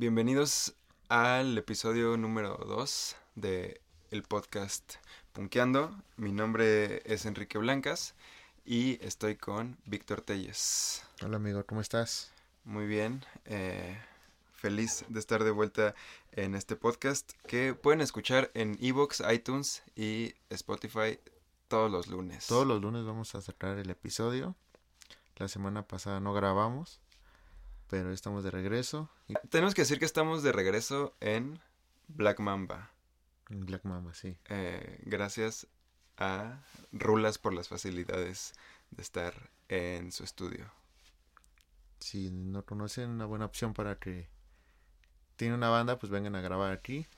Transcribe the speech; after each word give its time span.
Bienvenidos 0.00 0.72
al 1.10 1.58
episodio 1.58 2.16
número 2.16 2.56
2 2.66 3.16
de 3.34 3.82
el 4.10 4.22
podcast 4.22 4.94
Punkeando. 5.34 5.94
Mi 6.16 6.32
nombre 6.32 7.02
es 7.04 7.26
Enrique 7.26 7.58
Blancas 7.58 8.14
y 8.64 8.98
estoy 9.04 9.36
con 9.36 9.76
Víctor 9.84 10.22
Telles. 10.22 11.04
Hola 11.22 11.36
amigo, 11.36 11.66
¿cómo 11.66 11.82
estás? 11.82 12.32
Muy 12.64 12.86
bien, 12.86 13.26
eh, 13.44 14.00
feliz 14.54 15.04
de 15.10 15.20
estar 15.20 15.44
de 15.44 15.50
vuelta 15.50 15.94
en 16.32 16.54
este 16.54 16.76
podcast 16.76 17.32
que 17.46 17.74
pueden 17.74 18.00
escuchar 18.00 18.50
en 18.54 18.78
Evox, 18.80 19.22
iTunes 19.30 19.82
y 19.96 20.32
Spotify 20.48 21.18
todos 21.68 21.90
los 21.90 22.06
lunes. 22.06 22.46
Todos 22.46 22.66
los 22.66 22.80
lunes 22.80 23.04
vamos 23.04 23.34
a 23.34 23.42
sacar 23.42 23.76
el 23.76 23.90
episodio. 23.90 24.56
La 25.36 25.48
semana 25.48 25.82
pasada 25.82 26.20
no 26.20 26.32
grabamos, 26.32 27.00
pero 27.90 28.12
estamos 28.12 28.44
de 28.44 28.52
regreso. 28.52 29.10
Tenemos 29.50 29.74
que 29.74 29.82
decir 29.82 29.98
que 29.98 30.04
estamos 30.04 30.44
de 30.44 30.52
regreso 30.52 31.16
en 31.18 31.60
Black 32.06 32.38
Mamba. 32.38 32.92
En 33.50 33.66
Black 33.66 33.84
Mamba, 33.84 34.14
sí. 34.14 34.38
Eh, 34.48 35.00
gracias 35.02 35.66
a 36.16 36.62
Rulas 36.92 37.38
por 37.38 37.52
las 37.52 37.68
facilidades 37.68 38.54
de 38.92 39.02
estar 39.02 39.50
en 39.68 40.12
su 40.12 40.22
estudio. 40.22 40.70
Si 41.98 42.30
no 42.30 42.64
conocen 42.64 43.10
una 43.10 43.26
buena 43.26 43.46
opción 43.46 43.74
para 43.74 43.98
que 43.98 44.28
tiene 45.34 45.54
una 45.54 45.68
banda, 45.68 45.98
pues 45.98 46.10
vengan 46.10 46.36
a 46.36 46.40
grabar 46.40 46.72
aquí. 46.72 47.08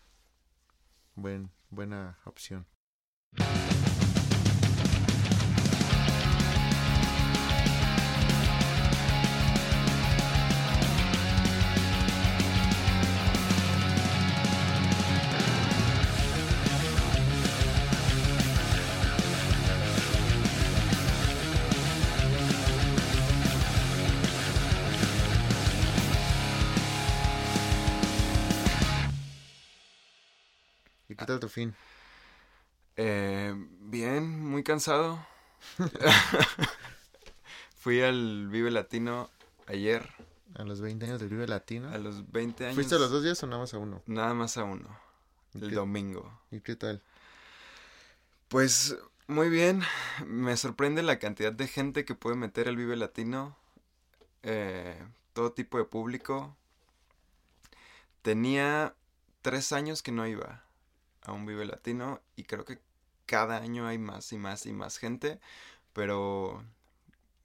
Buen, 1.15 1.51
buena 1.69 2.19
opción. 2.25 2.67
Tu 31.43 31.49
fin? 31.49 31.75
Eh, 32.97 33.53
bien, 33.81 34.41
muy 34.49 34.63
cansado. 34.63 35.19
Fui 37.77 38.01
al 38.01 38.49
Vive 38.49 38.71
Latino 38.71 39.29
ayer. 39.67 40.09
A 40.55 40.63
los 40.65 40.81
20 40.81 41.07
años 41.07 41.21
del 41.21 41.29
Vive 41.31 41.49
Latino. 41.49 41.91
A 41.91 41.99
los 41.99 42.31
20 42.31 42.65
años. 42.67 42.75
¿Fuiste 42.77 42.95
a 42.95 42.99
los 42.99 43.11
dos 43.11 43.25
días 43.25 43.43
o 43.43 43.47
nada 43.47 43.61
más 43.61 43.75
a 43.75 43.79
uno? 43.79 44.03
Nada 44.07 44.35
más 44.35 44.57
a 44.57 44.65
uno. 44.65 44.89
¿Y 45.55 45.59
El 45.65 45.71
qué- 45.71 45.75
domingo. 45.75 46.41
¿Y 46.51 46.61
qué 46.61 46.77
tal? 46.77 47.03
Pues 48.49 48.97
muy 49.27 49.49
bien. 49.49 49.83
Me 50.27 50.57
sorprende 50.57 51.03
la 51.03 51.19
cantidad 51.19 51.53
de 51.53 51.67
gente 51.67 52.05
que 52.05 52.15
puede 52.15 52.37
meter 52.37 52.69
el 52.69 52.77
Vive 52.77 52.97
Latino. 52.97 53.57
Eh, 54.45 55.03
todo 55.33 55.53
tipo 55.53 55.79
de 55.79 55.85
público. 55.85 56.55
Tenía 58.23 58.95
tres 59.41 59.73
años 59.73 60.03
que 60.03 60.13
no 60.13 60.27
iba 60.27 60.63
a 61.23 61.33
un 61.33 61.47
Vive 61.47 61.65
Latino 61.65 62.21
y 62.37 62.45
creo 62.45 62.65
que 62.65 62.79
cada 63.27 63.59
año 63.59 63.87
hay 63.87 63.99
más 63.99 64.33
y 64.33 64.39
más 64.39 64.67
y 64.67 64.73
más 64.73 64.99
gente. 64.99 65.41
Pero 65.93 66.65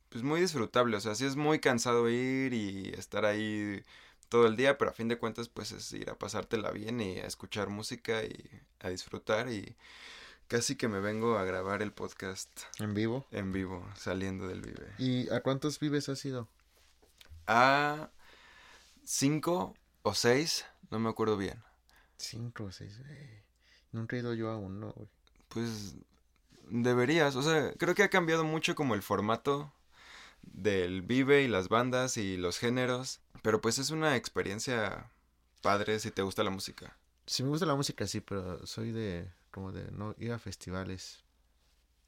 pues 0.09 0.23
muy 0.23 0.39
disfrutable. 0.41 0.97
O 0.97 0.99
sea, 1.01 1.15
sí 1.15 1.25
es 1.25 1.35
muy 1.35 1.59
cansado 1.59 2.09
ir 2.09 2.53
y 2.53 2.89
estar 2.97 3.25
ahí 3.25 3.83
todo 4.29 4.47
el 4.47 4.55
día, 4.55 4.77
pero 4.77 4.91
a 4.91 4.93
fin 4.93 5.07
de 5.07 5.17
cuentas 5.17 5.47
pues 5.49 5.71
es 5.71 5.91
ir 5.93 6.09
a 6.09 6.17
pasártela 6.17 6.71
bien 6.71 6.99
y 6.99 7.17
a 7.19 7.25
escuchar 7.25 7.69
música 7.69 8.23
y 8.23 8.49
a 8.79 8.89
disfrutar 8.89 9.49
y 9.49 9.75
casi 10.47 10.75
que 10.75 10.87
me 10.87 10.99
vengo 10.99 11.37
a 11.37 11.43
grabar 11.45 11.81
el 11.81 11.91
podcast 11.93 12.49
¿En 12.79 12.93
vivo? 12.93 13.25
en 13.31 13.51
vivo 13.51 13.85
saliendo 13.95 14.47
del 14.47 14.61
Vive. 14.61 14.93
¿Y 14.97 15.29
a 15.29 15.41
cuántos 15.41 15.79
vives 15.79 16.09
has 16.09 16.23
ido? 16.25 16.47
A 17.47 18.09
cinco 19.05 19.75
o 20.03 20.13
seis, 20.13 20.65
no 20.89 20.99
me 20.99 21.09
acuerdo 21.09 21.37
bien. 21.37 21.61
Cinco 22.17 22.65
o 22.65 22.71
seis. 22.71 22.99
güey. 22.99 23.46
Nunca 23.91 24.15
he 24.15 24.19
ido 24.19 24.33
yo 24.33 24.49
a 24.49 24.57
uno, 24.57 24.91
güey. 24.95 25.09
Pues 25.49 25.95
deberías, 26.69 27.35
o 27.35 27.41
sea, 27.41 27.73
creo 27.77 27.95
que 27.95 28.03
ha 28.03 28.09
cambiado 28.09 28.43
mucho 28.43 28.75
como 28.75 28.95
el 28.95 29.01
formato 29.01 29.71
del 30.41 31.01
Vive 31.01 31.43
y 31.43 31.47
las 31.47 31.69
bandas 31.69 32.17
y 32.17 32.37
los 32.37 32.59
géneros, 32.59 33.21
pero 33.41 33.61
pues 33.61 33.79
es 33.79 33.89
una 33.89 34.15
experiencia 34.15 35.11
padre 35.61 35.99
si 35.99 36.11
te 36.11 36.21
gusta 36.21 36.43
la 36.43 36.49
música. 36.49 36.97
Sí 37.25 37.43
me 37.43 37.49
gusta 37.49 37.65
la 37.65 37.75
música, 37.75 38.07
sí, 38.07 38.21
pero 38.21 38.65
soy 38.65 38.91
de 38.91 39.29
como 39.51 39.71
de 39.71 39.91
no 39.91 40.15
ir 40.17 40.31
a 40.31 40.39
festivales. 40.39 41.23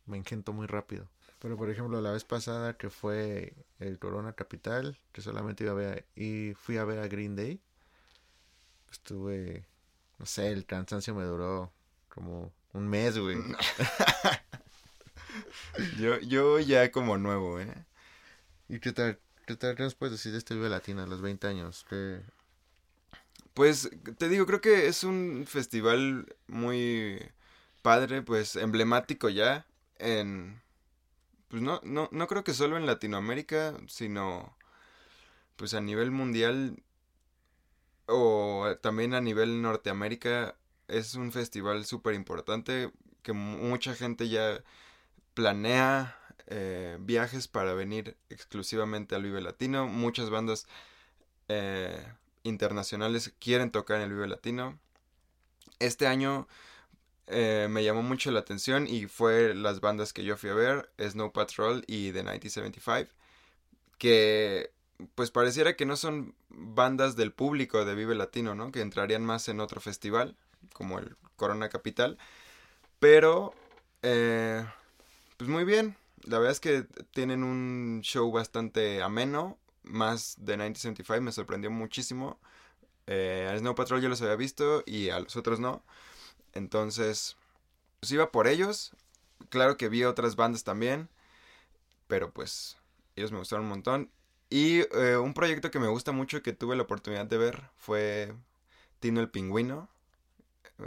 Me 0.06 0.18
engento 0.18 0.53
muy 0.53 0.68
rápido. 0.68 1.09
Pero 1.39 1.56
por 1.57 1.69
ejemplo, 1.69 2.01
la 2.01 2.12
vez 2.12 2.25
pasada 2.25 2.78
que 2.78 2.89
fue 2.89 3.53
el 3.79 3.97
Corona 4.00 4.34
Capital, 4.34 4.97
que 5.12 5.22
solamente 5.22 5.63
iba 5.63 5.72
a 5.72 5.75
ver 5.75 6.06
y 6.16 6.53
fui 6.53 6.78
a 6.78 6.84
ver 6.84 7.00
a 7.00 7.07
Green 7.07 7.35
Day. 7.35 7.62
Estuve, 8.91 9.66
no 10.19 10.25
sé, 10.25 10.52
el 10.52 10.66
cansancio 10.66 11.16
me 11.16 11.24
duró 11.24 11.72
como 12.09 12.52
un 12.74 12.88
mes, 12.88 13.18
güey. 13.18 13.38
Yo, 15.97 16.19
yo 16.19 16.59
ya 16.59 16.91
como 16.91 17.18
nuevo, 17.18 17.59
¿eh? 17.59 17.85
¿Y 18.68 18.80
qué 18.80 18.91
tal? 18.91 19.19
¿Qué 19.46 19.56
tal? 19.56 19.75
¿Qué 19.75 19.84
nos 19.84 19.96
puedes 19.96 20.13
decir 20.13 20.31
de 20.31 20.40
este 20.40 20.56
Vive 20.56 20.69
Latino 20.69 21.03
a 21.03 21.07
los 21.07 21.22
20 21.22 21.47
años? 21.47 21.85
¿Qué... 21.90 22.22
Pues 23.53 23.90
te 24.18 24.30
digo, 24.30 24.46
creo 24.46 24.62
que 24.62 24.88
es 24.88 25.03
un 25.03 25.46
festival 25.47 26.36
muy 26.47 27.31
padre, 27.81 28.22
pues 28.22 28.56
emblemático 28.56 29.30
ya 29.30 29.66
en 29.97 30.62
pues 31.50 31.62
no 31.63 31.81
no 31.84 32.09
no 32.12 32.28
creo 32.28 32.44
que 32.44 32.53
solo 32.53 32.78
en 32.78 32.86
Latinoamérica, 32.86 33.75
sino 33.88 34.56
pues 35.56 35.74
a 35.74 35.81
nivel 35.81 36.12
mundial 36.12 36.81
o 38.09 38.75
también 38.81 39.13
a 39.13 39.21
nivel 39.21 39.61
Norteamérica 39.61 40.55
es 40.87 41.15
un 41.15 41.31
festival 41.31 41.85
súper 41.85 42.15
importante 42.15 42.91
que 43.23 43.33
mu- 43.33 43.57
mucha 43.69 43.95
gente 43.95 44.29
ya 44.29 44.63
planea 45.33 46.17
eh, 46.47 46.97
viajes 47.01 47.47
para 47.47 47.73
venir 47.73 48.17
exclusivamente 48.29 49.15
al 49.15 49.23
Vive 49.23 49.41
Latino. 49.41 49.87
Muchas 49.87 50.29
bandas 50.29 50.67
eh, 51.49 52.05
internacionales 52.43 53.33
quieren 53.39 53.71
tocar 53.71 53.97
en 53.97 54.03
el 54.03 54.13
Vive 54.13 54.27
Latino. 54.27 54.79
Este 55.79 56.07
año 56.07 56.47
eh, 57.27 57.67
me 57.69 57.83
llamó 57.83 58.03
mucho 58.03 58.31
la 58.31 58.41
atención 58.41 58.87
y 58.87 59.07
fue 59.07 59.53
las 59.55 59.81
bandas 59.81 60.13
que 60.13 60.23
yo 60.23 60.37
fui 60.37 60.49
a 60.51 60.55
ver, 60.55 60.91
Snow 60.99 61.31
Patrol 61.33 61.83
y 61.87 62.11
The 62.11 62.23
1975, 62.23 63.11
que 63.97 64.71
pues 65.15 65.31
pareciera 65.31 65.75
que 65.75 65.85
no 65.85 65.95
son 65.95 66.35
bandas 66.49 67.15
del 67.15 67.31
público 67.31 67.85
de 67.85 67.95
Vive 67.95 68.15
Latino, 68.15 68.55
¿no? 68.55 68.71
Que 68.71 68.81
entrarían 68.81 69.25
más 69.25 69.47
en 69.47 69.59
otro 69.59 69.81
festival, 69.81 70.35
como 70.73 70.99
el 70.99 71.15
Corona 71.35 71.69
Capital, 71.69 72.17
pero 72.99 73.53
eh, 74.01 74.65
pues 75.38 75.49
muy 75.49 75.63
bien. 75.63 75.95
La 76.23 76.38
verdad 76.38 76.51
es 76.51 76.59
que 76.59 76.85
tienen 77.13 77.43
un 77.43 78.01
show 78.03 78.29
bastante 78.31 79.01
ameno, 79.01 79.57
más 79.83 80.35
de 80.38 80.53
1975 80.53 81.21
me 81.21 81.31
sorprendió 81.31 81.71
muchísimo. 81.71 82.39
Eh, 83.07 83.49
a 83.51 83.57
Snow 83.57 83.73
Patrol 83.75 84.01
yo 84.01 84.09
los 84.09 84.21
había 84.21 84.35
visto 84.35 84.83
y 84.85 85.09
a 85.09 85.19
los 85.19 85.35
otros 85.35 85.59
no. 85.59 85.83
Entonces, 86.53 87.38
pues 87.99 88.11
iba 88.11 88.31
por 88.31 88.47
ellos. 88.47 88.91
Claro 89.49 89.77
que 89.77 89.89
vi 89.89 90.03
otras 90.03 90.35
bandas 90.35 90.63
también. 90.63 91.09
Pero 92.07 92.31
pues, 92.31 92.77
ellos 93.15 93.31
me 93.31 93.39
gustaron 93.39 93.65
un 93.65 93.69
montón. 93.69 94.11
Y 94.49 94.79
eh, 94.79 95.17
un 95.17 95.33
proyecto 95.33 95.71
que 95.71 95.79
me 95.79 95.87
gusta 95.87 96.11
mucho 96.11 96.41
que 96.41 96.53
tuve 96.53 96.75
la 96.75 96.83
oportunidad 96.83 97.25
de 97.25 97.37
ver 97.37 97.69
fue 97.77 98.33
Tino 99.00 99.21
el 99.21 99.29
Pingüino, 99.29 99.89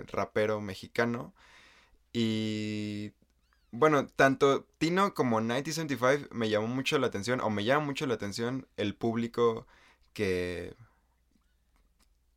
rapero 0.09 0.61
mexicano. 0.61 1.35
Y 2.13 3.13
bueno, 3.73 4.07
tanto 4.09 4.65
Tino 4.79 5.15
como 5.15 5.41
1975 5.41 6.35
me 6.35 6.51
llamó 6.51 6.69
mucho 6.69 6.99
la 6.99 7.09
atención, 7.09 7.41
o 7.41 7.51
me 7.51 7.65
llama 7.65 7.87
mucho 7.87 8.07
la 8.07 8.15
atención 8.15 8.67
el 8.77 8.95
público 8.97 9.67
que, 10.15 10.75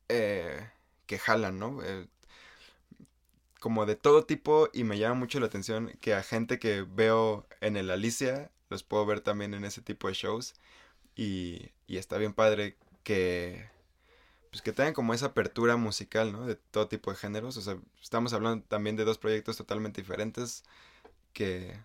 eh, 0.09 0.69
que 1.07 1.19
jalan, 1.19 1.59
¿no? 1.59 1.81
Eh, 1.83 2.07
como 3.59 3.85
de 3.85 3.95
todo 3.95 4.25
tipo 4.25 4.69
y 4.73 4.83
me 4.83 4.97
llama 4.99 5.15
mucho 5.15 5.39
la 5.39 5.47
atención 5.47 5.91
que 6.01 6.13
a 6.13 6.23
gente 6.23 6.59
que 6.59 6.83
veo 6.83 7.47
en 7.61 7.77
el 7.77 7.89
Alicia 7.89 8.51
los 8.69 8.83
puedo 8.83 9.05
ver 9.05 9.21
también 9.21 9.53
en 9.53 9.65
ese 9.65 9.81
tipo 9.81 10.07
de 10.07 10.13
shows 10.13 10.53
y, 11.15 11.71
y 11.87 11.97
está 11.97 12.17
bien 12.17 12.33
padre 12.33 12.77
que 13.03 13.69
pues 14.51 14.61
que 14.61 14.71
tengan 14.73 14.93
como 14.93 15.13
esa 15.13 15.27
apertura 15.27 15.77
musical, 15.77 16.31
¿no? 16.31 16.45
De 16.45 16.55
todo 16.55 16.87
tipo 16.87 17.11
de 17.11 17.17
géneros, 17.17 17.57
o 17.57 17.61
sea, 17.61 17.77
estamos 18.01 18.33
hablando 18.33 18.65
también 18.67 18.95
de 18.95 19.05
dos 19.05 19.17
proyectos 19.17 19.57
totalmente 19.57 20.01
diferentes 20.01 20.63
que, 21.33 21.77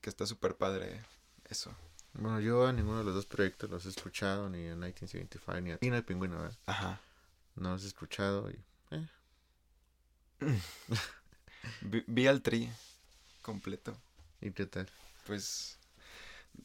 que 0.00 0.10
está 0.10 0.26
súper 0.26 0.56
padre 0.56 1.02
eso. 1.50 1.74
Bueno, 2.14 2.40
yo 2.40 2.66
a 2.66 2.72
ninguno 2.72 2.98
de 2.98 3.04
los 3.04 3.14
dos 3.14 3.26
proyectos 3.26 3.70
los 3.70 3.86
he 3.86 3.90
escuchado, 3.90 4.48
ni 4.48 4.68
a 4.68 4.76
1975 4.76 5.60
ni 5.60 5.72
a 5.72 5.78
Tino 5.78 5.96
el 5.96 6.04
Pingüino, 6.04 6.36
¿verdad? 6.38 6.58
Ajá. 6.66 7.00
no 7.56 7.70
los 7.72 7.84
he 7.84 7.88
escuchado 7.88 8.50
y... 8.50 8.58
eh, 8.92 9.08
Vi, 11.82 12.04
vi 12.06 12.26
al 12.26 12.42
tri 12.42 12.70
completo. 13.42 13.96
¿Y 14.40 14.50
qué 14.52 14.66
tal? 14.66 14.88
Pues, 15.26 15.77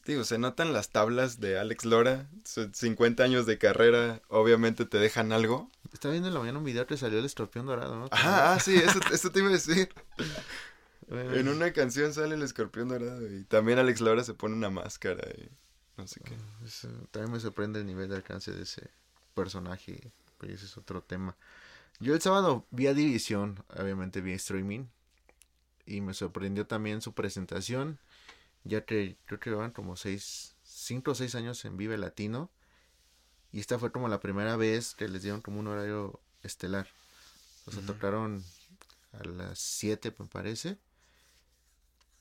digo, 0.04 0.24
se 0.24 0.38
notan 0.38 0.72
las 0.72 0.90
tablas 0.90 1.40
de 1.40 1.58
Alex 1.58 1.84
Lora. 1.84 2.28
Sus 2.44 2.68
50 2.76 3.22
años 3.22 3.46
de 3.46 3.58
carrera, 3.58 4.22
obviamente 4.28 4.84
te 4.84 4.98
dejan 4.98 5.32
algo. 5.32 5.70
Estaba 5.92 6.12
viendo 6.12 6.28
en 6.28 6.34
la 6.34 6.40
mañana 6.40 6.58
un 6.58 6.64
video 6.64 6.86
que 6.86 6.96
salió 6.96 7.18
el 7.18 7.24
escorpión 7.24 7.66
dorado, 7.66 7.96
¿no? 7.96 8.08
Ajá, 8.10 8.54
ah, 8.54 8.60
sí, 8.60 8.74
eso, 8.84 9.00
eso 9.12 9.30
te 9.30 9.38
iba 9.40 9.48
a 9.48 9.52
decir. 9.52 9.88
Bueno, 11.08 11.34
En 11.34 11.48
una 11.48 11.72
canción 11.72 12.12
sale 12.14 12.34
el 12.34 12.42
escorpión 12.42 12.88
dorado 12.88 13.30
y 13.30 13.44
también 13.44 13.78
Alex 13.78 14.00
Lora 14.00 14.24
se 14.24 14.34
pone 14.34 14.54
una 14.54 14.70
máscara 14.70 15.28
y 15.36 15.50
no 15.96 16.06
sé 16.06 16.20
qué. 16.24 16.34
eh, 16.34 17.06
también 17.10 17.32
me 17.32 17.40
sorprende 17.40 17.80
el 17.80 17.86
nivel 17.86 18.08
de 18.08 18.16
alcance 18.16 18.52
de 18.52 18.62
ese 18.62 18.90
personaje, 19.34 20.12
pero 20.38 20.52
ese 20.52 20.64
es 20.66 20.76
otro 20.76 21.02
tema. 21.02 21.36
Yo 22.00 22.14
el 22.14 22.20
sábado 22.20 22.66
vi 22.70 22.86
a 22.88 22.94
División, 22.94 23.62
obviamente 23.78 24.20
vi 24.20 24.32
streaming, 24.32 24.86
y 25.86 26.00
me 26.00 26.14
sorprendió 26.14 26.66
también 26.66 27.02
su 27.02 27.12
presentación, 27.12 27.98
ya 28.64 28.84
que 28.84 29.16
creo 29.26 29.40
que 29.40 29.50
llevan 29.50 29.70
como 29.70 29.96
seis, 29.96 30.56
cinco 30.64 31.12
o 31.12 31.14
seis 31.14 31.34
años 31.34 31.64
en 31.64 31.76
Vive 31.76 31.98
Latino, 31.98 32.50
y 33.52 33.60
esta 33.60 33.78
fue 33.78 33.92
como 33.92 34.08
la 34.08 34.18
primera 34.18 34.56
vez 34.56 34.94
que 34.94 35.06
les 35.06 35.22
dieron 35.22 35.40
como 35.40 35.60
un 35.60 35.68
horario 35.68 36.20
estelar. 36.42 36.88
O 37.66 37.70
sea, 37.70 37.86
tocaron 37.86 38.44
a 39.12 39.24
las 39.24 39.60
7, 39.60 40.12
me 40.18 40.26
parece. 40.26 40.76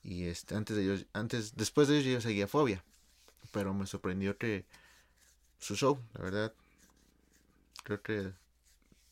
Y 0.04 0.26
este, 0.26 0.56
antes 0.56 0.78
de 0.78 0.84
ellos, 0.84 1.06
antes, 1.14 1.56
después 1.56 1.88
de 1.88 1.98
ellos 1.98 2.14
yo 2.14 2.22
seguía 2.22 2.48
Fobia. 2.48 2.84
Pero 3.52 3.74
me 3.74 3.88
sorprendió 3.88 4.38
que 4.38 4.66
su 5.60 5.76
show, 5.76 6.00
la 6.14 6.24
verdad. 6.24 6.54
Creo 7.84 8.02
que, 8.04 8.32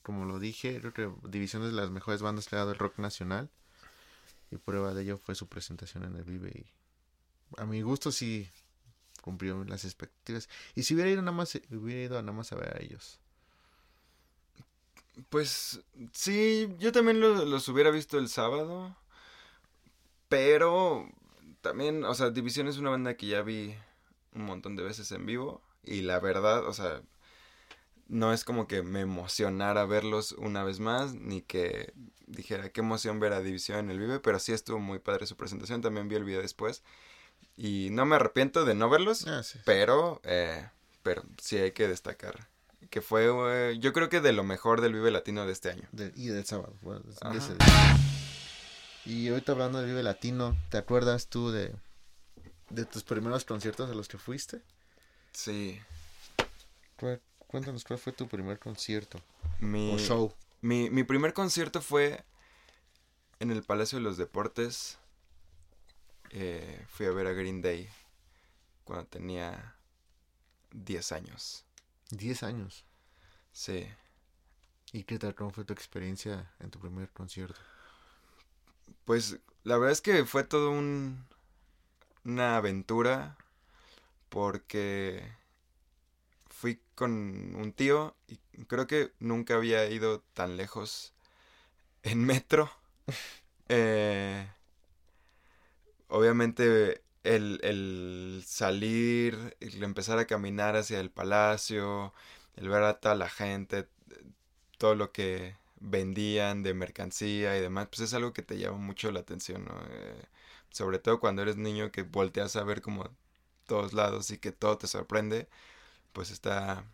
como 0.03 0.25
lo 0.25 0.37
dije, 0.39 0.79
creo 0.79 0.93
que 0.93 1.11
División 1.27 1.63
es 1.63 1.69
de 1.69 1.75
las 1.75 1.89
mejores 1.89 2.21
bandas 2.21 2.47
que 2.47 2.55
ha 2.55 2.59
dado 2.59 2.71
el 2.71 2.77
rock 2.77 2.99
nacional. 2.99 3.49
Y 4.51 4.57
prueba 4.57 4.93
de 4.93 5.01
ello 5.01 5.17
fue 5.17 5.33
su 5.33 5.47
presentación 5.47 6.03
en 6.03 6.15
el 6.15 6.23
Vive. 6.23 6.49
Y 6.49 6.65
a 7.57 7.65
mi 7.65 7.81
gusto 7.81 8.11
sí 8.11 8.49
cumplió 9.21 9.63
las 9.65 9.85
expectativas. 9.85 10.49
Y 10.75 10.83
si 10.83 10.95
hubiera 10.95 11.11
ido 11.11 11.21
nada 11.23 11.37
más, 11.37 11.55
hubiera 11.71 12.03
ido 12.03 12.21
nada 12.21 12.33
más 12.37 12.51
a 12.53 12.57
ver 12.57 12.77
a 12.77 12.81
ellos. 12.83 13.19
Pues 15.29 15.81
sí, 16.13 16.69
yo 16.79 16.91
también 16.91 17.19
lo- 17.19 17.45
los 17.45 17.67
hubiera 17.69 17.91
visto 17.91 18.17
el 18.17 18.29
sábado. 18.29 18.95
Pero 20.29 21.09
también, 21.61 22.03
o 22.05 22.13
sea, 22.13 22.29
División 22.29 22.67
es 22.67 22.77
una 22.77 22.89
banda 22.91 23.17
que 23.17 23.27
ya 23.27 23.41
vi 23.41 23.75
un 24.33 24.43
montón 24.45 24.75
de 24.75 24.83
veces 24.83 25.11
en 25.11 25.25
vivo. 25.25 25.61
Y 25.83 26.01
la 26.01 26.19
verdad, 26.19 26.65
o 26.67 26.73
sea, 26.73 27.01
no 28.07 28.33
es 28.33 28.43
como 28.43 28.67
que 28.67 28.83
me 28.83 29.01
emocionara 29.01 29.85
verlos 29.85 30.33
una 30.33 30.63
vez 30.63 30.79
más, 30.79 31.13
ni 31.15 31.41
que 31.41 31.93
dijera 32.27 32.69
qué 32.69 32.81
emoción 32.81 33.19
ver 33.19 33.33
a 33.33 33.41
División 33.41 33.79
en 33.79 33.89
el 33.91 33.99
Vive, 33.99 34.19
pero 34.19 34.39
sí 34.39 34.51
estuvo 34.53 34.79
muy 34.79 34.99
padre 34.99 35.25
su 35.27 35.37
presentación, 35.37 35.81
también 35.81 36.07
vi 36.09 36.15
el 36.15 36.23
video 36.25 36.41
después. 36.41 36.83
Y 37.57 37.89
no 37.91 38.05
me 38.05 38.15
arrepiento 38.15 38.65
de 38.65 38.73
no 38.75 38.89
verlos, 38.89 39.27
Ah, 39.27 39.43
sí. 39.43 39.59
pero, 39.65 40.19
eh, 40.23 40.67
pero 41.03 41.23
sí 41.41 41.57
hay 41.57 41.71
que 41.71 41.87
destacar 41.87 42.47
que 42.89 43.01
fue, 43.01 43.29
eh, 43.71 43.77
yo 43.79 43.93
creo 43.93 44.09
que 44.09 44.19
de 44.19 44.33
lo 44.33 44.43
mejor 44.43 44.81
del 44.81 44.93
Vive 44.93 45.11
Latino 45.11 45.45
de 45.45 45.53
este 45.53 45.69
año. 45.69 45.87
De- 45.93 46.11
y 46.15 46.27
del 46.27 46.45
sábado. 46.45 46.73
bueno, 46.81 46.99
de 47.01 47.37
ese 47.37 47.53
día. 47.55 47.97
Y 49.05 49.29
ahorita 49.29 49.53
hablando 49.53 49.79
del 49.79 49.87
Vive 49.87 50.03
Latino, 50.03 50.57
¿te 50.69 50.77
acuerdas 50.77 51.27
tú 51.27 51.51
de, 51.51 51.73
de 52.69 52.85
tus 52.85 53.03
primeros 53.03 53.45
conciertos 53.45 53.89
a 53.89 53.93
los 53.93 54.07
que 54.09 54.17
fuiste? 54.17 54.61
Sí, 55.31 55.79
Cué- 56.99 57.21
Cuéntanos 57.47 57.83
cuál 57.83 57.99
fue 57.99 58.11
tu 58.13 58.27
primer 58.27 58.59
concierto 58.59 59.19
mi, 59.59 59.93
o 59.93 59.97
show. 59.97 60.33
mi, 60.61 60.89
mi 60.89 61.03
primer 61.03 61.33
concierto 61.33 61.81
fue 61.81 62.23
en 63.39 63.51
el 63.51 63.63
Palacio 63.63 63.97
de 63.97 64.03
los 64.03 64.17
Deportes. 64.17 64.97
Eh, 66.31 66.85
fui 66.87 67.05
a 67.05 67.11
ver 67.11 67.27
a 67.27 67.33
Green 67.33 67.61
Day 67.61 67.89
cuando 68.83 69.05
tenía 69.07 69.75
10 70.71 71.11
años. 71.11 71.65
10 72.09 72.43
años. 72.43 72.85
Sí. 73.51 73.87
¿Y 74.93 75.03
qué 75.03 75.19
tal? 75.19 75.35
¿Cómo 75.35 75.51
fue 75.51 75.65
tu 75.65 75.73
experiencia 75.73 76.53
en 76.59 76.71
tu 76.71 76.79
primer 76.79 77.09
concierto? 77.09 77.59
Pues 79.05 79.39
la 79.63 79.77
verdad 79.77 79.91
es 79.91 80.01
que 80.01 80.25
fue 80.25 80.43
todo 80.43 80.71
un 80.71 81.25
una 82.23 82.57
aventura 82.57 83.37
porque 84.29 85.23
fui 86.49 86.79
con 86.95 87.55
un 87.55 87.73
tío 87.73 88.15
y 88.27 88.37
creo 88.65 88.87
que 88.87 89.13
nunca 89.19 89.55
había 89.55 89.89
ido 89.89 90.21
tan 90.33 90.57
lejos 90.57 91.13
en 92.03 92.25
metro. 92.25 92.71
Eh, 93.73 94.51
obviamente 96.11 97.03
el, 97.23 97.59
el 97.63 98.43
salir, 98.45 99.57
el 99.61 99.83
empezar 99.83 100.19
a 100.19 100.27
caminar 100.27 100.75
hacia 100.77 100.99
el 100.99 101.11
palacio, 101.11 102.13
el 102.55 102.69
ver 102.69 102.83
a 102.83 102.99
toda 102.99 103.15
la 103.15 103.29
gente, 103.29 103.87
todo 104.77 104.95
lo 104.95 105.11
que 105.11 105.55
vendían 105.79 106.63
de 106.63 106.73
mercancía 106.73 107.57
y 107.57 107.61
demás, 107.61 107.87
pues 107.89 108.01
es 108.01 108.13
algo 108.13 108.33
que 108.33 108.41
te 108.43 108.57
llama 108.57 108.77
mucho 108.77 109.11
la 109.11 109.21
atención, 109.21 109.65
¿no? 109.65 109.73
Eh, 109.91 110.23
sobre 110.71 110.99
todo 110.99 111.19
cuando 111.19 111.41
eres 111.43 111.57
niño 111.57 111.91
que 111.91 112.03
volteas 112.03 112.55
a 112.55 112.63
ver 112.63 112.81
como 112.81 113.09
todos 113.67 113.93
lados 113.93 114.31
y 114.31 114.37
que 114.39 114.51
todo 114.51 114.77
te 114.77 114.87
sorprende, 114.87 115.49
pues 116.13 116.31
está 116.31 116.85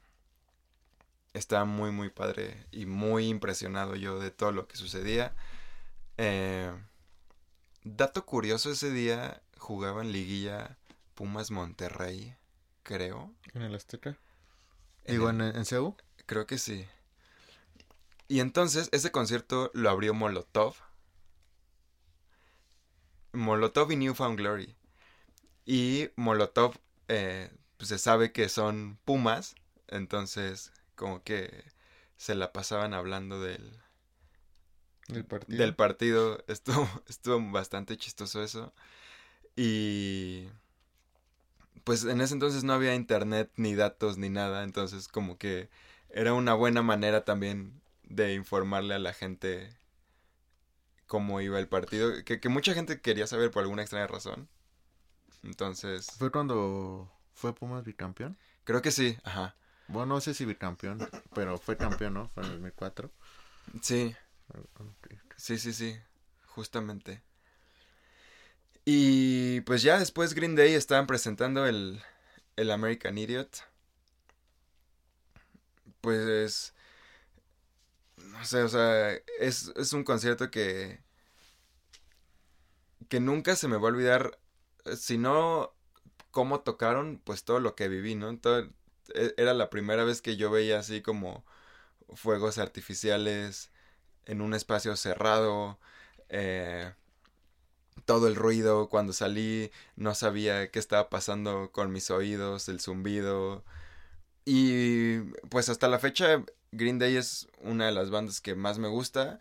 está 1.34 1.66
muy 1.66 1.92
muy 1.92 2.10
padre 2.10 2.66
y 2.72 2.86
muy 2.86 3.28
impresionado 3.28 3.96
yo 3.96 4.20
de 4.20 4.32
todo 4.32 4.52
lo 4.52 4.68
que 4.68 4.78
sucedía. 4.78 5.36
Eh, 6.18 6.72
dato 7.96 8.26
curioso, 8.26 8.72
ese 8.72 8.92
día 8.92 9.42
jugaban 9.58 10.12
liguilla 10.12 10.78
Pumas 11.16 11.52
Monterrey, 11.52 12.36
creo. 12.84 13.34
¿En 13.54 13.62
el 13.62 13.76
Azteca? 13.76 14.18
En 15.06 15.16
Digo, 15.16 15.30
en, 15.30 15.42
en 15.42 15.66
CEU. 15.66 15.96
Creo 16.26 16.46
que 16.46 16.58
sí. 16.58 16.86
Y 18.28 18.42
entonces 18.42 18.90
ese 18.92 19.12
concierto 19.12 19.72
lo 19.74 19.90
abrió 19.90 20.14
Molotov. 20.14 20.76
Molotov 23.32 23.92
y 23.92 23.96
Newfound 23.96 24.38
Glory. 24.38 24.76
Y 25.66 26.10
Molotov, 26.16 26.76
eh, 27.08 27.52
pues 27.78 27.90
se 27.90 27.98
sabe 27.98 28.32
que 28.32 28.50
son 28.50 28.98
Pumas. 29.06 29.56
Entonces, 29.88 30.74
como 30.96 31.24
que 31.24 31.64
se 32.18 32.36
la 32.36 32.52
pasaban 32.52 32.94
hablando 32.94 33.40
del, 33.40 33.80
Del 35.08 35.26
partido. 35.26 35.58
del 35.58 35.76
partido. 35.76 36.44
Estuvo, 36.48 36.88
estuvo 37.08 37.52
bastante 37.52 37.98
chistoso 37.98 38.44
eso. 38.44 38.74
Y 39.56 40.50
pues 41.84 42.04
en 42.04 42.22
ese 42.22 42.34
entonces 42.34 42.64
no 42.64 42.74
había 42.74 42.96
internet 42.96 43.52
ni 43.56 43.76
datos 43.76 44.18
ni 44.18 44.30
nada. 44.30 44.64
Entonces 44.64 45.08
como 45.08 45.38
que 45.38 45.70
era 46.10 46.34
una 46.34 46.54
buena 46.54 46.82
manera 46.82 47.26
también 47.26 47.82
de 48.04 48.34
informarle 48.34 48.94
a 48.96 49.00
la 49.00 49.14
gente 49.14 49.70
cómo 51.08 51.42
iba 51.42 51.60
el 51.60 51.68
partido. 51.68 52.24
Que, 52.26 52.40
que 52.40 52.50
mucha 52.50 52.74
gente 52.74 53.02
quería 53.02 53.28
saber 53.28 53.52
por 53.52 53.64
alguna 53.64 53.82
extraña 53.82 54.08
razón. 54.08 54.48
Entonces, 55.44 56.08
¿Fue 56.18 56.32
cuando 56.32 57.10
fue 57.34 57.54
Pumas 57.56 57.84
bicampeón? 57.86 58.38
creo 58.64 58.82
que 58.82 58.92
sí, 58.92 59.18
ajá. 59.24 59.56
Bueno, 59.88 60.16
no 60.16 60.22
sé 60.22 60.34
si 60.34 60.46
bicampeón, 60.46 61.00
pero 61.34 61.58
fue 61.58 61.78
campeón, 61.78 62.14
¿no? 62.14 62.30
Fue 62.30 62.44
en 62.44 62.48
el 62.50 62.56
2004. 62.56 63.12
Sí. 63.82 64.16
Sí, 65.38 65.58
sí, 65.58 65.74
sí, 65.74 65.96
justamente. 66.48 67.24
Y 68.86 69.62
pues 69.62 69.82
ya 69.84 70.00
después 70.00 70.34
Green 70.34 70.56
Day 70.56 70.74
estaban 70.74 71.08
presentando 71.08 71.66
el, 71.68 72.02
el 72.56 72.72
American 72.72 73.18
Idiot. 73.18 73.64
Pues, 76.02 76.74
no 78.18 78.44
sé, 78.46 78.64
o 78.64 78.68
sea, 78.70 79.12
es, 79.40 79.72
es 79.76 79.94
un 79.94 80.04
concierto 80.04 80.50
que, 80.52 81.00
que 83.10 83.20
nunca 83.20 83.56
se 83.56 83.68
me 83.68 83.78
va 83.78 83.84
a 83.84 83.92
olvidar, 83.92 84.40
eh, 84.86 84.96
si 84.96 85.18
no 85.18 85.74
cómo 86.32 86.62
tocaron, 86.62 87.22
pues 87.24 87.44
todo 87.44 87.60
lo 87.60 87.76
que 87.76 87.88
viví, 87.90 88.16
¿no? 88.16 88.38
Todo- 88.40 88.70
e- 89.16 89.34
era 89.38 89.54
la 89.54 89.70
primera 89.70 90.04
vez 90.06 90.22
que 90.22 90.38
yo 90.38 90.52
veía 90.52 90.80
así 90.80 91.02
como 91.02 91.46
fuegos 92.16 92.58
artificiales 92.60 93.72
en 94.28 94.42
un 94.42 94.54
espacio 94.54 94.96
cerrado, 94.96 95.80
eh, 96.30 96.94
todo 98.06 98.28
el 98.28 98.36
ruido, 98.36 98.90
cuando 98.90 99.14
salí 99.14 99.72
no 99.96 100.16
sabía 100.16 100.72
qué 100.72 100.80
estaba 100.80 101.10
pasando 101.10 101.72
con 101.72 101.92
mis 101.92 102.12
oídos, 102.12 102.70
el 102.70 102.80
zumbido. 102.80 103.64
Y 104.46 105.20
pues 105.50 105.70
hasta 105.70 105.88
la 105.90 106.00
fecha 106.00 106.44
Green 106.72 107.00
Day 107.00 107.18
es 107.18 107.48
una 107.62 107.88
de 107.88 107.92
las 107.94 108.10
bandas 108.12 108.42
que 108.42 108.56
más 108.56 108.80
me 108.80 108.88
gusta. 108.90 109.40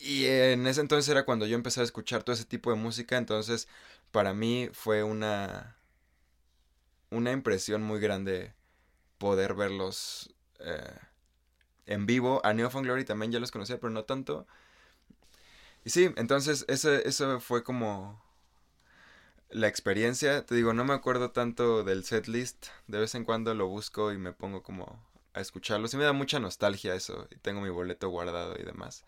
Y 0.00 0.26
en 0.26 0.66
ese 0.66 0.80
entonces 0.80 1.08
era 1.08 1.24
cuando 1.24 1.46
yo 1.46 1.54
empecé 1.56 1.80
a 1.80 1.84
escuchar 1.84 2.24
todo 2.24 2.34
ese 2.34 2.44
tipo 2.44 2.70
de 2.70 2.76
música, 2.76 3.16
entonces 3.18 3.68
para 4.10 4.34
mí 4.34 4.68
fue 4.72 5.04
una 5.04 5.76
una 7.10 7.32
impresión 7.32 7.82
muy 7.82 8.00
grande 8.00 8.54
poder 9.18 9.54
verlos 9.54 10.34
eh, 10.60 10.98
en 11.86 12.06
vivo. 12.06 12.40
A 12.44 12.52
Neo 12.52 12.70
Glory 12.70 13.04
también 13.04 13.32
ya 13.32 13.40
los 13.40 13.50
conocía, 13.50 13.78
pero 13.78 13.90
no 13.90 14.04
tanto. 14.04 14.46
Y 15.84 15.90
sí, 15.90 16.12
entonces 16.16 16.64
eso, 16.68 16.92
eso 16.92 17.40
fue 17.40 17.64
como 17.64 18.22
la 19.50 19.68
experiencia. 19.68 20.44
Te 20.46 20.54
digo, 20.54 20.72
no 20.72 20.84
me 20.84 20.94
acuerdo 20.94 21.30
tanto 21.32 21.84
del 21.84 22.04
set 22.04 22.26
list. 22.28 22.66
De 22.86 22.98
vez 23.00 23.14
en 23.14 23.24
cuando 23.24 23.54
lo 23.54 23.66
busco 23.68 24.12
y 24.12 24.18
me 24.18 24.32
pongo 24.32 24.62
como 24.62 25.04
a 25.34 25.40
escucharlo. 25.40 25.88
Sí 25.88 25.96
me 25.96 26.04
da 26.04 26.12
mucha 26.12 26.40
nostalgia 26.40 26.94
eso. 26.94 27.28
Y 27.30 27.36
tengo 27.36 27.60
mi 27.60 27.70
boleto 27.70 28.08
guardado 28.08 28.56
y 28.58 28.64
demás. 28.64 29.04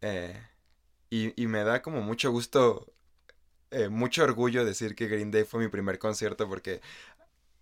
Eh, 0.00 0.40
y, 1.10 1.40
y, 1.40 1.46
me 1.46 1.64
da 1.64 1.82
como 1.82 2.02
mucho 2.02 2.30
gusto, 2.30 2.92
eh, 3.70 3.88
mucho 3.88 4.24
orgullo 4.24 4.64
decir 4.64 4.94
que 4.94 5.08
Green 5.08 5.30
Day 5.30 5.44
fue 5.44 5.60
mi 5.60 5.68
primer 5.68 5.98
concierto 5.98 6.48
porque 6.48 6.80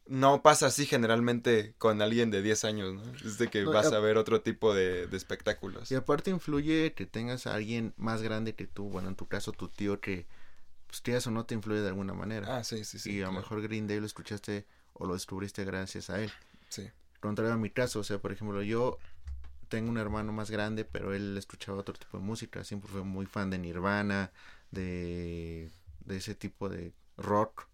no 0.06 0.42
pasa 0.42 0.66
así 0.66 0.87
generalmente 0.87 1.75
con 1.78 2.02
alguien 2.02 2.30
de 2.30 2.42
10 2.42 2.64
años, 2.64 2.94
¿no? 2.94 3.02
Es 3.25 3.38
de 3.38 3.49
que 3.49 3.64
vas 3.64 3.92
a 3.92 4.00
ver 4.00 4.18
otro 4.18 4.42
tipo 4.42 4.75
de, 4.75 5.06
de, 5.06 5.16
espectáculos. 5.16 5.90
Y 5.90 5.94
aparte 5.94 6.30
influye 6.30 6.92
que 6.92 7.06
tengas 7.06 7.46
a 7.46 7.54
alguien 7.54 7.94
más 7.96 8.23
grande 8.23 8.54
que 8.54 8.66
tú, 8.66 8.84
bueno, 8.90 9.08
en 9.08 9.16
tu 9.16 9.26
caso 9.26 9.52
tu 9.52 9.68
tío 9.68 10.00
que, 10.00 10.26
pues 10.87 11.02
tías 11.02 11.26
o 11.26 11.30
no 11.30 11.46
te 11.46 11.54
influye 11.54 11.80
de 11.80 11.88
alguna 11.88 12.12
manera. 12.12 12.56
Ah, 12.56 12.64
sí, 12.64 12.84
sí, 12.84 12.99
sí. 12.99 13.12
Y 13.12 13.23
a 13.23 13.26
lo 13.26 13.32
mejor 13.32 13.62
Green 13.62 13.87
Day 13.87 13.99
lo 13.99 14.06
escuchaste 14.06 14.66
o 14.92 15.06
lo 15.06 15.14
descubriste 15.14 15.64
gracias 15.64 16.11
a 16.11 16.20
él. 16.20 16.30
Sí. 16.68 16.90
Contrario 17.20 17.54
a 17.54 17.58
mi 17.58 17.70
caso, 17.70 18.00
o 18.00 18.04
sea, 18.04 18.18
por 18.18 18.32
ejemplo, 18.32 18.62
yo 18.62 18.99
tengo 19.68 19.90
un 19.90 19.96
hermano 19.96 20.32
más 20.32 20.50
grande, 20.50 20.84
pero 20.84 21.14
él 21.14 21.37
escuchaba 21.38 21.78
otro 21.78 21.94
tipo 21.94 22.18
de 22.18 22.25
música, 22.25 22.62
siempre 22.62 22.90
fue 22.90 23.02
muy 23.02 23.25
fan 23.25 23.49
de 23.49 23.58
Nirvana, 23.58 24.30
de, 24.70 25.70
de 26.04 26.16
ese 26.16 26.34
tipo 26.34 26.68
de 26.68 26.92
rock 27.16 27.66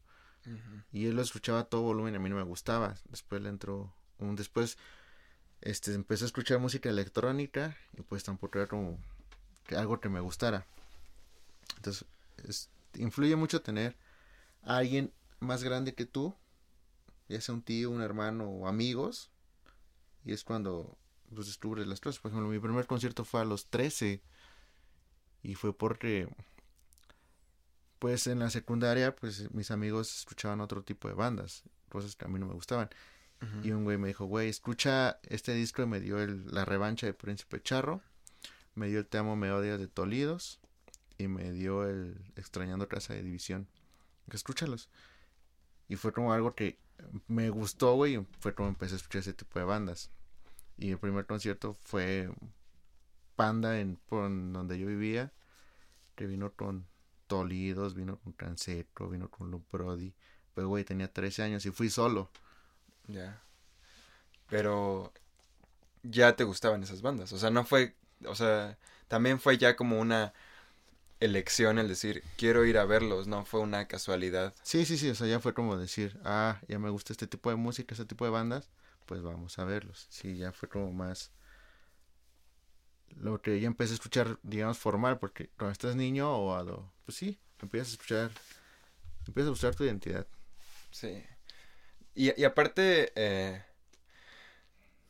y 0.92 1.06
él 1.06 1.16
lo 1.16 1.23
escuchaba 1.23 1.61
a 1.61 1.64
todo 1.64 1.82
volumen, 1.82 2.14
a 2.16 2.18
mí 2.18 2.28
no 2.28 2.37
me 2.37 2.42
gustaba. 2.42 2.94
Después 3.11 3.42
le 3.42 3.49
entró 3.49 3.92
un 4.18 4.37
después 4.37 4.76
este 5.61 5.92
empecé 5.94 6.25
a 6.25 6.26
escuchar 6.26 6.59
música 6.59 6.88
electrónica 6.88 7.76
y 7.97 8.02
pues 8.02 8.25
tampoco 8.25 8.59
era 8.59 8.66
como 8.66 8.99
que 9.66 9.76
algo 9.76 10.00
que 10.00 10.09
me 10.09 10.20
gustara. 10.20 10.66
Entonces, 11.76 12.06
influye 12.94 13.37
mucho 13.37 13.62
tener 13.62 13.97
a 14.62 14.78
alguien 14.78 15.12
más 15.38 15.62
grande 15.62 15.94
que 15.94 16.06
tú, 16.06 16.35
ya 17.28 17.40
sea 17.40 17.54
un 17.54 17.62
tío, 17.62 17.90
un 17.90 18.02
hermano 18.02 18.44
o 18.44 18.68
amigos, 18.68 19.30
y 20.25 20.32
es 20.32 20.44
cuando 20.44 20.97
pues, 21.35 21.47
descubres 21.47 21.87
las 21.87 22.00
cosas. 22.00 22.20
Por 22.20 22.30
ejemplo, 22.30 22.50
mi 22.50 22.59
primer 22.59 22.87
concierto 22.87 23.25
fue 23.25 23.40
a 23.40 23.44
los 23.44 23.66
13 23.68 24.23
y 25.42 25.54
fue 25.54 25.76
porque 25.76 26.28
pues 28.00 28.26
en 28.26 28.38
la 28.38 28.50
secundaria, 28.50 29.14
pues 29.14 29.52
mis 29.52 29.71
amigos 29.71 30.21
escuchaban 30.21 30.61
otro 30.62 30.83
tipo 30.83 31.07
de 31.07 31.14
bandas, 31.14 31.62
cosas 31.90 32.16
que 32.16 32.25
a 32.25 32.28
mí 32.28 32.40
no 32.40 32.47
me 32.47 32.54
gustaban. 32.54 32.88
Y 33.62 33.71
un 33.71 33.85
güey 33.85 33.97
me 33.97 34.09
dijo, 34.09 34.26
güey, 34.26 34.50
escucha 34.50 35.19
este 35.23 35.54
disco 35.54 35.83
y 35.83 35.87
me 35.87 35.99
dio 35.99 36.19
el, 36.19 36.47
la 36.52 36.66
revancha 36.66 37.07
de 37.07 37.14
Príncipe 37.14 37.62
Charro, 37.62 38.02
me 38.75 38.88
dio 38.88 38.99
el 38.99 39.07
Te 39.07 39.16
amo, 39.16 39.35
me 39.35 39.50
odias 39.50 39.78
de 39.78 39.87
Tolidos 39.87 40.61
y 41.16 41.28
me 41.28 41.50
dio 41.52 41.87
el 41.87 42.19
Extrañando 42.37 42.88
Casa 42.88 43.14
de 43.14 43.23
División. 43.23 43.66
Escúchalos. 44.30 44.90
Y 45.88 45.97
fue 45.97 46.12
como 46.12 46.35
algo 46.35 46.54
que 46.54 46.78
me 47.28 47.49
gustó, 47.49 47.95
güey, 47.95 48.16
y 48.16 48.26
fue 48.40 48.54
como 48.54 48.69
empecé 48.69 48.95
a 48.95 48.97
escuchar 48.97 49.21
ese 49.21 49.33
tipo 49.35 49.59
de 49.59 49.64
bandas. 49.64 50.11
Y 50.76 50.90
el 50.90 50.99
primer 50.99 51.26
concierto 51.26 51.78
fue 51.83 52.30
Panda 53.37 53.80
en, 53.80 53.97
por 54.07 54.23
donde 54.23 54.78
yo 54.78 54.87
vivía, 54.87 55.33
que 56.14 56.26
vino 56.26 56.52
con 56.52 56.87
Tolidos, 57.30 57.94
vino 57.94 58.18
con 58.18 58.32
Canseco, 58.32 59.08
vino 59.08 59.30
con 59.30 59.52
Luke 59.52 59.68
Brody. 59.70 60.12
Pero, 60.52 60.68
güey, 60.68 60.82
tenía 60.82 61.12
13 61.12 61.44
años 61.44 61.64
y 61.64 61.70
fui 61.70 61.88
solo. 61.88 62.28
Ya. 63.06 63.40
Pero 64.49 65.12
ya 66.02 66.34
te 66.34 66.42
gustaban 66.42 66.82
esas 66.82 67.02
bandas. 67.02 67.32
O 67.32 67.38
sea, 67.38 67.50
no 67.50 67.64
fue. 67.64 67.94
O 68.26 68.34
sea, 68.34 68.76
también 69.06 69.38
fue 69.38 69.58
ya 69.58 69.76
como 69.76 70.00
una 70.00 70.34
elección 71.20 71.78
el 71.78 71.87
decir, 71.87 72.25
quiero 72.37 72.64
ir 72.64 72.78
a 72.78 72.84
verlos, 72.84 73.28
no 73.28 73.44
fue 73.44 73.60
una 73.60 73.87
casualidad. 73.87 74.54
Sí, 74.62 74.84
sí, 74.84 74.99
sí, 74.99 75.10
o 75.10 75.14
sea, 75.14 75.26
ya 75.26 75.38
fue 75.38 75.54
como 75.54 75.76
decir, 75.76 76.18
ah, 76.25 76.60
ya 76.66 76.78
me 76.78 76.90
gusta 76.90 77.12
este 77.12 77.26
tipo 77.26 77.50
de 77.50 77.56
música, 77.56 77.94
este 77.94 78.06
tipo 78.06 78.25
de 78.25 78.30
bandas, 78.30 78.70
pues 79.06 79.22
vamos 79.22 79.58
a 79.58 79.64
verlos. 79.64 80.06
Sí, 80.08 80.37
ya 80.37 80.50
fue 80.50 80.68
como 80.68 80.92
más 80.92 81.30
lo 83.16 83.40
que 83.40 83.60
ya 83.60 83.66
empecé 83.66 83.92
a 83.92 83.94
escuchar, 83.94 84.38
digamos, 84.42 84.78
formal, 84.78 85.18
porque 85.18 85.50
cuando 85.56 85.72
estás 85.72 85.96
niño 85.96 86.30
o 86.30 86.54
a 86.54 86.62
lo, 86.62 86.90
pues 87.04 87.16
sí, 87.16 87.38
empiezas 87.60 87.88
a 87.88 87.92
escuchar, 87.92 88.30
empiezas 89.26 89.48
a 89.48 89.50
buscar 89.50 89.74
tu 89.74 89.84
identidad. 89.84 90.26
Sí. 90.90 91.22
Y, 92.14 92.40
y 92.40 92.44
aparte, 92.44 93.12
eh, 93.14 93.62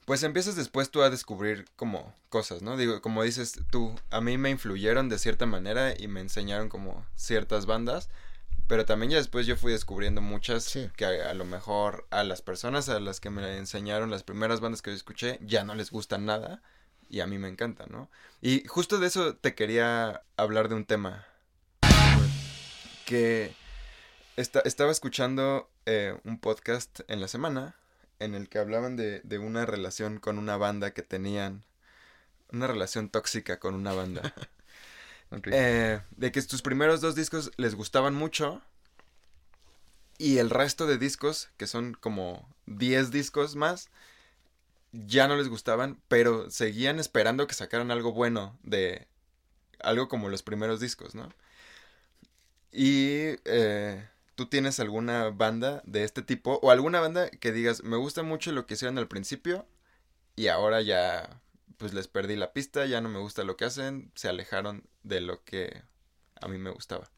pues 0.04 0.23
empiezas 0.23 0.57
después 0.57 0.90
tú 0.90 1.02
a 1.02 1.11
descubrir 1.11 1.66
como 1.76 2.14
cosas, 2.28 2.62
¿no? 2.62 2.76
Digo, 2.76 3.00
como 3.00 3.23
dices 3.23 3.61
tú, 3.71 3.95
a 4.11 4.21
mí 4.21 4.38
me 4.38 4.50
influyeron 4.50 5.09
de 5.09 5.19
cierta 5.19 5.47
manera 5.47 5.95
y 5.97 6.09
me 6.09 6.21
enseñaron 6.21 6.69
como 6.69 7.07
ciertas 7.14 7.66
bandas, 7.66 8.09
pero 8.66 8.85
también 8.85 9.12
ya 9.12 9.19
después 9.19 9.47
yo 9.47 9.57
fui 9.57 9.73
descubriendo 9.73 10.21
muchas 10.21 10.78
que 10.97 11.04
a, 11.04 11.30
a, 11.30 11.35
lo 11.35 11.45
mejor 11.45 12.07
a 12.11 12.25
las 12.25 12.42
personas 12.42 12.88
a 12.88 13.00
las 13.00 13.21
que 13.21 13.30
me 13.30 13.57
enseñaron 13.57 14.11
las 14.11 14.23
primeras 14.23 14.61
bandas 14.61 14.83
que 14.83 14.90
yo 14.90 14.97
escuché 14.97 15.38
ya 15.42 15.64
no 15.64 15.75
les 15.75 15.90
gustan 15.90 16.25
nada 16.26 16.62
y 17.11 17.21
a 17.21 17.26
mí 17.26 17.38
me 17.38 17.49
encanta, 17.49 17.87
¿no? 17.87 18.09
Y 18.40 18.64
justo 18.67 18.99
de 18.99 19.09
eso 19.09 19.37
te 19.37 19.55
quería 19.55 20.23
hablar 20.37 20.69
de 20.69 20.76
un 20.76 20.85
tema 20.85 21.26
que 23.05 23.55
estaba 24.37 24.90
escuchando 24.90 25.69
eh, 25.87 26.17
un 26.25 26.38
podcast 26.38 27.00
en 27.09 27.21
la 27.21 27.29
semana 27.29 27.75
en 28.21 28.35
el 28.35 28.49
que 28.49 28.59
hablaban 28.59 28.97
de, 28.97 29.21
de, 29.25 29.38
una 29.38 29.67
relación 29.67 30.19
con 30.19 30.38
una 30.38 30.57
banda 30.57 30.93
que 30.93 31.02
tenían, 31.02 31.64
una 32.52 32.67
relación 32.67 33.09
tóxica 33.09 33.59
con 33.59 33.75
una 33.75 33.93
banda. 33.93 34.35
eh, 35.47 36.00
de 36.11 36.33
que 36.33 36.43
tus 36.43 36.62
primeros 36.62 37.00
dos 37.00 37.14
discos 37.14 37.50
les 37.57 37.75
gustaban 37.75 38.14
mucho 38.14 38.62
y 40.21 40.37
el 40.37 40.50
resto 40.50 40.87
de 40.87 40.99
discos, 40.99 41.49
que 41.57 41.67
son 41.67 41.95
como 41.95 42.47
10 42.67 43.11
discos 43.11 43.57
más, 43.57 43.88
ya 44.93 45.29
no 45.29 45.37
les 45.37 45.49
gustaban, 45.49 46.01
pero 46.09 46.51
seguían 46.51 46.99
esperando 46.99 47.47
que 47.47 47.55
sacaran 47.55 47.91
algo 47.91 48.13
bueno 48.13 48.59
de 48.63 49.07
algo 49.81 50.09
como 50.09 50.29
los 50.29 50.43
primeros 50.43 50.81
discos, 50.81 51.15
¿no? 51.15 51.29
Y 52.73 53.37
eh, 53.45 54.09
tú 54.35 54.47
tienes 54.47 54.81
alguna 54.81 55.31
banda 55.31 55.83
de 55.85 56.05
este 56.05 56.23
tipo 56.23 56.61
o 56.63 56.71
alguna 56.71 57.01
banda 57.01 57.31
que 57.31 57.53
digas, 57.53 57.83
me 57.83 57.97
gusta 57.97 58.23
mucho 58.23 58.53
lo 58.53 58.67
que 58.67 58.75
hicieron 58.75 58.99
al 58.99 59.09
principio 59.09 59.67
y 60.37 60.49
ahora 60.49 60.81
ya 60.83 61.41
pues 61.79 61.95
les 61.95 62.09
perdí 62.09 62.37
la 62.37 62.53
pista, 62.53 62.85
ya 62.87 63.01
no 63.01 63.09
me 63.09 63.19
gusta 63.19 63.43
lo 63.43 63.57
que 63.57 63.65
hacen, 63.65 64.13
se 64.15 64.29
alejaron 64.29 64.85
de 65.03 65.21
lo 65.21 65.43
que 65.45 65.83
a 66.41 66.49
mí 66.49 66.59
me 66.59 66.71
gustaba. 66.71 67.11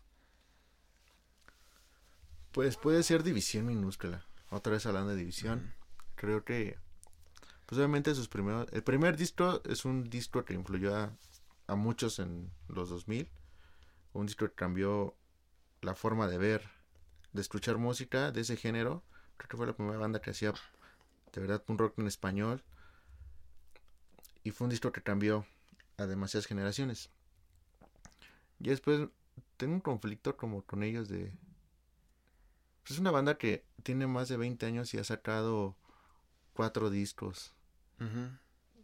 Pues 2.52 2.76
puede 2.76 3.02
ser 3.02 3.23
división 3.23 3.67
minúscula. 3.67 4.26
Otra 4.50 4.75
vez 4.75 4.87
hablando 4.87 5.11
de 5.11 5.17
división. 5.17 5.75
Creo 6.14 6.45
que 6.45 6.79
pues 7.66 7.78
obviamente 7.78 8.14
sus 8.14 8.28
primeros... 8.28 8.66
El 8.73 8.83
primer 8.83 9.16
disco 9.16 9.62
es 9.64 9.85
un 9.85 10.04
disco 10.04 10.45
que 10.45 10.54
influyó 10.54 10.95
a, 10.97 11.75
muchos 11.75 12.19
en 12.19 12.50
los 12.69 12.90
2000. 12.90 13.31
Un 14.12 14.26
disco 14.26 14.47
que 14.47 14.54
cambió 14.54 15.16
la 15.81 15.95
forma 15.95 16.28
de 16.28 16.37
ver, 16.37 16.69
de 17.33 17.40
escuchar 17.40 17.78
música 17.78 18.31
de 18.31 18.42
ese 18.42 18.57
género. 18.57 19.02
Creo 19.37 19.49
que 19.49 19.57
fue 19.57 19.66
la 19.66 19.75
primera 19.75 19.99
banda 19.99 20.21
que 20.21 20.31
hacía 20.31 20.52
de 21.33 21.40
verdad 21.40 21.64
un 21.69 21.78
rock 21.78 21.99
en 21.99 22.07
español. 22.07 22.62
Y 24.45 24.50
fue 24.50 24.66
un 24.66 24.71
disco 24.71 24.92
que 24.92 25.02
cambió 25.02 25.47
a 25.97 26.07
demasiadas 26.07 26.47
generaciones. 26.47 27.11
Y 28.61 28.69
después 28.69 29.09
tengo 29.57 29.75
un 29.75 29.81
conflicto 29.81 30.37
como 30.37 30.62
con 30.62 30.83
ellos 30.83 31.09
de... 31.09 31.33
Pues 32.83 32.92
es 32.92 32.99
una 32.99 33.12
banda 33.12 33.38
que 33.38 33.64
tiene 33.83 34.07
más 34.07 34.28
de 34.28 34.37
20 34.37 34.66
años 34.66 34.92
y 34.92 34.99
ha 34.99 35.04
sacado 35.04 35.76
cuatro 36.52 36.90
discos. 36.90 37.54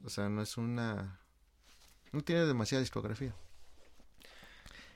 O 0.04 0.10
sea, 0.10 0.28
no 0.28 0.42
es 0.42 0.56
una... 0.56 1.20
No 2.12 2.22
tiene 2.22 2.46
demasiada 2.46 2.80
discografía. 2.80 3.34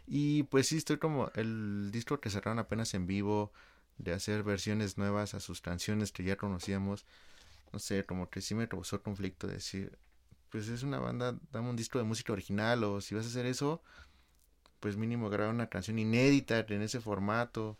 Y 0.07 0.45
pues 0.45 0.69
sí, 0.69 0.77
estoy 0.77 0.99
como 0.99 1.31
el 1.35 1.91
disco 1.93 2.21
que 2.21 2.31
sacaron 2.31 2.59
apenas 2.59 2.95
en 2.95 3.07
vivo, 3.07 3.53
de 3.99 4.13
hacer 4.13 4.43
versiones 4.43 4.99
nuevas 4.99 5.35
a 5.35 5.41
sus 5.41 5.61
canciones 5.61 6.13
que 6.13 6.25
ya 6.25 6.37
conocíamos. 6.37 7.07
No 7.73 7.79
sé, 7.79 8.05
como 8.05 8.31
que 8.31 8.41
sí 8.41 8.55
me 8.55 8.69
causó 8.69 9.03
conflicto 9.03 9.47
decir, 9.47 9.99
pues 10.51 10.69
es 10.69 10.83
una 10.83 10.99
banda, 10.99 11.39
dame 11.51 11.71
un 11.71 11.77
disco 11.77 11.99
de 11.99 12.05
música 12.05 12.33
original 12.33 12.85
o 12.85 13.01
si 13.01 13.15
vas 13.15 13.25
a 13.25 13.29
hacer 13.29 13.47
eso, 13.47 13.83
pues 14.81 14.97
mínimo 14.97 15.31
graba 15.31 15.51
una 15.51 15.69
canción 15.69 15.99
inédita 15.99 16.59
en 16.61 16.83
ese 16.83 17.01
formato. 17.01 17.79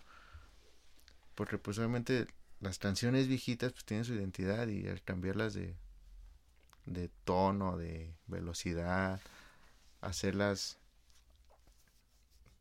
Porque 1.35 1.59
pues 1.59 1.79
obviamente 1.79 2.27
las 2.63 2.79
canciones 2.79 3.29
viejitas 3.29 3.73
pues 3.73 3.85
tienen 3.85 4.07
su 4.07 4.15
identidad 4.15 4.67
y 4.69 4.89
al 4.89 5.03
cambiarlas 5.03 5.53
de 5.53 5.77
de 6.87 7.11
tono, 7.25 7.77
de 7.77 8.13
velocidad, 8.27 9.21
hacerlas 10.01 10.79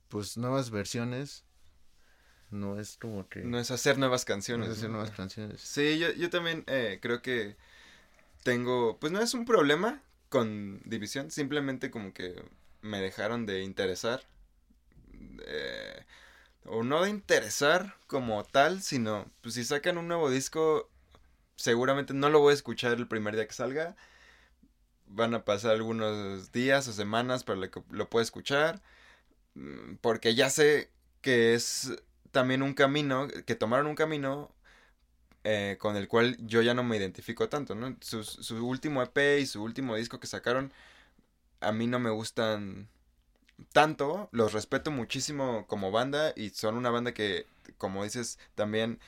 pues 0.10 0.38
nuevas 0.38 0.70
versiones 0.70 1.44
no 2.52 2.80
es 2.80 2.98
como 2.98 3.30
que 3.30 3.44
no 3.44 3.58
es 3.58 3.72
hacer 3.72 3.98
nuevas 3.98 4.26
canciones 4.26 4.68
no 4.68 4.74
es 4.74 4.78
hacer 4.78 4.90
nuevas 4.90 5.12
canciones 5.12 5.62
sí 5.62 5.98
yo, 5.98 6.12
yo 6.12 6.30
también 6.30 6.66
eh, 6.68 7.00
creo 7.02 7.22
que 7.22 7.56
tengo, 8.44 8.98
pues 9.00 9.12
no 9.12 9.22
es 9.22 9.34
un 9.34 9.46
problema 9.46 10.02
con 10.30 10.82
División, 10.86 11.32
simplemente 11.32 11.92
como 11.92 12.14
que 12.14 12.42
me 12.82 13.02
dejaron 13.02 13.46
de 13.46 13.64
interesar. 13.64 14.24
Eh, 15.46 16.06
o 16.66 16.84
no 16.84 17.04
de 17.04 17.10
interesar 17.10 17.96
como 18.08 18.44
tal, 18.44 18.82
sino 18.82 19.26
pues 19.42 19.56
si 19.56 19.64
sacan 19.64 19.98
un 19.98 20.08
nuevo 20.08 20.30
disco, 20.30 20.90
seguramente 21.56 22.14
no 22.14 22.30
lo 22.30 22.40
voy 22.40 22.52
a 22.52 22.56
escuchar 22.56 22.94
el 22.94 23.08
primer 23.08 23.36
día 23.36 23.48
que 23.48 23.54
salga. 23.54 23.96
Van 25.08 25.34
a 25.34 25.46
pasar 25.46 25.72
algunos 25.72 26.52
días 26.52 26.88
o 26.88 26.94
semanas 26.94 27.44
para 27.44 27.70
que 27.70 27.82
lo 27.90 28.10
pueda 28.10 28.24
escuchar. 28.24 28.82
Mm, 29.56 29.96
porque 30.02 30.36
ya 30.36 30.50
sé 30.50 30.90
que 31.22 31.54
es 31.56 31.94
también 32.32 32.62
un 32.64 32.74
camino, 32.74 33.28
que 33.46 33.56
tomaron 33.56 33.88
un 33.88 33.96
camino 33.96 34.52
eh, 35.44 35.78
con 35.80 35.98
el 35.98 36.08
cual 36.08 36.38
yo 36.40 36.62
ya 36.62 36.74
no 36.74 36.84
me 36.84 36.98
identifico 36.98 37.50
tanto, 37.50 37.76
¿no? 37.76 37.98
Su, 38.02 38.24
su 38.24 38.66
último 38.68 39.02
EP 39.04 39.40
y 39.40 39.46
su 39.48 39.64
último 39.64 39.96
disco 39.96 40.20
que 40.20 40.28
sacaron, 40.28 40.72
a 41.62 41.72
mí 41.72 41.88
no 41.88 42.00
me 42.00 42.10
gustan 42.12 42.90
tanto, 43.72 44.30
los 44.32 44.54
respeto 44.54 44.92
muchísimo 44.92 45.66
como 45.68 45.92
banda 45.92 46.34
y 46.36 46.50
son 46.50 46.76
una 46.76 46.90
banda 46.90 47.14
que, 47.14 47.46
como 47.78 48.04
dices, 48.04 48.40
también 48.56 49.00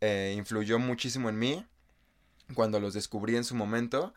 eh, 0.00 0.34
influyó 0.36 0.78
muchísimo 0.78 1.28
en 1.28 1.38
mí 1.38 1.66
cuando 2.54 2.80
los 2.80 2.94
descubrí 2.94 3.36
en 3.36 3.44
su 3.44 3.54
momento. 3.54 4.14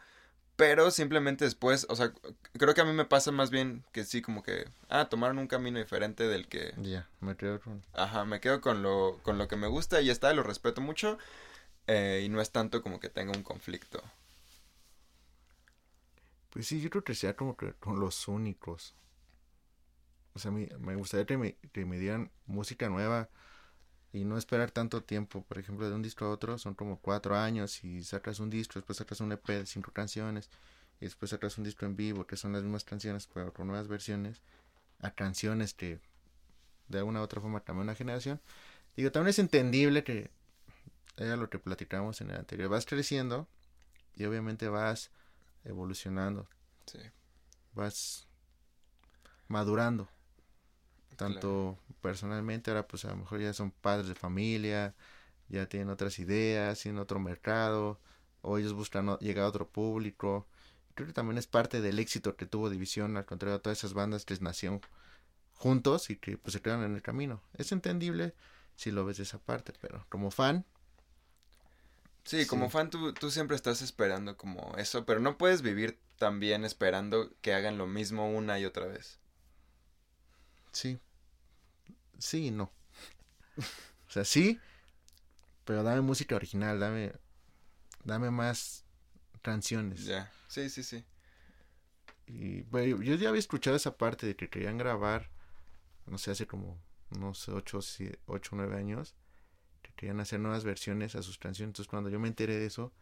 Pero 0.58 0.90
simplemente 0.90 1.46
después, 1.46 1.86
o 1.88 1.96
sea, 1.96 2.12
creo 2.58 2.74
que 2.74 2.82
a 2.82 2.86
mí 2.86 2.92
me 2.92 3.06
pasa 3.06 3.32
más 3.32 3.52
bien 3.52 3.86
que 3.92 4.04
sí, 4.04 4.24
como 4.24 4.42
que, 4.42 4.68
ah, 4.90 5.08
tomaron 5.08 5.38
un 5.38 5.46
camino 5.46 5.78
diferente 5.78 6.28
del 6.28 6.48
que... 6.48 6.74
Ya, 6.78 7.08
me 7.20 7.38
quedo 7.38 7.62
con... 7.62 7.84
Ajá, 7.94 8.26
me 8.26 8.40
quedo 8.40 8.60
con 8.60 8.82
lo, 8.82 9.20
con 9.22 9.38
lo 9.38 9.48
que 9.48 9.56
me 9.56 9.68
gusta 9.68 10.02
y 10.02 10.08
ya 10.08 10.12
está, 10.12 10.34
lo 10.34 10.42
respeto 10.42 10.82
mucho. 10.82 11.20
Eh, 11.86 12.24
y 12.26 12.30
no 12.30 12.42
es 12.42 12.50
tanto 12.50 12.82
como 12.82 13.00
que 13.00 13.08
tenga 13.08 13.34
un 13.34 13.44
conflicto. 13.44 14.02
Pues 16.50 16.66
sí, 16.66 16.82
yo 16.82 16.90
creo 16.90 17.04
que 17.04 17.14
sea 17.14 17.36
como 17.36 17.56
que 17.56 17.74
con 17.74 18.00
los 18.00 18.28
únicos. 18.28 18.96
O 20.38 20.40
sea, 20.40 20.52
me, 20.52 20.70
me 20.78 20.94
gustaría 20.96 21.26
que 21.26 21.36
me, 21.36 21.56
que 21.74 21.84
me 21.88 21.98
dieran 21.98 22.30
música 22.46 22.90
nueva 22.90 23.28
y 24.14 24.24
no 24.24 24.38
esperar 24.38 24.70
tanto 24.70 25.04
tiempo. 25.04 25.44
Por 25.44 25.58
ejemplo, 25.58 25.90
de 25.90 25.96
un 25.96 26.04
disco 26.04 26.26
a 26.26 26.30
otro 26.30 26.60
son 26.60 26.76
como 26.76 27.00
cuatro 27.00 27.36
años 27.36 27.84
y 27.84 28.04
sacas 28.04 28.40
un 28.40 28.52
disco, 28.52 28.76
después 28.76 29.00
sacas 29.00 29.20
un 29.20 29.32
EP 29.32 29.48
de 29.48 29.66
cinco 29.66 29.92
canciones 29.92 30.52
y 31.02 31.06
después 31.06 31.32
sacas 31.32 31.58
un 31.58 31.64
disco 31.64 31.88
en 31.88 31.96
vivo 31.96 32.28
que 32.28 32.38
son 32.38 32.54
las 32.54 32.62
mismas 32.62 32.84
canciones 32.84 33.28
pero 33.34 33.52
con 33.52 33.66
nuevas 33.66 33.88
versiones 33.88 34.44
a 35.00 35.10
canciones 35.10 35.74
que 35.74 36.00
de 36.88 37.00
alguna 37.00 37.20
u 37.20 37.24
otra 37.24 37.42
forma 37.42 37.64
cambian 37.64 37.86
una 37.86 37.96
generación. 37.96 38.40
Digo, 38.96 39.12
también 39.12 39.32
es 39.32 39.40
entendible 39.40 40.04
que 40.04 40.30
era 41.18 41.36
lo 41.36 41.50
que 41.50 41.58
platicamos 41.58 42.22
en 42.22 42.30
el 42.30 42.38
anterior. 42.38 42.70
Vas 42.70 42.86
creciendo 42.86 43.48
y 44.16 44.26
obviamente 44.26 44.70
vas 44.70 45.10
evolucionando. 45.66 46.48
Sí. 46.86 47.00
Vas 47.74 48.28
madurando 49.48 50.08
tanto 51.18 51.78
personalmente, 52.02 52.72
ahora 52.72 52.88
pues 52.88 53.06
a 53.06 53.10
lo 53.10 53.18
mejor 53.18 53.42
ya 53.42 53.54
son 53.54 53.72
padres 53.72 54.08
de 54.08 54.16
familia, 54.16 54.96
ya 55.50 55.68
tienen 55.68 55.90
otras 55.90 56.20
ideas, 56.20 56.80
tienen 56.80 57.00
otro 57.02 57.20
mercado, 57.20 58.00
o 58.42 58.58
ellos 58.58 58.74
buscan 58.74 59.18
llegar 59.20 59.46
a 59.46 59.50
otro 59.50 59.68
público. 59.70 60.48
Creo 60.96 61.08
que 61.08 61.14
también 61.14 61.38
es 61.38 61.48
parte 61.48 61.82
del 61.82 62.00
éxito 62.00 62.36
que 62.36 62.46
tuvo 62.46 62.70
División, 62.70 63.18
al 63.18 63.26
contrario 63.26 63.58
de 63.58 63.62
todas 63.62 63.80
esas 63.80 63.94
bandas 63.94 64.26
que 64.26 64.38
nacieron 64.40 64.82
juntos 65.56 66.10
y 66.10 66.18
que 66.18 66.38
pues 66.38 66.54
se 66.54 66.62
quedaron 66.62 66.86
en 66.86 66.96
el 66.96 67.02
camino. 67.02 67.42
Es 67.56 67.72
entendible 67.72 68.34
si 68.76 68.92
lo 68.92 69.06
ves 69.06 69.18
de 69.18 69.24
esa 69.24 69.40
parte, 69.40 69.74
pero 69.82 70.06
como 70.10 70.32
fan... 70.32 70.66
Sí, 72.26 72.46
como 72.46 72.70
fan 72.70 72.90
tú, 72.90 73.14
tú 73.14 73.32
siempre 73.32 73.56
estás 73.56 73.82
esperando 73.82 74.38
como 74.38 74.76
eso, 74.78 75.06
pero 75.06 75.20
no 75.22 75.38
puedes 75.38 75.62
vivir 75.62 75.98
también 76.18 76.66
esperando 76.66 77.32
que 77.42 77.54
hagan 77.54 77.78
lo 77.78 77.88
mismo 77.88 78.30
una 78.30 78.60
y 78.60 78.66
otra 78.66 78.86
vez. 78.86 79.20
Sí, 80.72 81.00
sí 82.20 82.48
y 82.48 82.52
no. 82.52 82.72
o 84.08 84.12
sea, 84.12 84.26
sí, 84.26 84.60
pero 85.66 85.84
dame 85.84 86.02
música 86.02 86.36
original, 86.36 86.80
dame, 86.80 87.14
dame 88.04 88.32
más 88.32 88.86
canciones. 89.42 90.06
Ya, 90.06 90.32
sí, 90.48 90.70
sí, 90.70 90.84
sí. 90.84 91.06
Y 92.26 92.62
bueno, 92.64 93.02
yo 93.02 93.16
ya 93.16 93.30
había 93.30 93.40
escuchado 93.40 93.76
esa 93.76 93.98
parte 93.98 94.28
de 94.28 94.36
que 94.36 94.50
querían 94.50 94.78
grabar, 94.78 95.30
no 96.06 96.18
sé, 96.18 96.32
hace 96.32 96.46
como, 96.46 96.78
no 97.18 97.34
sé, 97.34 97.52
8 97.52 97.80
o 98.26 98.40
9 98.52 98.78
años, 98.78 99.16
que 99.82 99.94
querían 99.94 100.20
hacer 100.20 100.40
nuevas 100.40 100.64
versiones 100.64 101.16
a 101.16 101.24
sus 101.24 101.38
canciones. 101.38 101.70
Entonces, 101.70 101.90
cuando 101.90 102.10
yo 102.10 102.20
me 102.20 102.28
enteré 102.28 102.58
de 102.58 102.66
eso, 102.66 102.94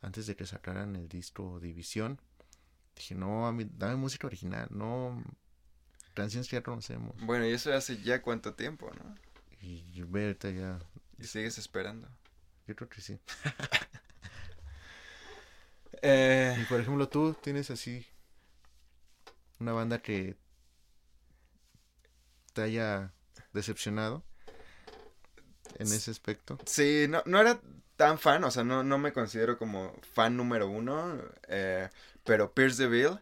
antes 0.00 0.26
de 0.26 0.36
que 0.36 0.46
sacaran 0.46 0.94
el 0.94 1.08
disco 1.08 1.58
División, 1.60 2.20
dije, 2.94 3.14
no, 3.14 3.46
a 3.46 3.52
mí, 3.52 3.66
dame 3.68 3.96
música 3.96 4.28
original, 4.28 4.68
no 4.70 5.22
canciones 6.18 6.48
que 6.48 6.56
ya 6.56 6.62
conocemos. 6.62 7.14
Bueno, 7.20 7.46
y 7.46 7.52
eso 7.52 7.72
hace 7.72 8.00
ya 8.02 8.22
cuánto 8.22 8.54
tiempo, 8.54 8.90
¿no? 8.98 9.14
Y 9.60 10.00
ahorita 10.00 10.50
ya. 10.50 10.78
¿Y 11.18 11.24
sigues 11.24 11.58
esperando? 11.58 12.08
Yo 12.66 12.76
creo 12.76 12.88
que 12.88 13.00
sí. 13.00 13.18
eh... 16.02 16.56
Y 16.60 16.64
por 16.64 16.80
ejemplo, 16.80 17.08
tú 17.08 17.34
tienes 17.34 17.70
así 17.70 18.06
una 19.60 19.72
banda 19.72 20.00
que 20.00 20.36
te 22.52 22.62
haya 22.62 23.12
decepcionado 23.52 24.24
en 25.76 25.86
ese 25.86 26.10
aspecto. 26.10 26.58
Sí, 26.66 27.06
no, 27.08 27.22
no 27.26 27.40
era 27.40 27.60
tan 27.96 28.18
fan, 28.18 28.44
o 28.44 28.50
sea, 28.50 28.64
no, 28.64 28.82
no 28.82 28.98
me 28.98 29.12
considero 29.12 29.58
como 29.58 29.94
fan 30.12 30.36
número 30.36 30.68
uno, 30.68 31.20
eh, 31.48 31.88
pero 32.24 32.52
Pierce 32.52 32.82
DeVille 32.82 33.20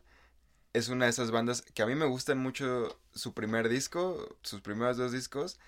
es 0.76 0.88
una 0.88 1.06
de 1.06 1.10
esas 1.10 1.30
bandas 1.30 1.62
que 1.62 1.82
a 1.82 1.86
mí 1.86 1.94
me 1.94 2.04
gustan 2.04 2.36
mucho 2.36 3.00
su 3.14 3.32
primer 3.32 3.70
disco, 3.70 4.36
sus 4.42 4.60
primeros 4.60 4.98
dos 4.98 5.10
discos. 5.10 5.58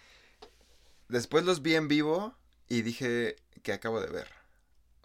Después 1.09 1.47
los 1.47 1.63
vi 1.63 1.77
en 1.77 1.89
vivo 1.89 2.37
y 2.69 2.83
dije 2.83 3.37
que 3.63 3.73
acabo 3.73 4.03
de 4.03 4.09
ver. 4.09 4.29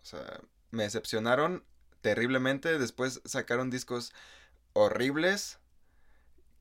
O 0.02 0.06
sea, 0.06 0.42
me 0.72 0.84
decepcionaron 0.84 1.64
terriblemente. 2.02 2.78
Después 2.80 3.22
sacaron 3.24 3.70
discos 3.70 4.12
horribles 4.74 5.60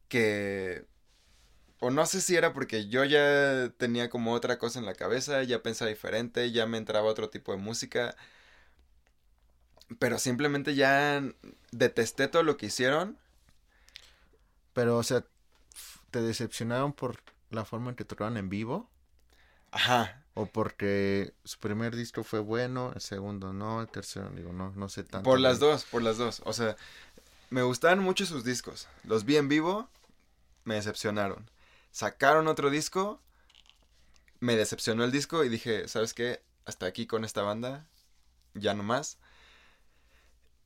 que... 0.09 0.87
O 1.81 1.91
no 1.91 2.07
sé 2.07 2.21
si 2.21 2.37
era 2.37 2.53
porque 2.53 2.89
yo 2.89 3.03
ya 3.03 3.71
tenía 3.77 4.09
como 4.09 4.35
otra 4.35 4.57
cosa 4.57 4.79
en 4.79 4.87
la 4.87 4.95
cabeza, 4.95 5.43
ya 5.43 5.65
pensaba 5.65 5.89
diferente, 5.89 6.53
ya 6.53 6.65
me 6.67 6.79
entraba 6.79 7.11
otro 7.11 7.29
tipo 7.29 7.51
de 7.51 7.59
música. 7.59 8.15
Pero 9.99 10.21
simplemente 10.21 10.77
ya 10.77 11.21
detesté 11.73 12.29
todo 12.29 12.45
lo 12.45 12.57
que 12.57 12.67
hicieron 12.67 13.19
pero, 14.73 14.99
o 14.99 15.03
sea, 15.03 15.25
¿te 16.11 16.21
decepcionaron 16.21 16.93
por 16.93 17.19
la 17.51 17.65
forma 17.65 17.91
en 17.91 17.97
que 17.97 18.05
tocaban 18.05 18.37
en 18.37 18.49
vivo? 18.49 18.89
Ajá. 19.71 20.23
O 20.35 20.47
porque 20.47 21.35
su 21.45 21.59
primer 21.59 21.95
disco 21.97 22.25
fue 22.25 22.41
bueno, 22.41 22.93
el 22.95 23.01
segundo 23.01 23.53
no, 23.53 23.81
el 23.81 23.89
tercero, 23.89 24.31
digo, 24.31 24.53
no, 24.53 24.73
no 24.77 24.89
sé 24.89 25.05
tanto. 25.05 25.29
Por 25.29 25.41
las 25.41 25.59
dos, 25.59 25.85
por 25.85 26.03
las 26.03 26.17
dos. 26.17 26.43
O 26.45 26.53
sea, 26.53 26.77
me 27.51 27.63
gustaban 27.63 27.99
mucho 27.99 28.25
sus 28.25 28.45
discos. 28.45 28.89
Los 29.05 29.25
vi 29.25 29.37
en 29.37 29.49
vivo, 29.49 29.89
me 30.65 30.77
decepcionaron. 30.77 31.51
Sacaron 31.91 32.49
otro 32.49 32.71
disco, 32.71 33.21
me 34.41 34.57
decepcionó 34.57 35.05
el 35.05 35.13
disco 35.13 35.45
y 35.45 35.49
dije, 35.49 35.87
¿sabes 35.89 36.15
qué? 36.15 36.43
Hasta 36.65 36.87
aquí 36.87 37.07
con 37.07 37.25
esta 37.25 37.43
banda, 37.43 37.87
ya 38.55 38.73
no 38.73 38.83
más. 38.83 39.19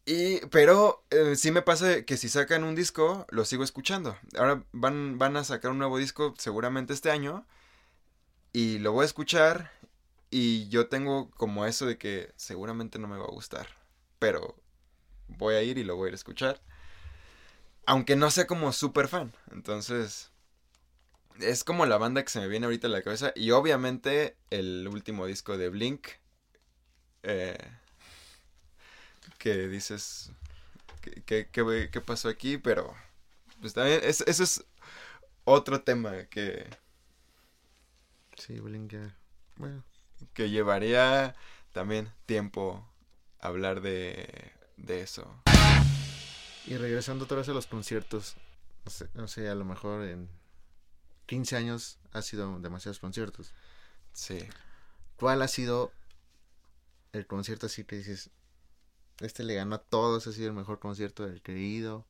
Y, 0.06 0.38
pero 0.46 1.04
eh, 1.10 1.34
sí 1.34 1.50
me 1.50 1.62
pasa 1.62 2.04
que 2.04 2.16
si 2.16 2.28
sacan 2.28 2.62
un 2.62 2.76
disco, 2.76 3.26
lo 3.30 3.44
sigo 3.44 3.64
escuchando. 3.64 4.16
Ahora 4.38 4.64
van, 4.72 5.18
van 5.18 5.36
a 5.36 5.42
sacar 5.42 5.72
un 5.72 5.78
nuevo 5.78 5.98
disco 5.98 6.32
seguramente 6.38 6.92
este 6.92 7.10
año. 7.10 7.44
Y 8.52 8.78
lo 8.78 8.92
voy 8.92 9.02
a 9.02 9.06
escuchar. 9.06 9.72
Y 10.30 10.68
yo 10.68 10.88
tengo 10.88 11.30
como 11.32 11.66
eso 11.66 11.86
de 11.86 11.98
que 11.98 12.32
seguramente 12.36 12.98
no 13.00 13.08
me 13.08 13.18
va 13.18 13.24
a 13.24 13.32
gustar. 13.32 13.66
Pero 14.20 14.56
voy 15.28 15.56
a 15.56 15.62
ir 15.62 15.76
y 15.76 15.84
lo 15.84 15.96
voy 15.96 16.06
a 16.06 16.08
ir 16.08 16.14
a 16.14 16.16
escuchar. 16.16 16.62
Aunque 17.84 18.14
no 18.14 18.30
sea 18.30 18.46
como 18.46 18.72
súper 18.72 19.08
fan. 19.08 19.32
Entonces, 19.50 20.30
es 21.40 21.64
como 21.64 21.84
la 21.84 21.98
banda 21.98 22.22
que 22.22 22.30
se 22.30 22.40
me 22.40 22.48
viene 22.48 22.66
ahorita 22.66 22.86
a 22.86 22.90
la 22.90 23.02
cabeza. 23.02 23.32
Y 23.34 23.50
obviamente 23.50 24.36
el 24.50 24.86
último 24.86 25.26
disco 25.26 25.58
de 25.58 25.68
Blink. 25.68 26.08
Eh, 27.24 27.58
que 29.36 29.68
dices, 29.68 30.30
¿qué, 31.24 31.48
qué, 31.50 32.00
pasó 32.00 32.28
aquí? 32.28 32.58
Pero, 32.58 32.94
pues 33.60 33.74
también, 33.74 34.00
es, 34.02 34.22
eso 34.22 34.42
es 34.42 34.64
otro 35.44 35.82
tema 35.82 36.24
que... 36.24 36.68
Sí, 38.36 38.60
Blinker. 38.60 39.14
Bueno. 39.56 39.82
Que 40.34 40.50
llevaría 40.50 41.34
también 41.72 42.10
tiempo 42.26 42.86
hablar 43.40 43.80
de, 43.80 44.52
de 44.76 45.00
eso. 45.00 45.42
Y 46.66 46.76
regresando 46.76 47.24
otra 47.24 47.38
vez 47.38 47.48
a 47.48 47.52
los 47.52 47.66
conciertos, 47.66 48.36
no 49.14 49.28
sé, 49.28 49.48
a 49.48 49.54
lo 49.54 49.64
mejor 49.64 50.04
en 50.04 50.28
15 51.26 51.56
años 51.56 51.98
ha 52.12 52.22
sido 52.22 52.58
demasiados 52.60 52.98
conciertos. 52.98 53.52
Sí. 54.12 54.38
¿Cuál 55.16 55.42
ha 55.42 55.48
sido 55.48 55.92
el 57.12 57.26
concierto 57.26 57.66
así 57.66 57.84
que 57.84 57.96
dices, 57.96 58.30
Este 59.20 59.42
le 59.44 59.54
ganó 59.54 59.76
a 59.76 59.82
todos, 59.82 60.26
ha 60.26 60.32
sido 60.32 60.48
el 60.48 60.54
mejor 60.54 60.78
concierto 60.78 61.26
del 61.26 61.42
querido. 61.42 62.06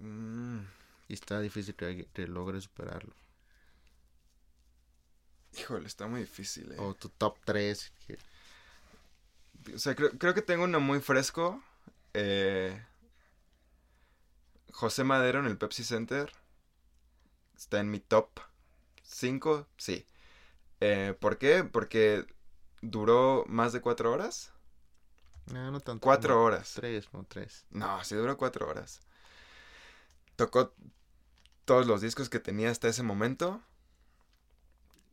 Mm, 0.00 0.60
Y 1.08 1.14
está 1.14 1.40
difícil 1.40 1.74
que, 1.74 2.06
que 2.12 2.26
logre 2.26 2.60
superarlo. 2.60 3.14
híjole, 5.58 5.86
está 5.86 6.06
muy 6.06 6.20
difícil, 6.20 6.72
eh. 6.72 6.76
O 6.78 6.94
tu 6.94 7.08
top 7.10 7.36
3. 7.44 7.92
que- 8.06 8.18
O 9.74 9.78
sea, 9.78 9.94
creo, 9.94 10.10
creo 10.18 10.34
que 10.34 10.42
tengo 10.42 10.64
uno 10.64 10.80
muy 10.80 11.00
fresco. 11.00 11.62
Eh, 12.14 12.80
José 14.72 15.04
Madero 15.04 15.40
en 15.40 15.44
el 15.46 15.58
Pepsi 15.58 15.84
Center. 15.84 16.32
Está 17.56 17.80
en 17.80 17.90
mi 17.90 18.00
top 18.00 18.28
5, 19.02 19.66
sí. 19.76 20.06
Eh, 20.80 21.16
¿Por 21.20 21.38
qué? 21.38 21.64
Porque 21.64 22.26
duró 22.82 23.44
más 23.48 23.72
de 23.72 23.80
cuatro 23.80 24.12
horas. 24.12 24.52
No, 25.52 25.70
no 25.70 25.80
tanto. 25.80 26.02
Cuatro 26.02 26.42
horas. 26.42 26.72
3, 26.74 27.08
no 27.12 27.24
3. 27.24 27.66
No, 27.70 28.02
sí 28.04 28.14
duró 28.14 28.36
cuatro 28.36 28.68
horas. 28.68 29.00
Tocó 30.36 30.74
todos 31.64 31.86
los 31.86 32.00
discos 32.00 32.28
que 32.28 32.40
tenía 32.40 32.70
hasta 32.70 32.88
ese 32.88 33.02
momento. 33.02 33.60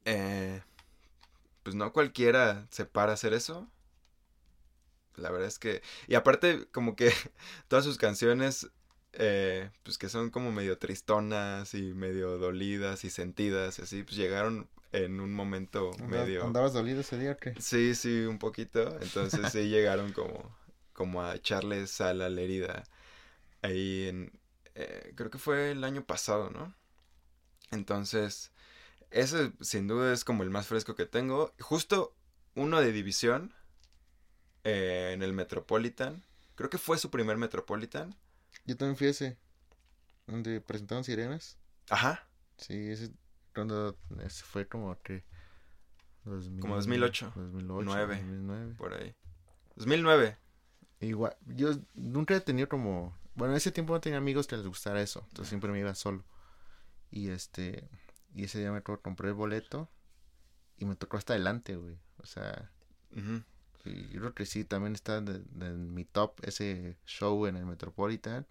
Eh, 0.05 0.61
pues 1.63 1.75
no 1.75 1.91
cualquiera 1.93 2.67
se 2.69 2.85
para 2.85 3.11
a 3.11 3.15
hacer 3.15 3.33
eso. 3.33 3.67
La 5.15 5.31
verdad 5.31 5.47
es 5.47 5.59
que... 5.59 5.81
Y 6.07 6.15
aparte, 6.15 6.67
como 6.71 6.95
que 6.95 7.11
todas 7.67 7.85
sus 7.85 7.97
canciones, 7.97 8.69
eh, 9.13 9.71
pues 9.83 9.97
que 9.97 10.09
son 10.09 10.29
como 10.29 10.51
medio 10.51 10.77
tristonas 10.77 11.73
y 11.73 11.93
medio 11.93 12.37
dolidas 12.37 13.03
y 13.05 13.09
sentidas 13.09 13.79
y 13.79 13.83
así, 13.83 14.03
pues 14.03 14.15
llegaron 14.17 14.69
en 14.95 15.19
un 15.19 15.33
momento 15.33 15.91
medio... 16.07 16.43
¿Andabas 16.45 16.73
dolido 16.73 17.01
ese 17.01 17.17
día 17.17 17.33
o 17.33 17.37
qué? 17.37 17.53
Sí, 17.59 17.95
sí, 17.95 18.21
un 18.21 18.39
poquito. 18.39 18.97
Entonces 19.01 19.51
sí 19.51 19.67
llegaron 19.67 20.13
como, 20.13 20.55
como 20.93 21.21
a 21.21 21.35
echarle 21.35 21.85
sal 21.87 22.21
a 22.21 22.29
la 22.29 22.41
herida. 22.41 22.83
Ahí 23.61 24.07
en... 24.07 24.39
eh, 24.75 25.13
creo 25.15 25.29
que 25.29 25.37
fue 25.37 25.71
el 25.71 25.83
año 25.83 26.05
pasado, 26.05 26.49
¿no? 26.49 26.73
Entonces, 27.71 28.51
ese 29.11 29.51
sin 29.59 29.87
duda 29.87 30.13
es 30.13 30.23
como 30.23 30.43
el 30.43 30.49
más 30.49 30.67
fresco 30.67 30.95
que 30.95 31.05
tengo. 31.05 31.53
Justo 31.59 32.15
uno 32.55 32.79
de 32.79 32.91
división 32.93 33.53
eh, 34.63 35.11
en 35.13 35.23
el 35.23 35.33
Metropolitan. 35.33 36.23
Creo 36.55 36.69
que 36.69 36.77
fue 36.77 36.97
su 36.97 37.11
primer 37.11 37.37
Metropolitan. 37.37 38.15
Yo 38.65 38.77
también 38.77 38.95
fui 38.95 39.07
ese. 39.07 39.37
Donde 40.25 40.61
presentaron 40.61 41.03
sirenas. 41.03 41.57
Ajá, 41.89 42.27
Sí, 42.57 42.73
ese. 42.91 43.11
Cuando. 43.55 43.97
Ese 44.19 44.43
fue 44.43 44.67
como 44.67 45.01
que. 45.01 45.23
2000, 46.25 46.59
Como 46.59 46.75
2008, 46.75 47.33
2008. 47.35 47.83
nueve. 47.85 48.15
2009. 48.17 48.75
por 48.77 48.93
ahí. 48.93 49.15
2009. 49.75 50.37
Igual. 50.99 51.35
Yo 51.45 51.71
nunca 51.95 52.35
he 52.35 52.41
tenido 52.41 52.67
como. 52.69 53.17
Bueno, 53.35 53.53
en 53.53 53.57
ese 53.57 53.71
tiempo 53.71 53.93
no 53.93 54.01
tenía 54.01 54.17
amigos 54.17 54.47
que 54.47 54.57
les 54.57 54.65
gustara 54.67 55.01
eso. 55.01 55.21
Entonces 55.29 55.49
siempre 55.49 55.71
me 55.71 55.79
iba 55.79 55.93
solo. 55.95 56.23
Y 57.09 57.29
este. 57.29 57.89
Y 58.33 58.43
ese 58.43 58.59
día 58.59 58.71
me 58.71 58.81
tocó, 58.81 59.01
compré 59.01 59.29
el 59.29 59.33
boleto. 59.33 59.89
Y 60.77 60.85
me 60.85 60.95
tocó 60.95 61.17
hasta 61.17 61.33
adelante, 61.33 61.75
güey. 61.77 61.97
O 62.17 62.25
sea. 62.25 62.69
Ujú. 63.15 63.43
Y 63.85 64.09
yo 64.09 64.19
creo 64.19 64.33
que 64.33 64.45
sí, 64.47 64.65
también 64.65 64.93
está 64.95 65.17
en 65.17 65.93
mi 65.93 66.05
top 66.05 66.39
ese 66.41 66.97
show 67.05 67.45
en 67.45 67.55
el 67.55 67.65
Metropolitan. 67.65 68.47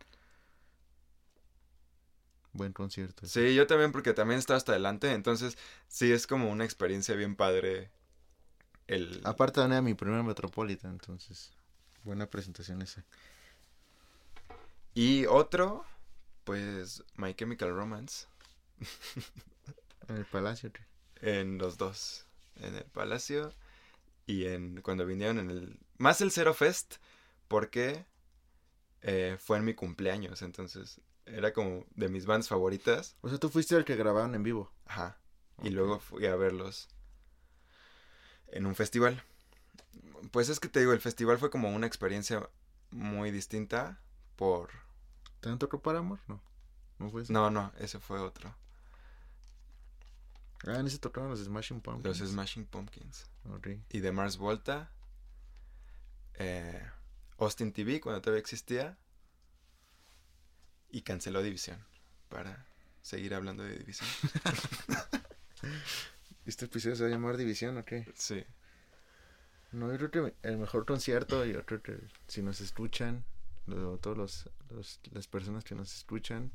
Buen 2.55 2.73
concierto. 2.73 3.27
Sí, 3.27 3.55
yo 3.55 3.67
también, 3.67 3.93
porque 3.93 4.15
también 4.15 4.39
estaba 4.39 4.57
hasta 4.57 4.73
adelante. 4.73 5.13
Entonces, 5.13 5.59
sí, 5.89 6.13
es 6.13 6.27
como 6.27 6.51
una 6.51 6.65
experiencia 6.65 7.15
bien 7.17 7.37
padre. 7.37 7.91
El... 8.87 9.21
Aparte 9.25 9.61
era 9.61 9.83
mi 9.83 9.95
primer 9.95 10.23
Metropolitan, 10.23 10.93
entonces. 10.93 11.53
Buena 12.05 12.27
presentación 12.27 12.81
esa. 12.81 13.05
Y 14.95 15.27
otro, 15.27 15.85
pues, 16.45 17.03
My 17.17 17.35
Chemical 17.35 17.75
Romance. 17.75 18.27
En 20.07 20.19
el 20.19 20.27
Palacio. 20.27 20.71
En 21.23 21.57
los 21.57 21.79
dos. 21.79 22.27
En 22.57 22.75
el 22.75 22.85
Palacio 22.85 23.55
y 24.27 24.47
en 24.47 24.81
cuando 24.83 25.07
vinieron 25.07 25.39
en 25.39 25.51
el... 25.51 25.79
Más 25.97 26.21
el 26.21 26.31
Zero 26.31 26.55
Fest, 26.55 26.97
porque 27.49 28.05
eh, 29.03 29.37
fue 29.39 29.59
en 29.59 29.65
mi 29.65 29.75
cumpleaños. 29.75 30.43
Entonces, 30.43 31.01
era 31.27 31.53
como 31.53 31.85
de 31.95 32.09
mis 32.09 32.27
bands 32.27 32.49
favoritas. 32.49 33.17
O 33.21 33.29
sea, 33.29 33.39
tú 33.39 33.49
fuiste 33.49 33.77
el 33.77 33.85
que 33.85 33.97
grabaron 33.97 34.35
en 34.35 34.43
vivo. 34.43 34.71
Ajá. 34.87 35.19
Y 35.63 35.71
luego 35.71 36.01
fui 36.01 36.27
a 36.27 36.37
verlos 36.37 36.89
en 38.49 38.67
un 38.67 38.75
festival. 38.75 39.23
Pues 40.31 40.49
es 40.49 40.59
que 40.61 40.69
te 40.69 40.81
digo, 40.81 40.93
el 40.93 41.01
festival 41.01 41.39
fue 41.39 41.51
como 41.51 41.71
una 41.71 41.87
experiencia 41.87 42.49
muy 42.91 43.31
distinta 43.31 44.01
por... 44.37 44.71
¿También 45.41 45.59
tocó 45.59 45.81
para 45.81 45.99
amor? 46.01 46.21
No. 46.27 46.41
No 46.99 47.11
fue 47.11 47.23
ese. 47.23 47.33
No, 47.33 47.51
no, 47.51 47.73
ese 47.79 47.99
fue 48.01 48.19
otro. 48.21 48.55
Ah, 50.67 50.77
en 50.79 50.87
ese 50.87 50.99
tocaron 50.99 51.29
los 51.31 51.41
Smashing 51.41 51.81
Pumpkins. 51.81 52.21
Los 52.21 52.31
Smashing 52.31 52.65
Pumpkins. 52.67 53.27
Ok. 53.51 53.69
Y 53.91 54.01
de 54.01 54.13
Mars 54.13 54.39
Volta. 54.39 54.91
eh, 56.35 56.83
Austin 57.39 57.73
TV 57.73 58.01
cuando 58.01 58.23
todavía 58.23 58.41
existía. 58.41 58.97
Y 60.95 61.03
canceló 61.03 61.43
División. 61.43 61.85
Para 62.29 62.67
seguir 63.03 63.35
hablando 63.35 63.65
de 63.65 63.77
División. 63.79 64.09
¿Este 66.47 66.67
episodio 66.67 66.95
se 66.95 67.03
va 67.03 67.09
a 67.09 67.13
llamar 67.13 67.37
División 67.37 67.77
o 67.79 67.85
qué? 67.85 68.07
Sí. 68.15 68.45
No, 69.73 69.91
yo 69.91 69.99
creo 70.09 70.11
que 70.11 70.35
el 70.49 70.59
mejor 70.59 70.87
concierto, 70.87 71.45
yo 71.45 71.67
creo 71.67 71.83
que 71.83 71.99
si 72.29 72.43
nos 72.43 72.61
escuchan, 72.61 73.25
lo- 73.67 73.99
todos 73.99 74.17
los, 74.17 74.51
los- 74.71 75.01
las 75.11 75.27
personas 75.27 75.65
que 75.65 75.75
nos 75.75 75.93
escuchan, 75.97 76.53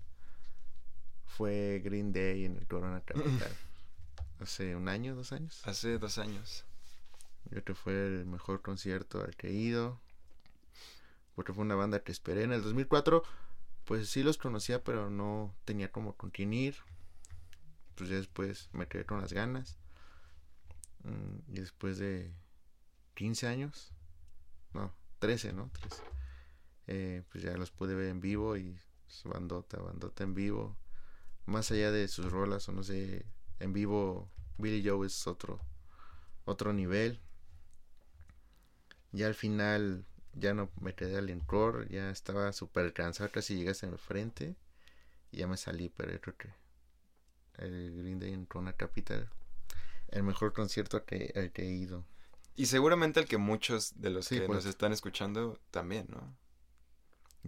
fue 1.25 1.81
Green 1.83 2.13
Day 2.13 2.45
en 2.45 2.55
el 2.55 2.65
Corona 2.65 3.01
Capital. 3.01 3.51
Hace 4.39 4.73
un 4.77 4.87
año, 4.87 5.15
dos 5.15 5.33
años. 5.33 5.59
Hace 5.65 5.97
dos 5.97 6.17
años. 6.17 6.63
Yo 7.45 7.49
creo 7.51 7.63
que 7.65 7.75
fue 7.75 8.07
el 8.07 8.25
mejor 8.25 8.61
concierto 8.61 9.21
al 9.21 9.35
que 9.35 9.49
he 9.49 9.53
ido. 9.53 9.99
Porque 11.35 11.51
fue 11.51 11.63
una 11.63 11.75
banda 11.75 11.99
que 12.03 12.13
esperé. 12.13 12.43
En 12.43 12.53
el 12.53 12.63
2004, 12.63 13.21
pues 13.89 14.07
sí 14.11 14.21
los 14.21 14.37
conocía, 14.37 14.83
pero 14.83 15.09
no 15.09 15.55
tenía 15.65 15.91
como 15.91 16.15
con. 16.15 16.31
Pues 17.95 18.09
ya 18.09 18.17
después 18.17 18.69
me 18.71 18.87
quedé 18.87 19.05
con 19.05 19.19
las 19.21 19.33
ganas. 19.33 19.77
Mm, 21.03 21.39
Y 21.55 21.59
después 21.59 21.97
de 21.97 22.33
15 23.15 23.47
años, 23.47 23.93
no, 24.73 24.93
13, 25.19 25.53
¿no? 25.53 25.71
13. 25.73 26.03
eh, 26.87 27.23
pues 27.31 27.43
ya 27.43 27.57
los 27.57 27.71
pude 27.71 27.95
ver 27.95 28.09
en 28.09 28.21
vivo 28.21 28.57
y 28.57 28.79
bandota, 29.25 29.79
bandota 29.79 30.23
en 30.23 30.33
vivo. 30.35 30.77
Más 31.45 31.71
allá 31.71 31.91
de 31.91 32.07
sus 32.09 32.31
rolas 32.31 32.69
o 32.69 32.73
no 32.73 32.83
sé, 32.83 33.25
en 33.59 33.73
vivo 33.73 34.29
Billy 34.57 34.87
Joe 34.87 35.07
es 35.07 35.27
otro 35.27 35.59
otro 36.45 36.73
nivel. 36.73 37.21
Ya 39.11 39.27
al 39.27 39.35
final 39.35 40.05
ya 40.39 40.53
no 40.53 40.69
me 40.81 40.93
quedé 40.95 41.17
al 41.17 41.29
encore, 41.29 41.87
ya 41.89 42.09
estaba 42.09 42.51
súper 42.53 42.93
cansado, 42.93 43.31
casi 43.31 43.55
llegaste 43.55 43.85
en 43.85 43.93
el 43.93 43.99
frente 43.99 44.55
y 45.31 45.37
ya 45.37 45.47
me 45.47 45.57
salí, 45.57 45.89
pero 45.89 46.11
yo 46.11 46.21
creo 46.21 46.37
que 46.37 46.49
el 47.57 47.95
Green 47.97 48.19
Day 48.19 48.33
en 48.33 48.45
Corona 48.45 48.73
Capital, 48.73 49.29
el 50.09 50.23
mejor 50.23 50.53
concierto 50.53 51.05
que, 51.05 51.31
al 51.35 51.51
que 51.51 51.63
he 51.63 51.71
ido. 51.71 52.05
Y 52.55 52.65
seguramente 52.65 53.19
el 53.19 53.27
que 53.27 53.37
muchos 53.37 53.99
de 54.01 54.09
los 54.09 54.25
Sí, 54.25 54.39
que 54.39 54.45
pues. 54.45 54.57
nos 54.57 54.65
están 54.65 54.91
escuchando 54.91 55.59
también, 55.71 56.07
¿no? 56.09 56.35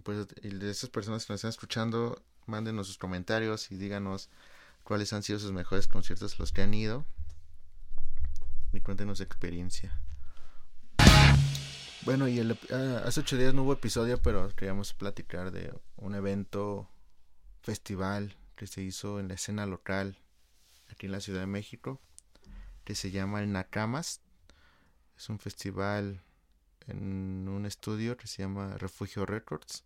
Pues 0.02 0.26
y 0.42 0.48
de 0.48 0.70
esas 0.70 0.88
personas 0.90 1.26
que 1.26 1.32
nos 1.32 1.40
están 1.40 1.50
escuchando, 1.50 2.22
mándenos 2.46 2.86
sus 2.86 2.98
comentarios 2.98 3.70
y 3.70 3.76
díganos 3.76 4.30
cuáles 4.84 5.12
han 5.12 5.22
sido 5.22 5.38
sus 5.38 5.52
mejores 5.52 5.86
conciertos 5.86 6.38
los 6.38 6.52
que 6.52 6.62
han 6.62 6.72
ido. 6.72 7.04
Y 8.72 8.80
cuéntenos 8.80 9.18
su 9.18 9.24
experiencia. 9.24 10.00
Bueno, 12.04 12.26
y 12.26 12.38
el, 12.38 12.58
ah, 12.72 13.02
hace 13.04 13.20
ocho 13.20 13.36
días 13.36 13.54
no 13.54 13.62
hubo 13.62 13.74
episodio, 13.74 14.20
pero 14.20 14.48
queríamos 14.56 14.92
platicar 14.92 15.52
de 15.52 15.72
un 15.96 16.14
evento, 16.14 16.88
festival 17.62 18.36
que 18.56 18.66
se 18.66 18.82
hizo 18.82 19.20
en 19.20 19.28
la 19.28 19.34
escena 19.34 19.66
local 19.66 20.18
aquí 20.90 21.06
en 21.06 21.12
la 21.12 21.20
Ciudad 21.20 21.40
de 21.40 21.46
México, 21.46 22.00
que 22.84 22.96
se 22.96 23.12
llama 23.12 23.40
el 23.40 23.52
Nakamas. 23.52 24.20
Es 25.16 25.28
un 25.28 25.38
festival 25.38 26.20
en 26.88 27.46
un 27.48 27.66
estudio 27.66 28.16
que 28.16 28.26
se 28.26 28.42
llama 28.42 28.76
Refugio 28.78 29.24
Records. 29.24 29.84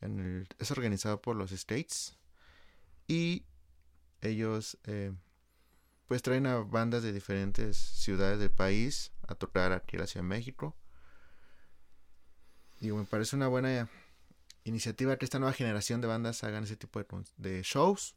En 0.00 0.18
el- 0.18 0.48
es 0.58 0.70
organizado 0.72 1.22
por 1.22 1.36
los 1.36 1.52
States 1.52 2.16
y 3.06 3.44
ellos 4.20 4.78
eh, 4.84 5.12
pues 6.06 6.22
traen 6.22 6.46
a 6.46 6.56
bandas 6.56 7.04
de 7.04 7.12
diferentes 7.12 7.76
ciudades 7.76 8.40
del 8.40 8.50
país 8.50 9.12
a 9.28 9.36
tocar 9.36 9.70
aquí 9.72 9.94
en 9.94 10.00
la 10.00 10.06
Ciudad 10.08 10.24
de 10.24 10.28
México. 10.28 10.74
Y 12.80 12.90
me 12.92 13.04
parece 13.04 13.36
una 13.36 13.48
buena 13.48 13.88
iniciativa 14.64 15.16
que 15.16 15.24
esta 15.24 15.38
nueva 15.38 15.52
generación 15.52 16.00
de 16.00 16.06
bandas 16.06 16.44
hagan 16.44 16.64
ese 16.64 16.76
tipo 16.76 17.02
de, 17.36 17.62
shows 17.62 18.14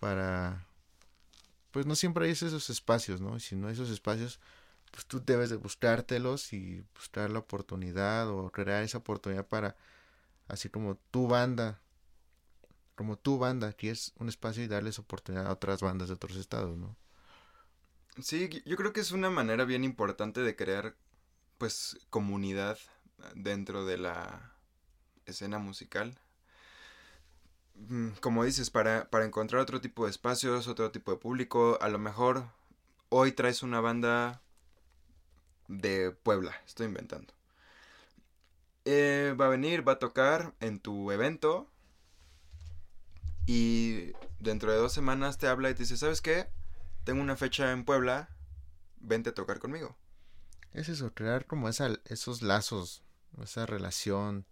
para 0.00 0.66
pues 1.70 1.86
no 1.86 1.94
siempre 1.94 2.26
hay 2.26 2.32
esos 2.32 2.70
espacios, 2.70 3.20
¿no? 3.20 3.36
Y 3.36 3.40
si 3.40 3.54
no 3.54 3.66
hay 3.66 3.74
esos 3.74 3.90
espacios, 3.90 4.40
pues 4.90 5.04
tú 5.04 5.22
debes 5.24 5.50
de 5.50 5.56
buscártelos 5.56 6.54
y 6.54 6.82
buscar 6.94 7.30
la 7.30 7.40
oportunidad 7.40 8.30
o 8.30 8.50
crear 8.50 8.82
esa 8.82 8.98
oportunidad 8.98 9.46
para, 9.46 9.76
así 10.48 10.70
como 10.70 10.96
tu 11.10 11.28
banda, 11.28 11.78
como 12.94 13.18
tu 13.18 13.38
banda, 13.38 13.74
es 13.78 14.14
un 14.18 14.30
espacio 14.30 14.64
y 14.64 14.68
darles 14.68 14.98
oportunidad 14.98 15.46
a 15.48 15.52
otras 15.52 15.82
bandas 15.82 16.08
de 16.08 16.14
otros 16.14 16.36
estados, 16.36 16.78
¿no? 16.78 16.96
Sí, 18.22 18.48
yo 18.64 18.76
creo 18.76 18.94
que 18.94 19.00
es 19.00 19.12
una 19.12 19.28
manera 19.28 19.66
bien 19.66 19.84
importante 19.84 20.40
de 20.40 20.56
crear, 20.56 20.96
pues, 21.58 21.98
comunidad 22.08 22.78
dentro 23.34 23.84
de 23.84 23.98
la 23.98 24.52
escena 25.26 25.58
musical. 25.58 26.18
Mm, 27.74 28.10
como 28.20 28.44
dices, 28.44 28.70
para, 28.70 29.10
para 29.10 29.24
encontrar 29.24 29.60
otro 29.60 29.80
tipo 29.80 30.04
de 30.04 30.10
espacios, 30.10 30.68
otro 30.68 30.90
tipo 30.90 31.10
de 31.10 31.18
público, 31.18 31.78
a 31.80 31.88
lo 31.88 31.98
mejor 31.98 32.44
hoy 33.10 33.32
traes 33.32 33.62
una 33.62 33.80
banda 33.80 34.40
de 35.68 36.10
Puebla, 36.10 36.54
estoy 36.66 36.86
inventando. 36.86 37.34
Eh, 38.84 39.34
va 39.38 39.46
a 39.46 39.50
venir, 39.50 39.86
va 39.86 39.92
a 39.92 39.98
tocar 39.98 40.54
en 40.60 40.78
tu 40.78 41.10
evento 41.10 41.68
y 43.46 44.12
dentro 44.38 44.72
de 44.72 44.78
dos 44.78 44.92
semanas 44.92 45.38
te 45.38 45.48
habla 45.48 45.70
y 45.70 45.74
te 45.74 45.80
dice, 45.80 45.96
¿sabes 45.96 46.20
qué? 46.20 46.48
Tengo 47.04 47.20
una 47.20 47.36
fecha 47.36 47.72
en 47.72 47.84
Puebla, 47.84 48.28
vente 49.00 49.30
a 49.30 49.34
tocar 49.34 49.58
conmigo. 49.58 49.96
Es 50.72 50.88
eso, 50.88 51.12
crear 51.14 51.46
como 51.46 51.68
esa, 51.68 51.90
esos 52.04 52.42
lazos, 52.42 53.02
esa 53.42 53.66
relación 53.66 54.46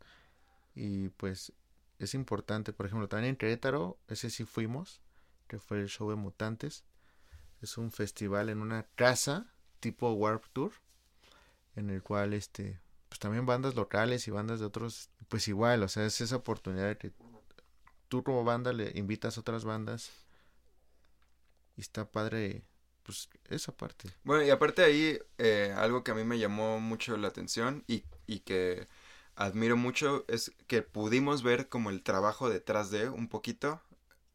y 0.74 1.08
pues 1.10 1.52
es 1.98 2.14
importante, 2.14 2.72
por 2.72 2.86
ejemplo, 2.86 3.08
también 3.08 3.30
en 3.30 3.36
Querétaro, 3.36 3.98
ese 4.08 4.30
sí 4.30 4.44
fuimos, 4.44 5.00
que 5.46 5.58
fue 5.58 5.80
el 5.80 5.88
show 5.88 6.10
de 6.10 6.16
Mutantes. 6.16 6.84
Es 7.62 7.78
un 7.78 7.92
festival 7.92 8.48
en 8.48 8.60
una 8.60 8.84
casa 8.94 9.46
tipo 9.80 10.12
Warp 10.12 10.44
Tour, 10.52 10.72
en 11.76 11.90
el 11.90 12.02
cual 12.02 12.34
este, 12.34 12.80
pues 13.08 13.18
también 13.18 13.46
bandas 13.46 13.74
locales 13.74 14.26
y 14.26 14.30
bandas 14.30 14.60
de 14.60 14.66
otros, 14.66 15.10
pues 15.28 15.46
igual, 15.48 15.82
o 15.82 15.88
sea, 15.88 16.04
es 16.04 16.20
esa 16.20 16.36
oportunidad 16.36 16.88
de 16.88 16.98
que 16.98 17.12
tú 18.08 18.22
como 18.22 18.44
banda 18.44 18.72
le 18.72 18.92
invitas 18.94 19.36
a 19.36 19.40
otras 19.40 19.64
bandas 19.64 20.10
y 21.76 21.80
está 21.80 22.10
padre, 22.10 22.62
pues 23.02 23.28
esa 23.48 23.72
parte. 23.72 24.10
Bueno, 24.24 24.44
y 24.44 24.50
aparte 24.50 24.82
ahí, 24.82 25.18
eh, 25.38 25.74
algo 25.76 26.04
que 26.04 26.12
a 26.12 26.14
mí 26.14 26.24
me 26.24 26.38
llamó 26.38 26.80
mucho 26.80 27.16
la 27.16 27.28
atención 27.28 27.84
y, 27.86 28.04
y 28.26 28.40
que 28.40 28.88
admiro 29.36 29.76
mucho 29.76 30.24
es 30.28 30.52
que 30.66 30.82
pudimos 30.82 31.42
ver 31.42 31.68
como 31.68 31.90
el 31.90 32.02
trabajo 32.02 32.48
detrás 32.48 32.90
de 32.90 33.08
un 33.08 33.28
poquito, 33.28 33.80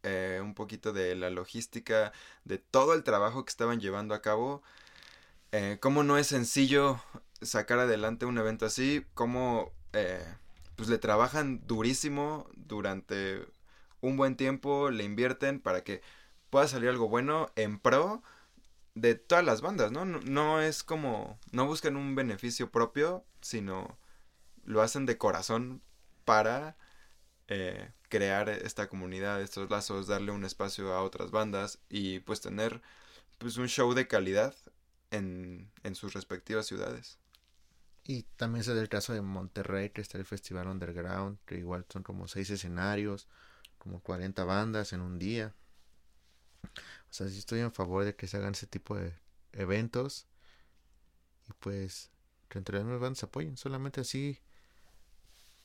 eh, 0.04 0.40
un 0.42 0.54
poquito 0.56 0.94
de 0.94 1.16
la 1.16 1.30
logística, 1.30 2.12
de 2.46 2.58
todo 2.58 2.94
el 2.94 3.04
trabajo 3.04 3.46
que 3.46 3.50
estaban 3.50 3.80
llevando 3.80 4.14
a 4.14 4.22
cabo. 4.22 4.64
Eh, 5.52 5.78
cómo 5.82 6.04
no 6.04 6.18
es 6.18 6.28
sencillo 6.28 7.02
sacar 7.42 7.80
adelante 7.80 8.26
un 8.26 8.38
evento 8.38 8.66
así, 8.66 9.06
cómo 9.14 9.72
eh, 9.94 10.24
pues 10.76 10.90
le 10.90 10.98
trabajan 10.98 11.66
durísimo 11.66 12.48
durante 12.56 13.46
un 14.02 14.18
buen 14.18 14.36
tiempo, 14.36 14.92
le 14.92 15.04
invierten 15.04 15.60
para 15.60 15.84
que 15.84 16.02
pueda 16.50 16.68
salir 16.68 16.90
algo 16.90 17.10
bueno 17.10 17.52
en 17.56 17.80
pro 17.80 18.24
de 19.02 19.16
todas 19.16 19.46
las 19.46 19.62
bandas, 19.62 19.92
¿no? 19.92 20.06
No, 20.06 20.62
es 20.62 20.84
como, 20.84 21.40
no 21.52 21.66
buscan 21.66 21.96
un 21.96 22.16
beneficio 22.16 22.72
propio, 22.72 23.26
sino 23.42 23.98
lo 24.66 24.82
hacen 24.82 25.06
de 25.06 25.18
corazón 25.18 25.82
para 26.26 26.78
eh, 27.48 27.92
crear 28.10 28.50
esta 28.50 28.90
comunidad, 28.90 29.42
estos 29.42 29.70
lazos, 29.70 30.08
darle 30.08 30.32
un 30.32 30.46
espacio 30.46 30.94
a 30.94 31.04
otras 31.04 31.32
bandas 31.32 31.80
y 31.90 32.20
pues 32.20 32.42
tener 32.42 32.82
pues 33.38 33.58
un 33.58 33.68
show 33.68 33.94
de 33.94 34.08
calidad 34.08 34.54
en, 35.12 35.72
en 35.84 35.96
sus 35.96 36.14
respectivas 36.14 36.66
ciudades. 36.68 37.20
Y 38.04 38.24
también 38.38 38.64
se 38.64 38.74
da 38.74 38.82
el 38.82 38.90
caso 38.90 39.14
de 39.14 39.22
Monterrey, 39.22 39.92
que 39.92 40.02
está 40.02 40.18
el 40.18 40.26
Festival 40.26 40.68
Underground, 40.68 41.38
que 41.46 41.58
igual 41.58 41.86
son 41.90 42.04
como 42.04 42.28
seis 42.28 42.50
escenarios, 42.50 43.28
como 43.78 44.02
40 44.02 44.44
bandas 44.46 44.94
en 44.94 45.02
un 45.02 45.20
día. 45.20 45.54
O 47.10 47.14
sea, 47.14 47.28
sí 47.28 47.40
estoy 47.40 47.60
en 47.62 47.72
favor 47.72 48.06
de 48.06 48.16
que 48.16 48.28
se 48.28 48.38
hagan 48.38 48.54
ese 48.54 48.68
tipo 48.68 48.96
de 48.96 49.14
eventos. 49.54 50.28
Y 51.50 51.54
pues 51.60 52.12
que 52.50 52.58
entre 52.58 52.84
las 52.84 53.00
bandas 53.00 53.24
apoyen. 53.24 53.58
Solamente 53.58 54.02
así 54.02 54.40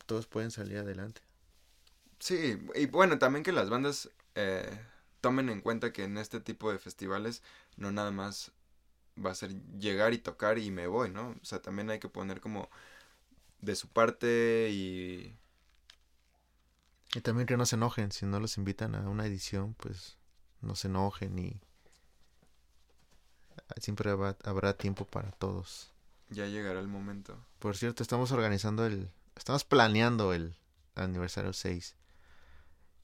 todos 0.07 0.27
pueden 0.27 0.51
salir 0.51 0.79
adelante. 0.79 1.23
Sí, 2.19 2.59
y 2.75 2.87
bueno, 2.87 3.19
también 3.19 3.43
que 3.43 3.53
las 3.53 3.71
bandas 3.71 4.11
eh, 4.35 4.79
tomen 5.21 5.49
en 5.49 5.61
cuenta 5.61 5.93
que 5.93 6.05
en 6.05 6.19
este 6.19 6.41
tipo 6.41 6.71
de 6.71 6.79
festivales 6.79 7.43
no 7.77 7.91
nada 7.93 8.11
más 8.11 8.53
va 9.25 9.31
a 9.31 9.35
ser 9.35 9.55
llegar 9.79 10.13
y 10.15 10.19
tocar 10.19 10.59
y 10.59 10.71
me 10.71 10.87
voy, 10.87 11.11
¿no? 11.11 11.31
O 11.41 11.45
sea, 11.45 11.61
también 11.61 11.91
hay 11.91 11.99
que 11.99 12.09
poner 12.09 12.41
como 12.41 12.69
de 13.61 13.77
su 13.77 13.89
parte 13.89 14.69
y... 14.71 15.37
Y 17.15 17.21
también 17.21 17.47
que 17.47 17.57
no 17.57 17.65
se 17.65 17.77
enojen, 17.77 18.11
si 18.11 18.27
no 18.27 18.41
los 18.41 18.59
invitan 18.59 18.95
a 18.95 19.09
una 19.09 19.27
edición, 19.27 19.75
pues 19.75 20.19
no 20.65 20.75
se 20.75 20.89
enojen 20.89 21.39
y 21.39 21.61
siempre 23.81 24.11
habrá 24.11 24.77
tiempo 24.77 25.05
para 25.05 25.31
todos. 25.33 25.93
Ya 26.31 26.47
llegará 26.47 26.81
el 26.81 26.89
momento. 26.89 27.39
Por 27.59 27.77
cierto, 27.77 28.03
estamos 28.03 28.33
organizando 28.33 28.87
el, 28.87 29.11
estamos 29.37 29.65
planeando 29.65 30.33
el 30.33 30.57
aniversario 30.95 31.53
6. 31.53 31.97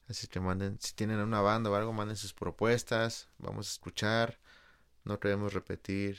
Así 0.09 0.27
que 0.27 0.39
manden, 0.39 0.77
si 0.81 0.93
tienen 0.93 1.19
una 1.19 1.41
banda 1.41 1.69
o 1.69 1.75
algo, 1.75 1.93
manden 1.93 2.17
sus 2.17 2.33
propuestas. 2.33 3.29
Vamos 3.37 3.67
a 3.67 3.71
escuchar. 3.71 4.39
No 5.03 5.19
queremos 5.19 5.53
repetir 5.53 6.17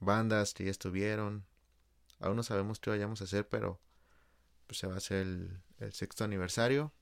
bandas 0.00 0.54
que 0.54 0.64
ya 0.64 0.70
estuvieron. 0.70 1.44
Aún 2.20 2.36
no 2.36 2.42
sabemos 2.42 2.80
qué 2.80 2.90
vayamos 2.90 3.20
a 3.20 3.24
hacer, 3.24 3.46
pero 3.48 3.78
pues 4.66 4.78
se 4.78 4.86
va 4.86 4.94
a 4.94 4.98
hacer 4.98 5.18
el, 5.18 5.60
el 5.78 5.92
sexto 5.92 6.24
aniversario. 6.24 6.92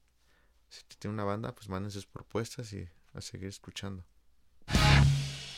Si 0.69 0.83
tienen 0.99 1.15
una 1.15 1.25
banda, 1.25 1.55
pues 1.55 1.69
manden 1.69 1.93
sus 1.93 2.07
propuestas 2.07 2.73
y 2.73 2.89
a 3.14 3.20
seguir 3.20 3.48
escuchando. 3.48 4.05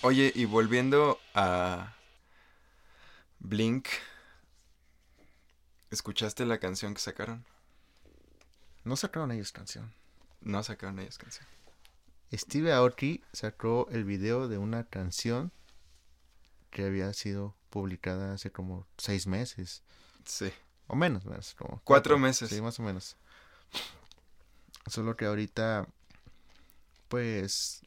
Oye, 0.03 0.33
y 0.35 0.45
volviendo 0.45 1.19
a 1.35 1.97
Blink 3.39 3.89
¿Escuchaste 5.91 6.45
la 6.45 6.59
canción 6.59 6.95
que 6.95 7.01
sacaron? 7.01 7.45
No 8.85 8.97
sacaron 8.97 9.31
ellos 9.31 9.53
canción. 9.53 9.95
No 10.41 10.63
sacaron 10.63 10.99
ellos 10.99 11.17
canción. 11.17 11.47
Steve 12.33 12.73
Aoki 12.73 13.23
sacó 13.33 13.89
el 13.91 14.05
video 14.05 14.49
de 14.49 14.59
una 14.59 14.85
canción 14.85 15.53
que 16.71 16.85
había 16.85 17.13
sido 17.13 17.57
publicada 17.71 18.35
hace 18.35 18.51
como 18.51 18.87
seis 18.99 19.27
meses. 19.27 19.83
Sí. 20.25 20.53
O 20.89 20.97
menos, 20.97 21.25
menos 21.25 21.55
como 21.55 21.81
cuatro, 21.85 22.19
meses. 22.19 22.51
Sí, 22.51 22.61
más 22.61 22.79
o 22.81 22.83
menos. 22.83 23.17
Solo 24.89 25.17
que 25.17 25.25
ahorita, 25.25 25.89
pues, 27.09 27.83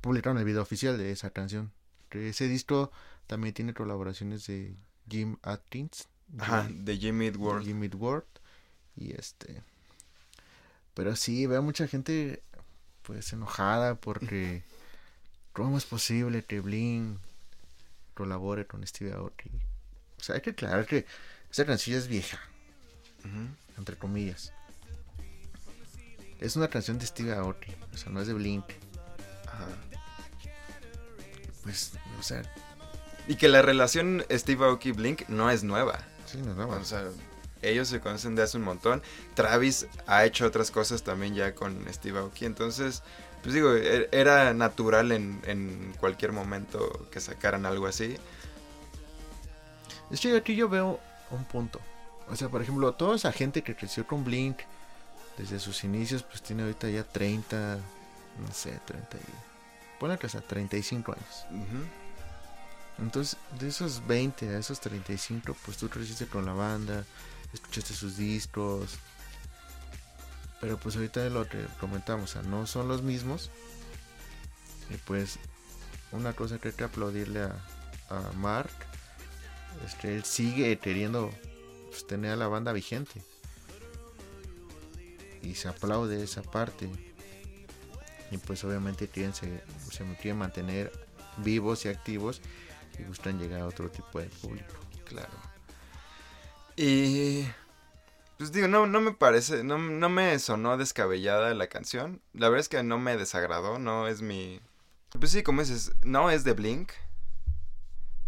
publicaron 0.00 0.38
el 0.38 0.44
video 0.44 0.62
oficial 0.62 0.98
de 0.98 1.12
esa 1.12 1.30
canción. 1.30 1.72
Ese 2.10 2.48
disco 2.48 2.90
también 3.26 3.54
tiene 3.54 3.74
colaboraciones 3.74 4.46
de 4.46 4.74
Jim 5.08 5.36
Atkins, 5.42 6.08
Ajá, 6.38 6.68
de 6.70 6.96
Jimmy 6.96 7.30
Ward. 7.30 7.64
Jimmy 7.64 7.88
Ward. 7.88 8.24
Y 8.96 9.12
este. 9.12 9.62
Pero 10.94 11.14
sí, 11.16 11.46
veo 11.46 11.62
mucha 11.62 11.86
gente 11.86 12.42
pues 13.02 13.32
enojada 13.32 13.94
porque 13.94 14.64
¿cómo 15.52 15.78
es 15.78 15.86
posible 15.86 16.44
que 16.44 16.60
Blink 16.60 17.18
colabore 18.14 18.66
con 18.66 18.86
Steve 18.86 19.12
Aoki? 19.12 19.50
O 20.18 20.22
sea, 20.22 20.34
hay 20.34 20.40
que 20.40 20.50
aclarar 20.50 20.86
que 20.86 21.06
esa 21.50 21.64
canción 21.64 21.96
es 21.96 22.08
vieja. 22.08 22.38
Entre 23.76 23.96
comillas. 23.96 24.52
Es 26.40 26.56
una 26.56 26.68
canción 26.68 26.98
de 26.98 27.06
Steve 27.06 27.34
Aoki, 27.34 27.74
o 27.92 27.96
sea, 27.96 28.12
no 28.12 28.20
es 28.20 28.28
de 28.28 28.34
Blink. 28.34 28.64
Ajá. 29.46 29.66
Pues, 31.62 31.92
o 32.18 32.22
sea. 32.22 32.42
Y 33.26 33.36
que 33.36 33.48
la 33.48 33.60
relación 33.60 34.24
Steve 34.30 34.64
Aoki-Blink 34.64 35.28
no 35.28 35.50
es 35.50 35.62
nueva. 35.64 35.98
Sí, 36.24 36.38
no, 36.38 36.54
no, 36.54 36.68
o 36.68 36.84
sea, 36.84 37.04
ellos 37.60 37.88
se 37.88 38.00
conocen 38.00 38.34
de 38.34 38.42
hace 38.42 38.56
un 38.56 38.64
montón. 38.64 39.02
Travis 39.34 39.86
ha 40.06 40.24
hecho 40.24 40.46
otras 40.46 40.70
cosas 40.70 41.02
también 41.02 41.34
ya 41.34 41.54
con 41.54 41.84
Steve 41.92 42.18
Aoki. 42.20 42.46
Entonces, 42.46 43.02
pues 43.42 43.54
digo, 43.54 43.74
e-, 43.74 44.08
era 44.12 44.54
natural 44.54 45.12
en, 45.12 45.40
en 45.44 45.92
cualquier 46.00 46.32
momento 46.32 47.08
que 47.10 47.20
sacaran 47.20 47.66
algo 47.66 47.86
así. 47.86 48.16
Es 50.10 50.20
que 50.20 50.36
aquí 50.36 50.56
yo 50.56 50.68
veo 50.68 51.00
un 51.30 51.44
punto. 51.44 51.80
O 52.30 52.36
sea, 52.36 52.48
por 52.48 52.62
ejemplo, 52.62 52.94
toda 52.94 53.16
esa 53.16 53.32
gente 53.32 53.62
que 53.62 53.74
creció 53.74 54.06
con 54.06 54.24
Blink 54.24 54.60
desde 55.38 55.58
sus 55.58 55.84
inicios, 55.84 56.22
pues 56.22 56.42
tiene 56.42 56.62
ahorita 56.62 56.88
ya 56.90 57.04
30, 57.04 57.76
no 57.76 58.52
sé, 58.52 58.78
30 58.84 59.16
y... 59.16 59.20
Pone 59.98 60.18
que 60.18 60.28
sea 60.28 60.40
35 60.40 61.12
años. 61.12 61.46
Entonces, 62.98 63.36
de 63.58 63.68
esos 63.68 64.06
20 64.06 64.48
a 64.48 64.58
esos 64.58 64.80
35, 64.80 65.56
pues 65.64 65.76
tú 65.76 65.88
creciste 65.88 66.26
con 66.26 66.46
la 66.46 66.52
banda, 66.52 67.04
escuchaste 67.52 67.94
sus 67.94 68.16
discos. 68.16 68.96
Pero 70.60 70.76
pues 70.78 70.94
ahorita 70.94 71.28
lo 71.30 71.48
que 71.48 71.64
comentamos, 71.80 72.30
o 72.30 72.32
sea, 72.34 72.42
no 72.42 72.66
son 72.66 72.86
los 72.86 73.02
mismos. 73.02 73.50
Y 74.90 74.96
pues 74.98 75.38
una 76.12 76.32
cosa 76.32 76.58
que 76.58 76.68
hay 76.68 76.74
que 76.74 76.84
aplaudirle 76.84 77.42
a, 77.42 77.56
a 78.10 78.32
Mark 78.36 78.70
este, 79.86 80.16
él 80.16 80.24
sigue 80.24 80.78
queriendo 80.78 81.30
pues, 81.90 82.06
tener 82.06 82.32
a 82.32 82.36
la 82.36 82.48
banda 82.48 82.72
vigente. 82.72 83.22
Y 85.42 85.54
se 85.54 85.68
aplaude 85.68 86.22
esa 86.22 86.42
parte. 86.42 86.88
Y 88.30 88.38
pues 88.38 88.62
obviamente 88.64 89.08
se 89.32 89.62
quieren 90.20 90.38
mantener 90.38 90.92
vivos 91.38 91.84
y 91.84 91.88
activos 91.88 92.42
y 92.98 93.04
gustan 93.04 93.38
llegar 93.38 93.60
a 93.60 93.66
otro 93.66 93.90
tipo 93.90 94.20
de 94.20 94.26
público. 94.26 94.74
Claro. 95.04 95.32
Y 96.76 97.44
pues 98.36 98.52
digo, 98.52 98.68
no, 98.68 98.86
no 98.86 99.00
me 99.00 99.12
parece, 99.12 99.64
no, 99.64 99.78
no 99.78 100.08
me 100.08 100.38
sonó 100.38 100.76
descabellada 100.76 101.52
la 101.54 101.66
canción. 101.66 102.22
La 102.32 102.48
verdad 102.48 102.60
es 102.60 102.68
que 102.68 102.82
no 102.82 102.98
me 102.98 103.16
desagradó, 103.16 103.78
no 103.78 104.06
es 104.06 104.22
mi... 104.22 104.60
Pues 105.18 105.32
sí, 105.32 105.42
como 105.42 105.62
dices, 105.62 105.92
no 106.02 106.30
es 106.30 106.44
de 106.44 106.52
Blink. 106.52 106.92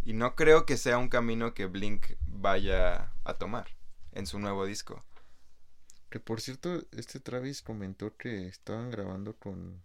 Y 0.02 0.14
no 0.14 0.34
creo 0.34 0.66
que 0.66 0.76
sea 0.76 0.98
un 0.98 1.08
camino 1.08 1.54
que 1.54 1.66
Blink 1.66 2.06
vaya 2.26 3.12
a 3.24 3.34
tomar 3.34 3.68
en 4.12 4.26
su 4.26 4.38
nuevo 4.38 4.64
disco. 4.64 5.04
Que 6.10 6.18
por 6.18 6.40
cierto, 6.40 6.82
este 6.90 7.20
Travis 7.20 7.62
comentó 7.62 8.16
que 8.16 8.48
estaban 8.48 8.90
grabando 8.90 9.34
con... 9.36 9.82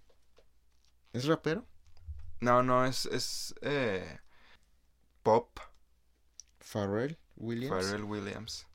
¿Es 1.13 1.25
rapero? 1.25 1.65
No, 2.41 2.63
no, 2.63 2.85
es, 2.85 3.05
es 3.05 3.55
eh, 3.61 4.19
pop. 5.23 5.59
Pharrell 6.59 7.17
Williams. 7.37 7.85
Pharrell 7.85 8.03
Williams. 8.03 8.67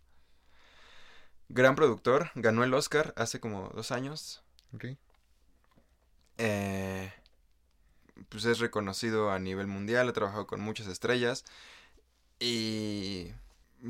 Gran 1.49 1.75
productor, 1.75 2.31
ganó 2.37 2.63
el 2.63 2.73
Oscar 2.73 3.13
hace 3.17 3.41
como 3.41 3.71
dos 3.71 3.91
años. 3.91 4.45
Ok. 4.73 4.85
Eh, 6.39 7.13
pues 8.29 8.45
es 8.45 8.61
reconocido 8.61 9.33
a 9.33 9.41
nivel 9.41 9.67
mundial, 9.67 10.09
ha 10.09 10.13
trabajado 10.13 10.47
con 10.47 10.61
muchas 10.61 10.87
estrellas. 10.87 11.45
Y 12.39 13.33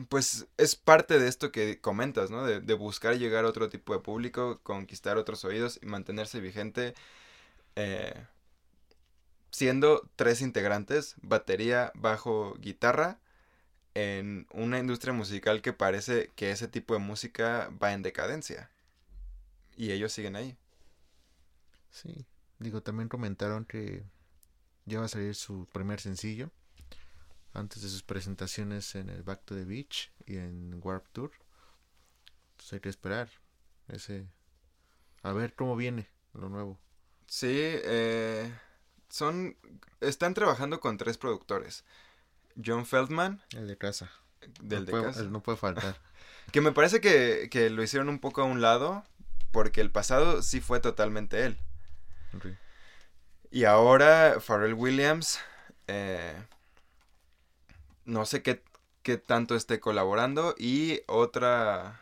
pues 0.09 0.47
es 0.57 0.77
parte 0.77 1.19
de 1.19 1.29
esto 1.29 1.53
que 1.53 1.81
comentas, 1.81 2.31
¿no? 2.31 2.45
De, 2.45 2.61
de 2.61 2.75
buscar 2.75 3.17
llegar 3.19 3.45
a 3.45 3.49
otro 3.49 3.69
tipo 3.69 3.93
de 3.95 4.01
público, 4.01 4.61
conquistar 4.63 5.19
otros 5.19 5.45
oídos 5.45 5.79
y 5.83 5.87
mantenerse 5.87 6.41
vigente. 6.41 6.95
eh, 7.77 8.27
siendo 9.51 10.09
tres 10.17 10.41
integrantes, 10.43 11.15
batería, 11.23 11.93
bajo, 11.95 12.55
guitarra, 12.61 13.19
en 13.95 14.47
una 14.53 14.79
industria 14.79 15.13
musical 15.15 15.63
que 15.63 15.73
parece 15.73 16.31
que 16.37 16.51
ese 16.53 16.69
tipo 16.69 16.95
de 16.95 17.01
música 17.01 17.71
va 17.83 17.93
en 17.93 18.03
decadencia. 18.03 18.71
Y 19.77 19.91
ellos 19.93 20.13
siguen 20.13 20.37
ahí. 20.37 20.57
Sí. 21.91 22.27
Digo, 22.59 22.83
también 22.83 23.09
comentaron 23.09 23.65
que 23.65 24.05
ya 24.87 25.01
va 25.01 25.07
a 25.07 25.09
salir 25.09 25.35
su 25.35 25.67
primer 25.73 26.01
sencillo 26.01 26.51
antes 27.53 27.83
de 27.83 27.89
sus 27.89 28.03
presentaciones 28.03 28.95
en 28.95 29.09
el 29.09 29.23
Back 29.23 29.45
to 29.45 29.55
the 29.55 29.65
Beach 29.65 30.13
y 30.27 30.37
en 30.37 30.81
Warp 30.83 31.07
Tour. 31.13 31.33
Entonces 32.53 32.73
hay 32.75 32.81
que 32.81 32.89
esperar 32.89 33.29
ese 33.89 34.27
a 35.23 35.33
ver 35.33 35.55
cómo 35.55 35.77
viene 35.77 36.09
lo 36.35 36.49
nuevo. 36.49 36.79
Sí, 37.27 37.49
eh, 37.53 38.53
son 39.09 39.57
están 40.01 40.35
trabajando 40.35 40.81
con 40.81 40.97
tres 40.97 41.19
productores. 41.19 41.85
John 42.65 42.87
Feldman, 42.87 43.43
El 43.51 43.69
de 43.69 43.77
casa. 43.77 44.11
del 44.61 44.81
no 44.81 44.87
de 44.87 44.91
puede, 44.91 45.05
casa. 45.05 45.23
No 45.25 45.43
puede 45.43 45.59
faltar. 45.59 45.97
Que 46.53 46.61
me 46.61 46.73
parece 46.73 47.01
que, 47.01 47.49
que 47.49 47.71
lo 47.71 47.81
hicieron 47.81 48.09
un 48.09 48.19
poco 48.19 48.43
a 48.43 48.45
un 48.45 48.61
lado, 48.61 49.05
porque 49.53 49.81
el 49.81 49.93
pasado 49.93 50.43
sí 50.43 50.61
fue 50.61 50.81
totalmente 50.81 51.45
él. 51.45 51.57
Y 53.53 53.65
ahora 53.65 54.39
Pharrell 54.41 54.75
Williams, 54.75 55.39
eh, 55.87 56.35
no 58.11 58.27
sé 58.27 58.43
qué, 58.43 58.63
qué 59.03 59.19
tanto 59.19 59.57
esté 59.57 59.81
colaborando, 59.81 60.55
y 60.59 61.01
otra, 61.09 62.01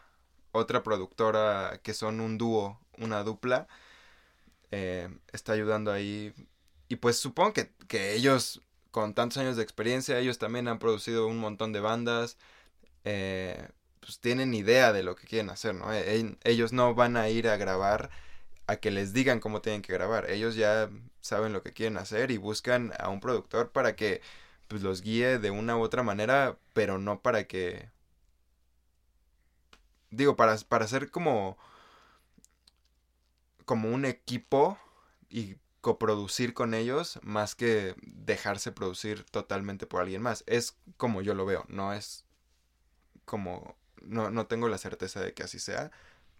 otra 0.52 0.82
productora 0.82 1.80
que 1.82 1.94
son 1.94 2.20
un 2.20 2.38
dúo, 2.38 2.80
una 2.98 3.22
dupla, 3.24 3.68
eh, 4.70 5.08
está 5.32 5.52
ayudando 5.52 5.92
ahí. 5.92 6.32
Y 6.88 6.96
pues 6.96 7.18
supongo 7.18 7.52
que, 7.52 7.72
que 7.88 8.14
ellos, 8.14 8.62
con 8.90 9.14
tantos 9.14 9.38
años 9.38 9.56
de 9.56 9.62
experiencia, 9.62 10.18
ellos 10.18 10.38
también 10.38 10.68
han 10.68 10.78
producido 10.78 11.26
un 11.26 11.38
montón 11.38 11.72
de 11.72 11.80
bandas, 11.80 12.38
eh, 13.04 13.68
pues 14.00 14.20
tienen 14.20 14.54
idea 14.54 14.92
de 14.92 15.02
lo 15.02 15.16
que 15.16 15.26
quieren 15.26 15.50
hacer, 15.50 15.74
¿no? 15.74 15.92
E- 15.94 16.36
ellos 16.44 16.72
no 16.72 16.94
van 16.94 17.16
a 17.16 17.28
ir 17.30 17.48
a 17.48 17.58
grabar 17.58 18.10
a 18.66 18.76
que 18.76 18.90
les 18.92 19.12
digan 19.14 19.40
cómo 19.40 19.62
tienen 19.62 19.82
que 19.82 19.92
grabar. 19.94 20.30
Ellos 20.30 20.56
ya 20.56 20.90
saben 21.22 21.52
lo 21.54 21.62
que 21.62 21.72
quieren 21.72 21.98
hacer 21.98 22.30
y 22.30 22.38
buscan 22.38 22.92
a 22.98 23.08
un 23.10 23.20
productor 23.20 23.72
para 23.72 23.96
que 23.96 24.22
pues 24.68 24.82
los 24.82 25.02
guíe 25.02 25.38
de 25.38 25.50
una 25.50 25.76
u 25.76 25.82
otra 25.82 26.02
manera, 26.02 26.58
pero 26.74 26.98
no 26.98 27.20
para 27.22 27.44
que 27.46 27.90
digo, 30.10 30.36
para 30.36 30.56
para 30.58 30.86
ser 30.88 31.10
como 31.10 31.56
como 33.64 33.90
un 33.90 34.04
equipo 34.04 34.78
y 35.28 35.56
coproducir 35.80 36.54
con 36.54 36.74
ellos 36.74 37.20
más 37.22 37.54
que 37.54 37.94
dejarse 38.02 38.72
producir 38.72 39.24
totalmente 39.24 39.86
por 39.86 40.02
alguien 40.02 40.22
más. 40.22 40.44
Es 40.46 40.76
como 40.96 41.22
yo 41.22 41.34
lo 41.34 41.46
veo, 41.46 41.64
no 41.68 41.92
es 41.92 42.24
como 43.24 43.76
no, 44.02 44.30
no 44.30 44.46
tengo 44.46 44.68
la 44.68 44.78
certeza 44.78 45.20
de 45.20 45.34
que 45.34 45.42
así 45.42 45.58
sea, 45.58 45.90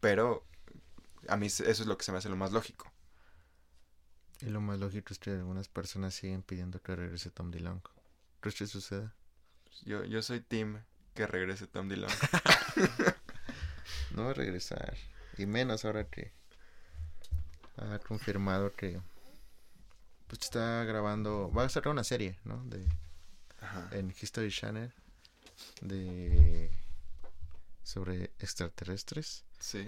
pero 0.00 0.44
a 1.28 1.36
mí 1.36 1.46
eso 1.46 1.64
es 1.64 1.86
lo 1.86 1.98
que 1.98 2.04
se 2.04 2.12
me 2.12 2.18
hace 2.18 2.28
lo 2.28 2.36
más 2.36 2.52
lógico. 2.52 2.90
Y 4.40 4.46
lo 4.46 4.60
más 4.60 4.78
lógico 4.78 5.12
es 5.12 5.18
que 5.18 5.30
algunas 5.30 5.68
personas 5.68 6.14
siguen 6.14 6.42
pidiendo 6.42 6.80
que 6.80 6.94
regrese 6.94 7.30
Tom 7.30 7.50
DeLonge. 7.50 7.97
¿Crees 8.40 8.56
que 8.56 8.66
suceda? 8.66 9.14
Yo, 9.84 10.04
yo 10.04 10.22
soy 10.22 10.40
team 10.40 10.82
que 11.14 11.26
regrese 11.26 11.66
Tom 11.66 11.88
Dillon. 11.88 12.10
No 14.10 14.24
va 14.24 14.30
a 14.30 14.34
regresar. 14.34 14.96
Y 15.36 15.46
menos 15.46 15.84
ahora 15.84 16.04
que 16.08 16.32
ha 17.76 17.98
confirmado 18.00 18.72
que 18.72 19.00
pues 20.26 20.42
está 20.42 20.82
grabando, 20.84 21.50
va 21.52 21.64
a 21.64 21.68
sacar 21.68 21.92
una 21.92 22.04
serie, 22.04 22.38
¿no? 22.44 22.62
De 22.64 22.86
Ajá. 23.60 23.88
en 23.92 24.10
History 24.20 24.50
Channel 24.50 24.92
de 25.80 26.70
sobre 27.82 28.24
extraterrestres 28.38 29.44
Sí. 29.58 29.86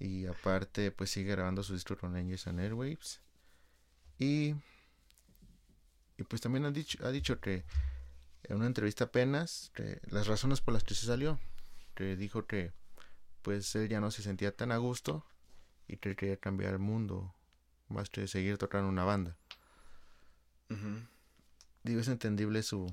y 0.00 0.26
aparte 0.26 0.90
pues 0.92 1.10
sigue 1.10 1.32
grabando 1.32 1.62
su 1.62 1.74
disco 1.74 1.96
con 1.96 2.16
Angels 2.16 2.46
and 2.46 2.60
Airwaves 2.60 3.20
y 4.18 4.54
y 6.18 6.24
pues 6.24 6.40
también 6.40 6.64
ha 6.64 6.70
dicho 6.70 7.04
ha 7.06 7.10
dicho 7.10 7.40
que 7.40 7.64
en 8.44 8.56
una 8.56 8.66
entrevista 8.66 9.04
apenas 9.04 9.70
que 9.74 10.00
las 10.10 10.26
razones 10.26 10.60
por 10.60 10.74
las 10.74 10.84
que 10.84 10.94
se 10.94 11.06
salió 11.06 11.38
que 11.94 12.16
dijo 12.16 12.46
que 12.46 12.72
pues 13.42 13.74
él 13.76 13.88
ya 13.88 14.00
no 14.00 14.10
se 14.10 14.22
sentía 14.22 14.54
tan 14.54 14.72
a 14.72 14.76
gusto 14.78 15.24
y 15.88 15.96
que 15.98 16.16
quería 16.16 16.36
cambiar 16.36 16.72
el 16.74 16.78
mundo 16.78 17.34
más 17.88 18.08
que 18.10 18.26
seguir 18.28 18.58
tocando 18.58 18.88
una 18.88 19.04
banda 19.04 19.36
Ujú. 20.70 21.00
digo 21.84 22.00
es 22.00 22.08
entendible 22.08 22.62
su 22.62 22.92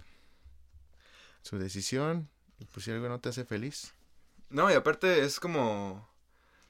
su 1.41 1.57
decisión 1.57 2.29
y 2.59 2.65
pues 2.65 2.85
si 2.85 2.91
algo 2.91 3.09
no 3.09 3.19
te 3.19 3.29
hace 3.29 3.45
feliz 3.45 3.93
No, 4.49 4.69
y 4.69 4.75
aparte 4.75 5.23
es 5.25 5.39
como. 5.39 6.07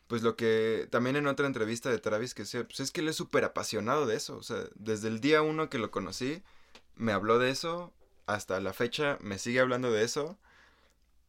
Pues 0.08 0.22
lo 0.22 0.36
que 0.36 0.88
también 0.92 1.16
en 1.16 1.28
otra 1.28 1.48
entrevista 1.48 1.90
de 1.90 2.00
Travis 2.00 2.34
que 2.34 2.44
decía, 2.44 2.64
pues 2.66 2.80
es 2.80 2.92
que 2.92 3.02
él 3.02 3.10
es 3.10 3.16
súper 3.16 3.44
apasionado 3.46 4.06
de 4.06 4.16
eso. 4.16 4.38
O 4.38 4.44
sea, 4.44 4.64
desde 4.76 5.08
el 5.08 5.22
día 5.22 5.42
uno 5.42 5.70
que 5.70 5.78
lo 5.78 5.92
conocí, 5.92 6.44
me 6.96 7.12
habló 7.12 7.40
de 7.40 7.50
eso. 7.50 7.94
Hasta 8.26 8.60
la 8.60 8.74
fecha 8.74 9.18
me 9.22 9.40
sigue 9.40 9.60
hablando 9.60 9.92
de 9.92 10.04
eso. 10.04 10.38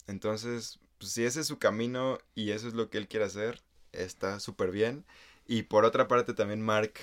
Entonces, 0.07 0.81
pues 0.99 1.13
si 1.13 1.25
ese 1.25 1.41
es 1.41 1.47
su 1.47 1.59
camino 1.59 2.19
y 2.35 2.51
eso 2.51 2.69
es 2.69 2.75
lo 2.75 2.91
que 2.91 2.99
él 2.99 3.09
quiere 3.09 3.27
hacer, 3.27 3.63
está 3.93 4.41
súper 4.41 4.71
bien. 4.71 5.05
Y 5.47 5.65
por 5.65 5.85
otra 5.85 6.09
parte 6.09 6.35
también 6.35 6.63
Mark 6.63 6.95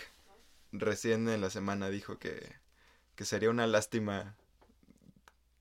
recién 0.71 1.27
en 1.29 1.41
la 1.41 1.49
semana 1.49 1.89
dijo 1.89 2.17
que, 2.17 2.55
que 3.15 3.25
sería 3.25 3.49
una 3.49 3.67
lástima 3.67 4.35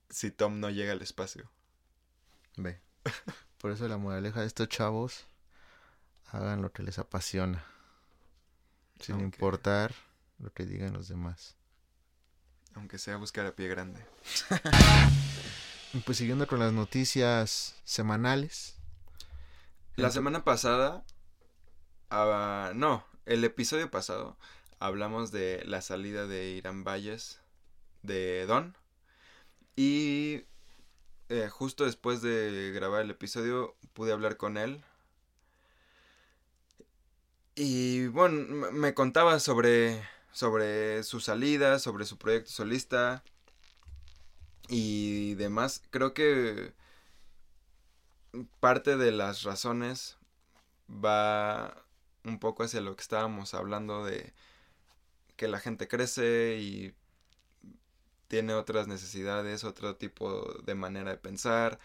si 0.08 0.30
Tom 0.30 0.61
no 0.61 0.70
llega 0.70 0.92
al 0.92 1.02
espacio. 1.02 1.50
Ve. 2.56 2.80
Por 3.58 3.70
eso 3.70 3.86
la 3.88 3.98
moraleja 3.98 4.40
de 4.40 4.46
estos 4.46 4.68
chavos, 4.68 5.26
hagan 6.32 6.62
lo 6.62 6.72
que 6.72 6.82
les 6.82 6.98
apasiona, 6.98 7.64
sin 9.00 9.16
Aunque- 9.16 9.36
importar 9.36 9.94
lo 10.38 10.52
que 10.52 10.64
digan 10.66 10.92
los 10.92 11.08
demás. 11.08 11.56
Aunque 12.74 12.98
sea 12.98 13.16
buscar 13.16 13.46
a 13.46 13.54
pie 13.54 13.68
grande. 13.68 14.04
Pues 16.06 16.18
siguiendo 16.18 16.46
con 16.46 16.60
las 16.60 16.72
noticias 16.72 17.74
semanales. 17.82 18.76
La 19.96 20.12
semana 20.12 20.44
pasada, 20.44 21.02
no, 22.12 23.04
el 23.26 23.42
episodio 23.42 23.90
pasado, 23.90 24.36
hablamos 24.78 25.32
de 25.32 25.64
la 25.64 25.82
salida 25.82 26.28
de 26.28 26.50
Irán 26.50 26.84
Valles 26.84 27.40
de 28.02 28.46
Don. 28.46 28.76
Y 29.74 30.44
eh, 31.28 31.48
justo 31.50 31.84
después 31.84 32.22
de 32.22 32.70
grabar 32.72 33.02
el 33.02 33.10
episodio 33.10 33.74
pude 33.92 34.12
hablar 34.12 34.36
con 34.36 34.58
él. 34.58 34.84
Y 37.62 38.06
bueno, 38.06 38.72
me 38.72 38.94
contaba 38.94 39.38
sobre, 39.38 40.02
sobre 40.32 41.02
su 41.02 41.20
salida, 41.20 41.78
sobre 41.78 42.06
su 42.06 42.16
proyecto 42.16 42.50
solista. 42.50 43.22
y 44.68 45.34
demás. 45.34 45.82
Creo 45.90 46.14
que 46.14 46.72
parte 48.61 48.96
de 48.96 49.12
las 49.12 49.42
razones 49.42 50.16
va 50.88 51.84
un 52.24 52.38
poco 52.38 52.62
hacia 52.62 52.80
lo 52.80 52.96
que 52.96 53.02
estábamos 53.02 53.52
hablando 53.52 54.06
de 54.06 54.32
que 55.36 55.46
la 55.46 55.61
gente 55.61 55.86
crece 55.86 56.56
y 56.61 56.94
tiene 58.28 58.54
otras 58.54 58.88
necesidades, 58.88 59.64
otro 59.64 59.96
tipo 59.96 60.44
de 60.64 60.74
manera 60.74 61.11
de 61.11 61.18
pensar 61.18 61.78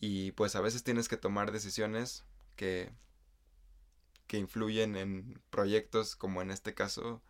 y 0.00 0.32
pues 0.32 0.56
a 0.56 0.62
veces 0.62 0.84
tienes 0.84 1.08
que 1.08 1.18
tomar 1.18 1.52
decisiones 1.52 2.24
que 2.56 2.90
que 4.26 4.38
influyen 4.38 4.96
en 4.96 5.40
proyectos 5.50 6.16
como 6.16 6.42
en 6.42 6.50
este 6.50 6.74
caso 6.74 7.22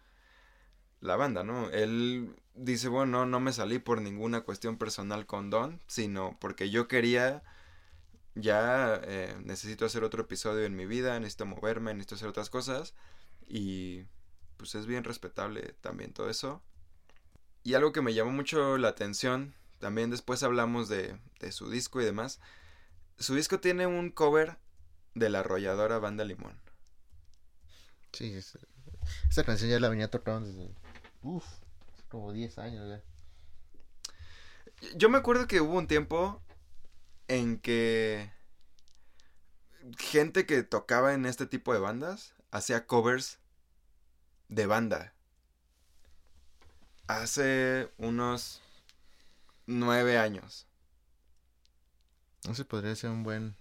la 1.01 1.17
banda, 1.17 1.45
¿no? 1.45 1.71
Él 1.71 2.35
dice, 2.55 2.89
bueno, 2.89 3.27
no 3.27 3.41
me 3.41 3.53
salí 3.53 3.79
por 3.79 4.01
ninguna 4.01 4.43
cuestión 4.43 4.79
personal 4.79 5.27
con 5.27 5.51
Don, 5.51 5.83
sino 5.87 6.37
porque 6.41 6.71
yo 6.71 6.89
quería, 6.89 7.43
ya 8.35 9.01
eh, 9.05 9.37
necesito 9.45 9.85
hacer 9.87 10.05
otro 10.05 10.23
episodio 10.23 10.65
en 10.65 10.77
mi 10.77 10.87
vida, 10.87 11.19
necesito 11.21 11.47
moverme, 11.47 11.93
necesito 11.93 12.17
hacer 12.17 12.29
otras 12.29 12.51
cosas 12.51 12.95
y 13.47 14.05
pues 14.57 14.75
es 14.75 14.87
bien 14.87 15.05
respetable 15.05 15.75
también 15.81 16.13
todo 16.13 16.31
eso. 16.31 16.63
Y 17.63 17.75
algo 17.75 17.93
que 17.93 18.03
me 18.03 18.15
llamó 18.15 18.31
mucho 18.33 18.79
la 18.79 18.89
atención, 18.89 19.55
también 19.79 20.11
después 20.11 20.43
hablamos 20.43 20.89
de, 20.89 21.19
de 21.41 21.53
su 21.53 21.69
disco 21.69 22.01
y 22.01 22.05
demás, 22.05 22.41
su 23.19 23.35
disco 23.35 23.61
tiene 23.61 23.87
un 23.87 24.11
cover 24.11 24.59
de 25.15 25.31
la 25.31 25.41
arrolladora 25.41 25.99
Banda 25.99 26.25
Limón. 26.25 26.66
Sí, 28.17 28.33
esa 29.29 29.45
canción 29.45 29.69
ya 29.69 29.79
la 29.79 29.91
venía 29.91 30.11
tocando 30.11 30.49
desde. 30.49 30.75
Uf, 31.23 31.45
como 32.09 32.33
10 32.33 32.57
años 32.57 32.89
ya. 32.89 33.03
Yo 34.97 35.11
me 35.11 35.19
acuerdo 35.19 35.47
que 35.47 35.61
hubo 35.61 35.77
un 35.77 35.87
tiempo 35.87 36.41
en 37.29 37.59
que 37.59 38.33
gente 39.99 40.47
que 40.47 40.63
tocaba 40.63 41.13
en 41.13 41.27
este 41.27 41.45
tipo 41.45 41.75
de 41.75 41.79
bandas 41.79 42.33
hacía 42.51 42.87
covers 42.87 43.39
de 44.49 44.65
banda. 44.65 45.13
Hace 47.09 47.93
unos 47.99 48.63
nueve 49.67 50.17
años. 50.17 50.67
Ese 52.49 52.65
podría 52.65 52.97
ser 52.97 53.11
un 53.11 53.25
buen 53.25 53.57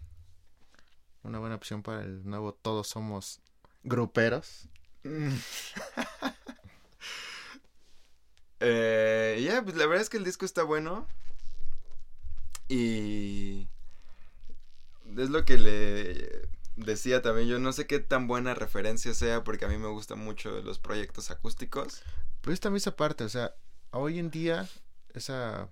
una 1.24 1.40
buena 1.40 1.56
opción 1.56 1.84
para 1.84 2.04
el 2.04 2.26
nuevo 2.26 2.54
Todos 2.54 2.88
Somos 2.88 3.42
gruperos. 3.86 4.68
eh, 8.60 9.42
ya, 9.46 9.64
pues 9.64 9.78
la 9.78 9.86
verdad 9.86 10.02
es 10.02 10.10
que 10.10 10.18
el 10.18 10.26
disco 10.26 10.46
está 10.46 10.64
bueno. 10.64 11.08
Y 12.68 13.70
es 15.06 15.30
lo 15.30 15.46
que 15.46 15.58
le 15.58 16.50
decía 16.76 17.22
también. 17.22 17.48
Yo 17.48 17.60
no 17.60 17.72
sé 17.72 17.88
qué 17.88 18.00
tan 18.00 18.28
buena 18.28 18.54
referencia 18.54 19.14
sea 19.14 19.44
porque 19.44 19.66
a 19.66 19.70
mí 19.70 19.78
me 19.78 19.88
gustan 19.88 20.20
mucho 20.20 20.62
los 20.62 20.80
proyectos 20.80 21.32
acústicos. 21.32 22.04
Pero 22.42 22.58
también 22.58 22.78
esa 22.78 22.96
parte, 22.96 23.24
o 23.24 23.30
sea, 23.30 23.56
hoy 23.92 24.20
en 24.20 24.32
día 24.32 24.68
esa, 25.14 25.70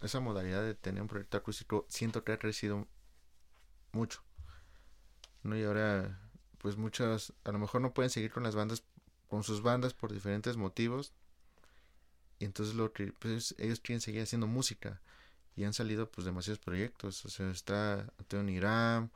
esa 0.00 0.20
modalidad 0.20 0.62
de 0.62 0.74
tener 0.74 1.02
un 1.02 1.08
proyecto 1.08 1.36
acústico 1.36 1.86
siento 1.88 2.24
que 2.24 2.32
ha 2.32 2.38
crecido 2.38 2.88
mucho. 3.92 4.22
¿no? 5.42 5.56
Y 5.56 5.64
ahora 5.64 6.29
pues 6.60 6.76
muchas 6.76 7.32
a 7.44 7.52
lo 7.52 7.58
mejor 7.58 7.80
no 7.80 7.94
pueden 7.94 8.10
seguir 8.10 8.30
con 8.30 8.42
las 8.42 8.54
bandas 8.54 8.84
con 9.28 9.44
sus 9.44 9.62
bandas 9.62 9.94
por 9.94 10.12
diferentes 10.12 10.56
motivos. 10.56 11.12
Y 12.38 12.44
entonces 12.46 12.74
lo 12.74 12.92
que 12.92 13.12
pues, 13.12 13.54
ellos 13.58 13.80
quieren 13.80 14.00
seguir 14.00 14.22
haciendo 14.22 14.46
música. 14.46 15.00
Y 15.56 15.64
han 15.64 15.74
salido 15.74 16.10
pues 16.10 16.24
demasiados 16.24 16.58
proyectos. 16.58 17.24
O 17.24 17.30
sea 17.30 17.50
está 17.50 18.12
Antonio 18.18 18.56
Iram 18.56 19.10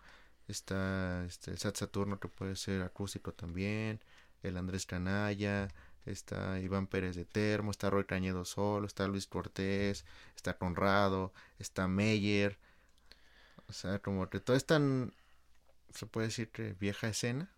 está 0.49 1.25
este 1.27 1.57
Sat 1.57 1.77
Saturno 1.77 2.21
que 2.21 2.29
puede 2.29 2.57
ser 2.57 2.83
acústico 2.83 3.33
también 3.33 4.01
el 4.43 4.59
Andrés 4.59 4.85
Canalla 4.85 5.69
está 6.05 6.61
Iván 6.61 6.87
Pérez 6.87 7.17
de 7.17 7.25
Termo 7.25 7.71
está 7.71 7.89
Roy 7.91 8.05
Cañedo 8.05 8.45
solo 8.45 8.87
está 8.87 9.09
Luis 9.09 9.27
Cortés 9.27 10.05
está 10.37 10.57
Conrado 10.59 11.33
está 11.59 11.89
Meyer. 11.89 12.59
O 13.69 13.73
sea 13.73 13.99
como 14.01 14.29
que 14.29 14.41
todo 14.41 14.57
es 14.57 14.67
tan 14.67 15.13
se 15.95 16.07
puede 16.07 16.27
decir 16.27 16.51
que 16.51 16.75
vieja 16.75 17.09
escena. 17.09 17.51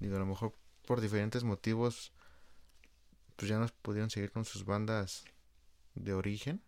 Digo, 0.00 0.16
a 0.16 0.18
lo 0.18 0.26
mejor 0.26 0.54
por 0.86 1.00
diferentes 1.00 1.44
motivos, 1.44 2.12
pues 3.36 3.48
ya 3.48 3.58
no 3.58 3.66
pudieron 3.82 4.10
seguir 4.10 4.30
con 4.30 4.44
sus 4.44 4.64
bandas 4.64 5.24
de 5.94 6.12
origen. 6.12 6.62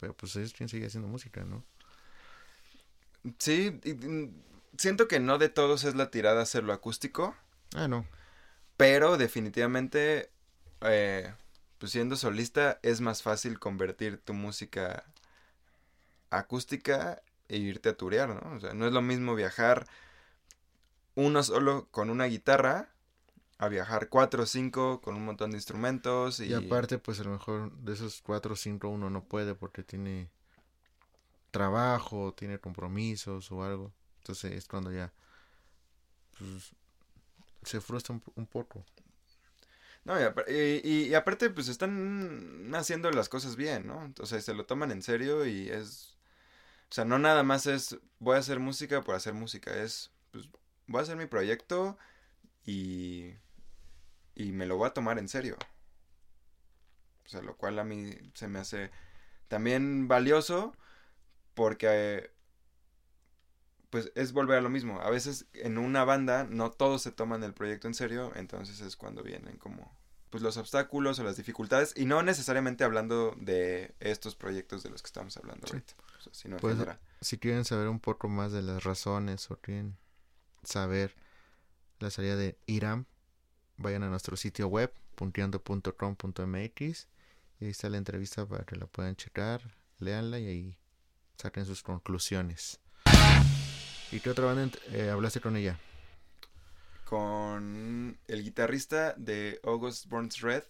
Pero 0.00 0.14
pues 0.14 0.34
ellos 0.36 0.52
quieren 0.52 0.68
seguir 0.68 0.86
haciendo 0.86 1.08
música, 1.08 1.44
¿no? 1.44 1.64
Sí, 3.38 3.80
siento 4.76 5.06
que 5.06 5.20
no 5.20 5.38
de 5.38 5.48
todos 5.48 5.84
es 5.84 5.94
la 5.94 6.10
tirada 6.10 6.42
hacerlo 6.42 6.72
acústico. 6.72 7.36
Ah, 7.74 7.86
no. 7.86 8.04
Pero 8.76 9.16
definitivamente, 9.16 10.30
eh, 10.80 11.32
pues 11.78 11.92
siendo 11.92 12.16
solista 12.16 12.80
es 12.82 13.00
más 13.00 13.22
fácil 13.22 13.60
convertir 13.60 14.18
tu 14.18 14.34
música 14.34 15.04
acústica 16.30 17.22
e 17.52 17.58
irte 17.58 17.90
a 17.90 17.96
turear, 17.96 18.30
¿no? 18.30 18.56
O 18.56 18.60
sea, 18.60 18.72
no 18.72 18.86
es 18.86 18.92
lo 18.92 19.02
mismo 19.02 19.34
viajar 19.34 19.86
uno 21.14 21.42
solo 21.42 21.86
con 21.90 22.08
una 22.08 22.24
guitarra 22.24 22.88
a 23.58 23.68
viajar 23.68 24.08
cuatro 24.08 24.44
o 24.44 24.46
cinco 24.46 25.02
con 25.02 25.14
un 25.14 25.24
montón 25.26 25.50
de 25.50 25.58
instrumentos 25.58 26.40
y... 26.40 26.46
y 26.46 26.54
aparte 26.54 26.98
pues 26.98 27.20
a 27.20 27.24
lo 27.24 27.30
mejor 27.30 27.70
de 27.72 27.92
esos 27.92 28.22
cuatro 28.22 28.54
o 28.54 28.56
cinco 28.56 28.88
uno 28.88 29.10
no 29.10 29.24
puede 29.24 29.54
porque 29.54 29.82
tiene 29.82 30.30
trabajo, 31.50 32.32
tiene 32.34 32.58
compromisos 32.58 33.52
o 33.52 33.62
algo. 33.62 33.92
Entonces 34.20 34.52
es 34.52 34.66
cuando 34.66 34.90
ya 34.90 35.12
pues, 36.38 36.72
se 37.64 37.82
frustra 37.82 38.18
un, 38.34 38.46
poco. 38.46 38.82
No, 40.04 40.14
y, 40.48 40.80
y, 40.82 41.14
aparte 41.14 41.50
pues 41.50 41.68
están 41.68 42.72
haciendo 42.74 43.10
las 43.10 43.28
cosas 43.28 43.56
bien, 43.56 43.86
¿no? 43.86 44.02
Entonces 44.04 44.42
se 44.42 44.54
lo 44.54 44.64
toman 44.64 44.90
en 44.90 45.02
serio 45.02 45.44
y 45.46 45.68
es 45.68 46.11
o 46.92 46.94
sea, 46.94 47.06
no 47.06 47.18
nada 47.18 47.42
más 47.42 47.66
es 47.66 47.98
voy 48.18 48.36
a 48.36 48.40
hacer 48.40 48.60
música 48.60 49.00
por 49.00 49.14
hacer 49.14 49.32
música, 49.32 49.74
es 49.82 50.10
pues 50.30 50.50
voy 50.86 50.98
a 50.98 51.02
hacer 51.04 51.16
mi 51.16 51.24
proyecto 51.24 51.96
y 52.66 53.32
y 54.34 54.52
me 54.52 54.66
lo 54.66 54.76
voy 54.76 54.88
a 54.88 54.92
tomar 54.92 55.18
en 55.18 55.26
serio. 55.26 55.56
O 57.24 57.28
sea, 57.30 57.40
lo 57.40 57.56
cual 57.56 57.78
a 57.78 57.84
mí 57.84 58.10
se 58.34 58.46
me 58.46 58.58
hace 58.58 58.90
también 59.48 60.06
valioso 60.06 60.76
porque 61.54 62.30
pues 63.88 64.12
es 64.14 64.34
volver 64.34 64.58
a 64.58 64.60
lo 64.60 64.68
mismo. 64.68 65.00
A 65.00 65.08
veces 65.08 65.46
en 65.54 65.78
una 65.78 66.04
banda 66.04 66.44
no 66.44 66.72
todos 66.72 67.00
se 67.00 67.10
toman 67.10 67.42
el 67.42 67.54
proyecto 67.54 67.88
en 67.88 67.94
serio, 67.94 68.32
entonces 68.34 68.82
es 68.82 68.96
cuando 68.96 69.22
vienen 69.22 69.56
como 69.56 69.96
pues 70.32 70.42
los 70.42 70.56
obstáculos 70.56 71.18
o 71.18 71.24
las 71.24 71.36
dificultades 71.36 71.92
y 71.94 72.06
no 72.06 72.22
necesariamente 72.22 72.84
hablando 72.84 73.36
de 73.38 73.94
estos 74.00 74.34
proyectos 74.34 74.82
de 74.82 74.88
los 74.88 75.02
que 75.02 75.06
estamos 75.06 75.36
hablando 75.36 75.66
ahorita 75.66 75.94
pues, 76.58 76.88
si 77.20 77.38
quieren 77.38 77.66
saber 77.66 77.88
un 77.88 78.00
poco 78.00 78.28
más 78.28 78.50
de 78.50 78.62
las 78.62 78.82
razones 78.82 79.50
o 79.50 79.56
quieren 79.56 79.98
saber 80.64 81.14
la 81.98 82.10
salida 82.10 82.34
de 82.34 82.58
Iram, 82.66 83.04
vayan 83.76 84.02
a 84.04 84.08
nuestro 84.08 84.36
sitio 84.36 84.68
web 84.68 84.92
punteando.com.mx 85.14 87.06
y 87.60 87.64
ahí 87.64 87.70
está 87.70 87.90
la 87.90 87.98
entrevista 87.98 88.46
para 88.46 88.64
que 88.64 88.76
la 88.76 88.86
puedan 88.86 89.14
checar, 89.14 89.60
leanla 89.98 90.38
y 90.38 90.46
ahí 90.46 90.78
saquen 91.36 91.66
sus 91.66 91.82
conclusiones. 91.82 92.80
¿Y 94.10 94.20
qué 94.20 94.30
otra 94.30 94.46
banda 94.46 94.78
eh, 94.92 95.10
hablaste 95.10 95.40
con 95.40 95.56
ella? 95.56 95.78
Con 97.12 98.18
el 98.26 98.42
guitarrista 98.42 99.12
de 99.18 99.60
August 99.64 100.06
Burns 100.06 100.40
Red, 100.40 100.62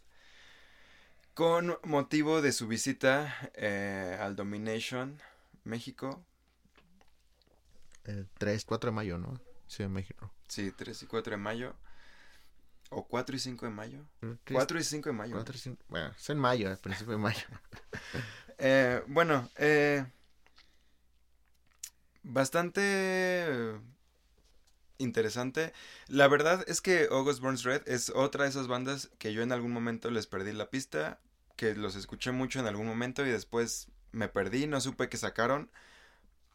con 1.34 1.78
motivo 1.84 2.42
de 2.42 2.50
su 2.50 2.66
visita 2.66 3.32
eh, 3.54 4.18
al 4.20 4.34
Domination 4.34 5.22
México. 5.62 6.26
El 8.02 8.26
3, 8.38 8.64
4 8.64 8.90
de 8.90 8.92
mayo, 8.92 9.18
¿no? 9.18 9.40
Sí, 9.68 9.84
en 9.84 9.92
México. 9.92 10.32
Sí, 10.48 10.72
3 10.72 11.04
y 11.04 11.06
4 11.06 11.30
de 11.30 11.36
mayo. 11.36 11.76
¿O 12.90 13.06
4 13.06 13.36
y 13.36 13.38
5 13.38 13.66
de 13.66 13.70
mayo? 13.70 14.04
4 14.44 14.80
y 14.80 14.82
5 14.82 15.10
de 15.10 15.12
mayo. 15.12 15.34
4 15.36 15.54
y 15.54 15.58
5, 15.58 15.84
bueno, 15.86 16.12
es 16.18 16.28
en 16.28 16.38
mayo, 16.40 16.70
al 16.70 16.78
principio 16.78 17.12
de 17.12 17.18
mayo. 17.18 17.46
eh, 18.58 19.00
bueno, 19.06 19.48
eh, 19.58 20.04
bastante 22.24 23.78
interesante. 25.02 25.72
La 26.08 26.28
verdad 26.28 26.64
es 26.66 26.80
que 26.80 27.08
August 27.10 27.40
Burns 27.40 27.64
Red 27.64 27.82
es 27.86 28.10
otra 28.10 28.44
de 28.44 28.50
esas 28.50 28.68
bandas 28.68 29.10
que 29.18 29.32
yo 29.32 29.42
en 29.42 29.52
algún 29.52 29.72
momento 29.72 30.10
les 30.10 30.26
perdí 30.26 30.52
la 30.52 30.70
pista, 30.70 31.20
que 31.56 31.74
los 31.74 31.96
escuché 31.96 32.32
mucho 32.32 32.60
en 32.60 32.66
algún 32.66 32.86
momento 32.86 33.24
y 33.26 33.30
después 33.30 33.88
me 34.12 34.28
perdí, 34.28 34.66
no 34.66 34.80
supe 34.80 35.08
que 35.08 35.16
sacaron. 35.16 35.70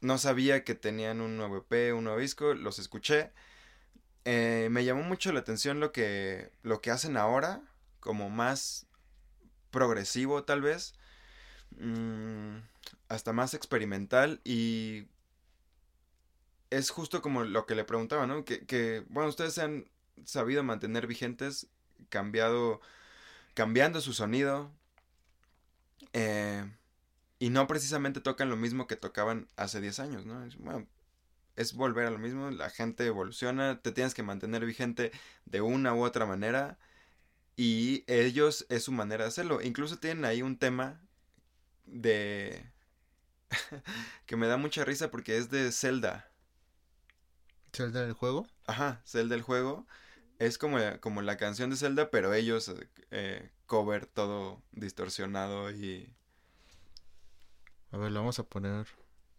No 0.01 0.17
sabía 0.17 0.63
que 0.63 0.75
tenían 0.75 1.21
un 1.21 1.37
nuevo 1.37 1.57
EP, 1.57 1.93
un 1.93 2.05
nuevo 2.05 2.19
disco, 2.19 2.53
los 2.53 2.79
escuché. 2.79 3.31
Eh, 4.25 4.67
me 4.71 4.85
llamó 4.85 5.03
mucho 5.03 5.31
la 5.31 5.39
atención 5.39 5.79
lo 5.79 5.91
que, 5.91 6.51
lo 6.63 6.81
que 6.81 6.91
hacen 6.91 7.17
ahora, 7.17 7.61
como 7.99 8.29
más 8.29 8.87
progresivo 9.71 10.43
tal 10.43 10.61
vez. 10.61 10.93
mm, 11.79 12.57
hasta 13.09 13.33
más 13.33 13.53
experimental 13.53 14.41
y 14.43 15.07
es 16.70 16.89
justo 16.89 17.22
como 17.22 17.43
lo 17.43 17.65
que 17.65 17.76
le 17.76 17.84
preguntaba, 17.84 18.28
¿no? 18.28 18.45
Que, 18.45 18.65
que, 18.65 19.03
bueno, 19.09 19.30
ustedes 19.30 19.53
se 19.53 19.61
han 19.61 19.89
sabido 20.26 20.63
mantener 20.63 21.07
vigentes, 21.07 21.68
cambiado, 22.09 22.82
cambiando 23.53 24.01
su 24.01 24.13
sonido, 24.13 24.72
eh, 26.13 26.65
y 27.39 27.49
no 27.49 27.68
precisamente 27.68 28.22
tocan 28.22 28.49
lo 28.49 28.55
mismo 28.57 28.88
que 28.88 28.95
tocaban 28.95 29.47
hace 29.55 29.82
10 29.82 29.99
años, 29.99 30.26
¿no? 30.26 30.47
Bueno, 30.59 30.88
es 31.55 31.74
volver 31.74 32.07
a 32.07 32.11
lo 32.11 32.20
mismo, 32.20 32.51
la 32.51 32.70
gente 32.70 33.05
evoluciona, 33.05 33.82
te 33.82 33.91
tienes 33.91 34.13
que 34.13 34.24
mantener 34.24 34.65
vigente 34.65 35.11
de 35.45 35.61
una 35.61 35.93
u 35.93 36.03
otra 36.03 36.26
manera, 36.26 36.78
y 37.55 38.03
ellos 38.07 38.65
es 38.70 38.84
su 38.84 38.91
manera 38.91 39.24
de 39.26 39.30
hacerlo. 39.30 39.61
Incluso 39.61 39.97
tienen 39.97 40.26
ahí 40.26 40.41
un 40.43 40.57
tema 40.57 41.01
de... 41.86 42.72
que 44.26 44.36
me 44.36 44.47
da 44.47 44.57
mucha 44.57 44.86
risa 44.86 45.09
porque 45.09 45.38
es 45.38 45.49
de 45.49 45.72
Zelda. 45.72 46.32
¿Zelda 47.74 48.03
del 48.03 48.13
juego? 48.13 48.47
Ajá, 48.65 49.01
Zelda 49.05 49.36
del 49.36 49.43
juego. 49.43 49.86
Es 50.39 50.57
como, 50.57 50.78
como 50.99 51.22
la 51.22 51.38
canción 51.38 51.70
de 51.70 51.78
Zelda, 51.78 52.11
pero 52.11 52.34
ellos 52.34 52.74
eh, 53.11 53.51
cover 53.65 54.05
todo 54.05 54.61
distorsionado 54.72 55.72
y... 55.72 56.13
A 57.91 57.97
ver, 57.97 58.11
le 58.11 58.20
vamos 58.20 58.38
a 58.39 58.43
poner 58.43 58.86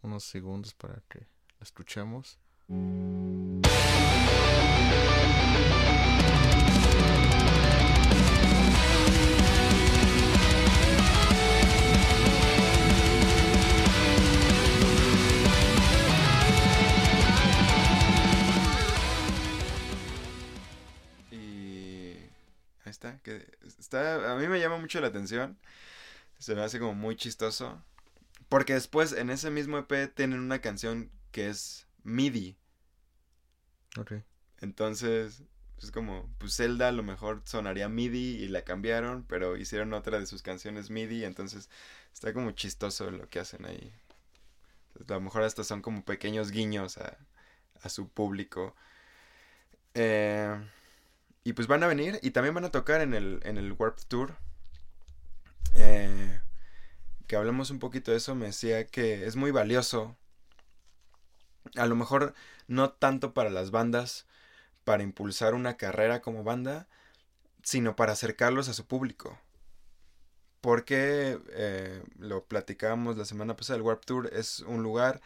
unos 0.01 0.23
segundos 0.23 0.73
para 0.73 1.01
que 1.07 1.19
la 1.19 1.63
escuchemos. 1.63 2.39
Que 23.23 23.47
está, 23.79 24.31
a 24.31 24.35
mí 24.35 24.47
me 24.47 24.59
llama 24.59 24.77
mucho 24.77 24.99
la 25.01 25.07
atención. 25.07 25.57
Se 26.37 26.55
me 26.55 26.61
hace 26.61 26.79
como 26.79 26.93
muy 26.93 27.15
chistoso. 27.15 27.83
Porque 28.49 28.73
después 28.73 29.13
en 29.13 29.29
ese 29.29 29.51
mismo 29.51 29.77
EP 29.77 30.13
tienen 30.13 30.39
una 30.39 30.59
canción 30.59 31.11
que 31.31 31.49
es 31.49 31.87
MIDI. 32.03 32.57
Ok. 33.97 34.13
Entonces, 34.61 35.43
es 35.81 35.91
como, 35.91 36.29
pues 36.37 36.55
Zelda 36.55 36.89
a 36.89 36.91
lo 36.91 37.03
mejor 37.03 37.41
sonaría 37.45 37.89
MIDI 37.89 38.43
y 38.43 38.47
la 38.47 38.63
cambiaron, 38.63 39.23
pero 39.25 39.55
hicieron 39.55 39.93
otra 39.93 40.19
de 40.19 40.25
sus 40.25 40.41
canciones 40.41 40.89
MIDI, 40.89 41.23
entonces 41.25 41.69
está 42.13 42.33
como 42.33 42.51
chistoso 42.51 43.11
lo 43.11 43.29
que 43.29 43.39
hacen 43.39 43.65
ahí. 43.65 43.93
a 45.07 45.13
lo 45.13 45.21
mejor 45.21 45.43
hasta 45.43 45.63
son 45.63 45.81
como 45.81 46.03
pequeños 46.03 46.51
guiños 46.51 46.97
a, 46.97 47.17
a 47.81 47.89
su 47.89 48.09
público. 48.09 48.75
Eh, 49.93 50.55
y 51.49 51.53
pues 51.53 51.67
van 51.67 51.81
a 51.81 51.87
venir 51.87 52.19
y 52.21 52.29
también 52.29 52.53
van 52.53 52.65
a 52.65 52.69
tocar 52.69 53.01
en 53.01 53.15
el, 53.15 53.39
en 53.43 53.57
el 53.57 53.71
Warp 53.71 53.97
Tour. 54.07 54.35
Eh, 55.73 56.39
que 57.25 57.35
hablemos 57.35 57.71
un 57.71 57.79
poquito 57.79 58.11
de 58.11 58.17
eso, 58.17 58.35
me 58.35 58.45
decía 58.45 58.85
que 58.85 59.25
es 59.25 59.35
muy 59.35 59.49
valioso. 59.49 60.15
A 61.75 61.87
lo 61.87 61.95
mejor 61.95 62.35
no 62.67 62.91
tanto 62.91 63.33
para 63.33 63.49
las 63.49 63.71
bandas, 63.71 64.27
para 64.83 65.01
impulsar 65.01 65.55
una 65.55 65.75
carrera 65.75 66.21
como 66.21 66.43
banda, 66.43 66.87
sino 67.63 67.95
para 67.95 68.11
acercarlos 68.11 68.69
a 68.69 68.75
su 68.75 68.85
público. 68.85 69.35
Porque 70.61 71.39
eh, 71.53 72.03
lo 72.19 72.45
platicábamos 72.45 73.17
la 73.17 73.25
semana 73.25 73.55
pasada, 73.55 73.77
el 73.77 73.81
Warp 73.81 74.05
Tour 74.05 74.29
es 74.31 74.59
un 74.59 74.83
lugar 74.83 75.19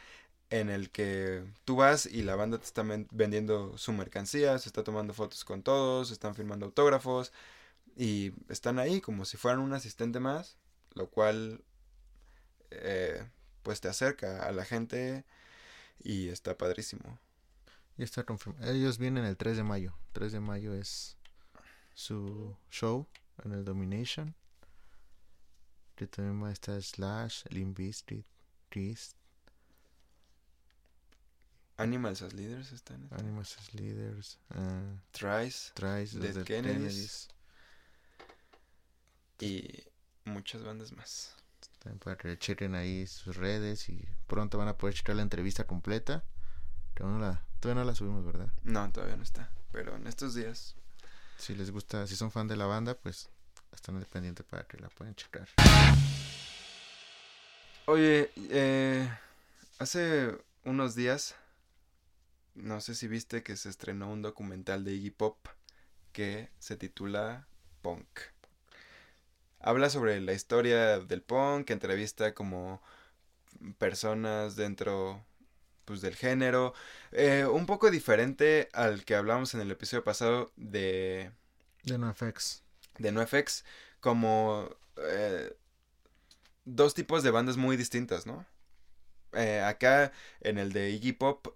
en 0.54 0.70
el 0.70 0.92
que 0.92 1.44
tú 1.66 1.78
vas 1.78 2.06
y 2.06 2.22
la 2.22 2.36
banda 2.36 2.60
te 2.60 2.66
está 2.66 2.84
vendiendo 3.10 3.76
su 3.76 3.92
mercancía, 3.92 4.60
se 4.60 4.70
está 4.70 4.84
tomando 4.84 5.16
fotos 5.16 5.44
con 5.44 5.64
todos, 5.64 6.12
están 6.12 6.36
firmando 6.36 6.68
autógrafos 6.68 7.34
y 7.98 8.34
están 8.50 8.78
ahí 8.78 9.02
como 9.02 9.26
si 9.26 9.36
fueran 9.36 9.62
un 9.62 9.74
asistente 9.74 10.20
más, 10.20 10.60
lo 10.94 11.10
cual 11.10 11.64
eh, 12.70 13.28
pues 13.64 13.82
te 13.82 13.88
acerca 13.88 14.48
a 14.48 14.52
la 14.52 14.64
gente 14.64 15.26
y 16.04 16.28
está 16.28 16.56
padrísimo. 16.56 17.18
Y 17.98 18.04
está 18.04 18.24
confirmado. 18.24 18.72
Ellos 18.72 19.00
vienen 19.00 19.26
el 19.26 19.38
3 19.38 19.58
de 19.58 19.64
mayo. 19.64 19.96
3 20.12 20.34
de 20.34 20.40
mayo 20.40 20.76
es 20.76 21.18
su 21.96 22.56
show 22.70 23.08
en 23.44 23.54
el 23.54 23.66
Domination. 23.66 24.36
Que 25.96 26.06
también 26.06 26.52
está 26.52 26.80
Slash, 26.80 27.46
Limp 27.50 27.76
Bizkit, 27.76 28.28
Animals 31.78 32.22
as 32.22 32.34
Leaders 32.34 32.72
están. 32.72 33.08
Animals 33.12 33.58
as 33.60 33.74
Leaders. 33.74 34.40
Uh, 34.54 34.98
Trice. 35.12 35.72
Trice. 35.74 36.20
Dead 36.20 36.44
Kennedys. 36.44 37.30
Y 39.40 39.84
muchas 40.26 40.64
bandas 40.64 40.92
más. 40.92 41.36
También 41.80 42.00
para 42.00 42.18
que 42.18 42.38
chequen 42.38 42.76
ahí 42.76 43.08
sus 43.08 43.36
redes 43.36 43.90
y 43.90 44.08
pronto 44.28 44.58
van 44.58 44.68
a 44.68 44.78
poder 44.78 44.96
checar 44.96 45.16
la 45.16 45.24
entrevista 45.24 45.66
completa. 45.66 46.24
la, 47.00 47.44
todavía 47.60 47.84
no 47.84 47.88
la 47.88 47.96
subimos, 47.96 48.24
¿verdad? 48.24 48.54
No, 48.64 48.92
todavía 48.92 49.18
no 49.18 49.24
está. 49.24 49.52
Pero 49.72 49.96
en 49.96 50.08
estos 50.08 50.36
días. 50.36 50.76
Si 51.38 51.56
les 51.56 51.72
gusta, 51.72 52.06
si 52.08 52.16
son 52.16 52.32
fan 52.32 52.48
de 52.48 52.56
la 52.56 52.68
banda, 52.68 52.94
pues 52.96 53.30
están 53.74 54.00
dependientes 54.00 54.46
para 54.46 54.66
que 54.66 54.78
la 54.78 54.90
puedan 54.90 55.16
checar. 55.16 55.50
Oye, 57.88 58.32
eh, 58.38 59.10
hace 59.80 60.38
unos 60.64 60.96
días 60.96 61.36
no 62.56 62.82
sé 62.82 62.96
si 62.96 63.08
viste 63.08 63.44
que 63.44 63.56
se 63.58 63.70
estrenó 63.70 64.12
un 64.12 64.22
documental 64.22 64.84
de 64.84 64.94
Iggy 64.94 65.12
Pop 65.12 65.48
que 66.12 66.50
se 66.60 66.78
titula 66.78 67.48
Punk. 67.82 68.08
Habla 69.60 69.90
sobre 69.90 70.20
la 70.22 70.34
historia 70.34 71.00
del 71.00 71.22
punk, 71.22 71.70
entrevista 71.72 72.34
como 72.34 72.82
personas 73.78 74.56
dentro 74.56 75.26
pues 75.86 76.02
del 76.02 76.16
género, 76.16 76.74
eh, 77.12 77.46
un 77.46 77.66
poco 77.66 77.92
diferente 77.92 78.70
al 78.74 79.04
que 79.06 79.16
hablamos 79.16 79.54
en 79.54 79.62
el 79.62 79.72
episodio 79.72 80.04
pasado 80.04 80.52
de 80.56 81.32
de 81.84 81.98
NoFX. 81.98 82.64
De 83.00 83.12
NoFX, 83.12 83.66
como 84.00 84.70
eh, 84.98 85.56
dos 86.66 86.94
tipos 86.94 87.24
de 87.24 87.32
bandas 87.32 87.58
muy 87.58 87.76
distintas, 87.76 88.26
¿no? 88.26 88.46
Eh, 89.34 89.62
acá 89.62 90.12
en 90.42 90.58
el 90.58 90.72
de 90.72 90.92
Iggy 90.92 91.14
Pop 91.14 91.48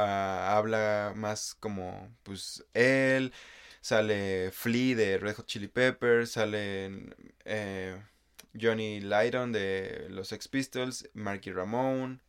Ah, 0.00 0.56
habla 0.56 1.12
más 1.16 1.56
como, 1.58 2.16
pues, 2.22 2.64
él, 2.72 3.32
sale 3.80 4.52
Flea 4.52 4.94
de 4.96 5.18
Red 5.18 5.34
Hot 5.36 5.46
Chili 5.46 5.66
Peppers, 5.66 6.32
sale 6.32 7.16
eh, 7.44 8.00
Johnny 8.60 9.00
Lydon 9.00 9.50
de 9.50 10.06
los 10.10 10.30
Ex 10.32 10.46
Pistols, 10.46 11.08
Marky 11.14 11.50
Ramone, 11.50 12.20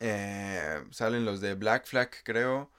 eh, 0.00 0.82
salen 0.92 1.26
los 1.26 1.42
de 1.42 1.54
Black 1.54 1.86
Flag, 1.86 2.10
creo. 2.24 2.70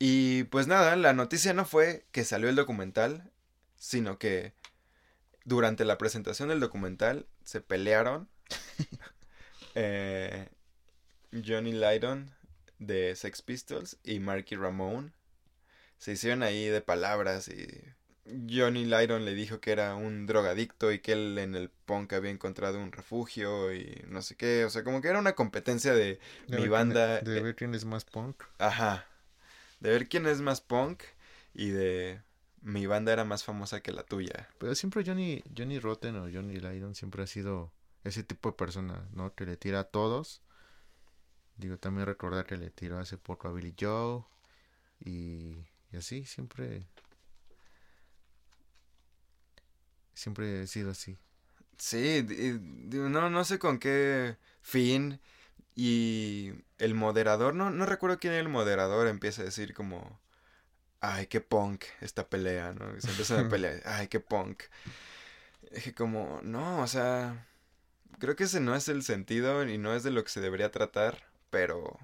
Y 0.00 0.44
pues 0.44 0.66
nada, 0.66 0.96
la 0.96 1.12
noticia 1.12 1.54
no 1.54 1.64
fue 1.64 2.06
que 2.12 2.24
salió 2.24 2.48
el 2.48 2.56
documental, 2.56 3.30
sino 3.76 4.18
que 4.18 4.54
durante 5.44 5.84
la 5.84 5.98
presentación 5.98 6.48
del 6.48 6.60
documental 6.60 7.26
se 7.44 7.60
pelearon. 7.60 8.28
eh, 9.76 10.48
Johnny 11.42 11.72
Lydon 11.72 12.30
de 12.78 13.16
Sex 13.16 13.42
Pistols 13.42 13.98
y 14.04 14.18
Marky 14.20 14.56
Ramone 14.56 15.12
se 15.98 16.12
hicieron 16.12 16.42
ahí 16.42 16.66
de 16.66 16.80
palabras 16.80 17.48
y 17.48 17.66
Johnny 18.26 18.84
Lydon 18.84 19.24
le 19.24 19.34
dijo 19.34 19.60
que 19.60 19.72
era 19.72 19.94
un 19.94 20.26
drogadicto 20.26 20.92
y 20.92 21.00
que 21.00 21.12
él 21.12 21.38
en 21.38 21.54
el 21.54 21.68
punk 21.68 22.12
había 22.14 22.30
encontrado 22.30 22.78
un 22.78 22.92
refugio 22.92 23.74
y 23.74 24.02
no 24.08 24.22
sé 24.22 24.34
qué, 24.36 24.64
o 24.64 24.70
sea, 24.70 24.82
como 24.82 25.02
que 25.02 25.08
era 25.08 25.18
una 25.18 25.34
competencia 25.34 25.92
de, 25.94 26.18
mi 26.48 26.68
banda. 26.68 27.20
de 27.20 27.42
ver 27.42 27.54
quién 27.54 27.74
es 27.74 27.84
más 27.84 28.04
punk. 28.04 28.42
Ajá, 28.58 29.06
de 29.80 29.90
ver 29.90 30.08
quién 30.08 30.26
es 30.26 30.40
más 30.40 30.60
punk 30.60 31.02
y 31.52 31.68
de 31.68 32.20
mi 32.62 32.86
banda 32.86 33.12
era 33.12 33.24
más 33.24 33.44
famosa 33.44 33.82
que 33.82 33.92
la 33.92 34.04
tuya. 34.04 34.48
Pero 34.58 34.74
siempre 34.74 35.04
Johnny, 35.04 35.42
Johnny 35.56 35.78
Rotten 35.78 36.16
o 36.16 36.30
Johnny 36.32 36.56
Lydon 36.56 36.94
siempre 36.94 37.22
ha 37.22 37.26
sido 37.26 37.72
ese 38.04 38.22
tipo 38.22 38.50
de 38.50 38.56
persona, 38.56 39.06
¿no? 39.12 39.34
Que 39.34 39.44
le 39.44 39.56
tira 39.58 39.80
a 39.80 39.84
todos 39.84 40.40
Digo, 41.56 41.78
también 41.78 42.06
recordar 42.06 42.46
que 42.46 42.56
le 42.56 42.70
tiró 42.70 42.98
hace 42.98 43.16
poco 43.16 43.48
a 43.48 43.52
Billy 43.52 43.74
Joe. 43.78 44.24
Y, 45.00 45.64
así, 45.96 46.24
siempre. 46.24 46.86
Siempre 50.14 50.62
he 50.62 50.66
sido 50.66 50.90
así. 50.90 51.18
Sí, 51.78 52.26
no, 52.92 53.30
no 53.30 53.44
sé 53.44 53.58
con 53.58 53.78
qué 53.78 54.36
fin. 54.62 55.20
Y 55.76 56.52
el 56.78 56.94
moderador, 56.94 57.54
no, 57.54 57.70
no 57.70 57.86
recuerdo 57.86 58.18
quién 58.18 58.32
era 58.34 58.42
el 58.42 58.48
moderador, 58.48 59.08
empieza 59.08 59.42
a 59.42 59.46
decir 59.46 59.74
como. 59.74 60.20
Ay, 61.00 61.26
qué 61.26 61.40
punk 61.40 61.84
esta 62.00 62.28
pelea, 62.28 62.72
¿no? 62.72 63.00
Se 63.00 63.10
empieza 63.10 63.40
a 63.40 63.48
pelear. 63.48 63.82
Ay, 63.84 64.08
qué 64.08 64.20
punk. 64.20 64.64
dije 65.72 65.94
como, 65.94 66.40
no, 66.42 66.80
o 66.82 66.86
sea, 66.86 67.46
creo 68.18 68.36
que 68.36 68.44
ese 68.44 68.60
no 68.60 68.74
es 68.74 68.88
el 68.88 69.02
sentido 69.02 69.64
y 69.68 69.78
no 69.78 69.94
es 69.94 70.02
de 70.02 70.10
lo 70.10 70.24
que 70.24 70.30
se 70.30 70.40
debería 70.40 70.70
tratar, 70.70 71.22
pero 71.54 71.96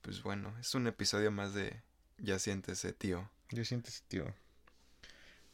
pues 0.00 0.22
bueno, 0.22 0.56
es 0.58 0.74
un 0.74 0.86
episodio 0.86 1.30
más 1.30 1.52
de 1.52 1.82
Ya 2.16 2.38
siéntese, 2.38 2.94
tío. 2.94 3.28
Ya 3.50 3.62
siéntese, 3.62 4.02
tío. 4.08 4.24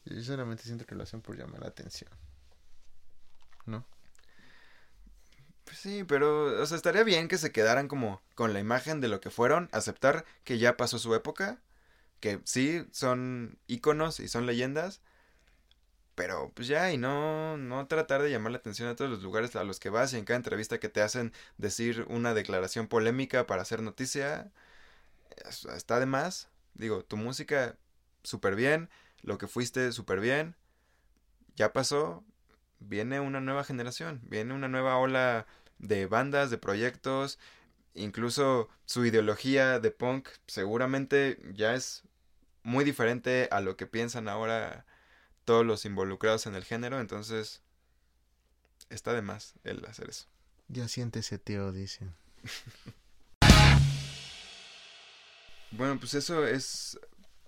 Yo 0.05 0.15
sinceramente 0.15 0.63
siento 0.63 0.87
que 0.87 0.95
lo 0.95 1.03
hacen 1.03 1.23
por 1.23 1.37
llamar 1.37 1.63
la 1.63 1.67
atención. 1.67 2.09
¿No? 3.65 3.85
Pues 5.65 5.77
sí, 5.79 6.05
pero, 6.05 6.63
o 6.63 6.67
sea, 6.67 6.77
estaría 6.77 7.03
bien 7.03 7.27
que 7.27 7.37
se 7.37 7.51
quedaran 7.51 7.89
como 7.89 8.23
con 8.37 8.53
la 8.53 8.61
imagen 8.61 9.01
de 9.01 9.09
lo 9.09 9.21
que 9.21 9.31
fueron, 9.31 9.69
aceptar 9.73 10.25
que 10.45 10.59
ya 10.59 10.77
pasó 10.77 11.01
su 11.01 11.17
época, 11.17 11.61
que 12.21 12.41
sí 12.45 12.87
son 12.93 13.59
íconos 13.67 14.21
y 14.21 14.29
son 14.29 14.47
leyendas, 14.47 15.01
pero 16.17 16.51
pues 16.55 16.67
ya, 16.69 16.93
y 16.93 16.99
no, 16.99 17.59
no 17.59 17.87
tratar 17.87 18.23
de 18.23 18.31
llamar 18.31 18.53
la 18.53 18.59
atención 18.59 18.89
a 18.89 18.97
todos 18.97 19.11
los 19.11 19.23
lugares 19.23 19.55
a 19.55 19.65
los 19.65 19.79
que 19.79 19.91
vas 19.91 20.13
y 20.15 20.19
en 20.19 20.25
cada 20.25 20.39
entrevista 20.39 20.81
que 20.81 20.89
te 20.89 21.03
hacen 21.03 21.33
decir 21.59 22.07
una 22.09 22.35
declaración 22.35 22.89
polémica 22.89 23.47
para 23.47 23.63
hacer 23.63 23.83
noticia, 23.83 24.51
está 25.77 26.01
de 26.01 26.07
más. 26.07 26.49
Digo, 26.75 27.05
tu 27.05 27.17
música 27.17 27.77
súper 28.23 28.57
bien, 28.57 28.91
lo 29.23 29.39
que 29.39 29.47
fuiste 29.47 29.93
súper 29.93 30.21
bien, 30.21 30.57
ya 31.55 31.73
pasó, 31.73 32.25
viene 32.81 33.21
una 33.21 33.41
nueva 33.41 33.65
generación, 33.65 34.21
viene 34.25 34.55
una 34.55 34.69
nueva 34.69 34.97
ola 34.99 35.47
de 35.79 36.07
bandas, 36.07 36.51
de 36.51 36.59
proyectos, 36.59 37.39
incluso 37.95 38.71
su 38.87 39.05
ideología 39.05 39.81
de 39.81 39.91
punk 39.91 40.29
seguramente 40.47 41.39
ya 41.53 41.75
es 41.75 42.05
muy 42.63 42.85
diferente 42.85 43.49
a 43.51 43.61
lo 43.61 43.77
que 43.77 43.87
piensan 43.87 44.29
ahora 44.29 44.86
todos 45.47 45.65
los 45.65 45.87
involucrados 45.87 46.47
en 46.47 46.55
el 46.55 46.65
género, 46.65 47.01
entonces 47.01 47.63
está 48.91 49.15
de 49.15 49.23
más 49.23 49.55
el 49.65 49.85
hacer 49.87 50.11
eso. 50.11 50.27
Ya 50.69 50.89
siéntese, 50.89 51.39
tío, 51.39 51.73
dice. 51.73 52.11
bueno, 55.71 55.99
pues 55.99 56.15
eso 56.15 56.47
es 56.47 56.99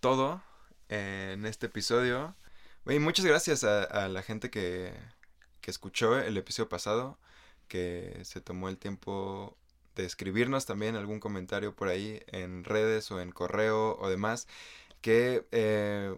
todo 0.01 0.42
en 0.88 1.44
este 1.44 1.66
episodio. 1.66 2.34
Y 2.86 3.01
muchas 3.01 3.26
gracias 3.26 3.64
a, 3.64 4.09
la 4.09 4.22
gente 4.22 4.51
que, 4.51 4.94
que 5.61 5.70
escuchó 5.70 6.18
el 6.18 6.36
episodio 6.36 6.68
pasado, 6.68 7.18
que 7.66 8.20
se 8.22 8.40
tomó 8.40 8.68
el 8.68 8.78
tiempo 8.78 9.59
de 9.96 10.07
escribirnos 10.07 10.64
también 10.64 10.94
algún 10.94 11.18
comentario 11.18 11.74
por 11.74 11.88
ahí 11.88 12.22
en 12.28 12.62
redes 12.62 13.11
o 13.11 13.20
en 13.20 13.32
correo 13.32 13.99
o 13.99 14.09
demás, 14.09 14.46
que 15.01 15.46
eh, 15.51 16.16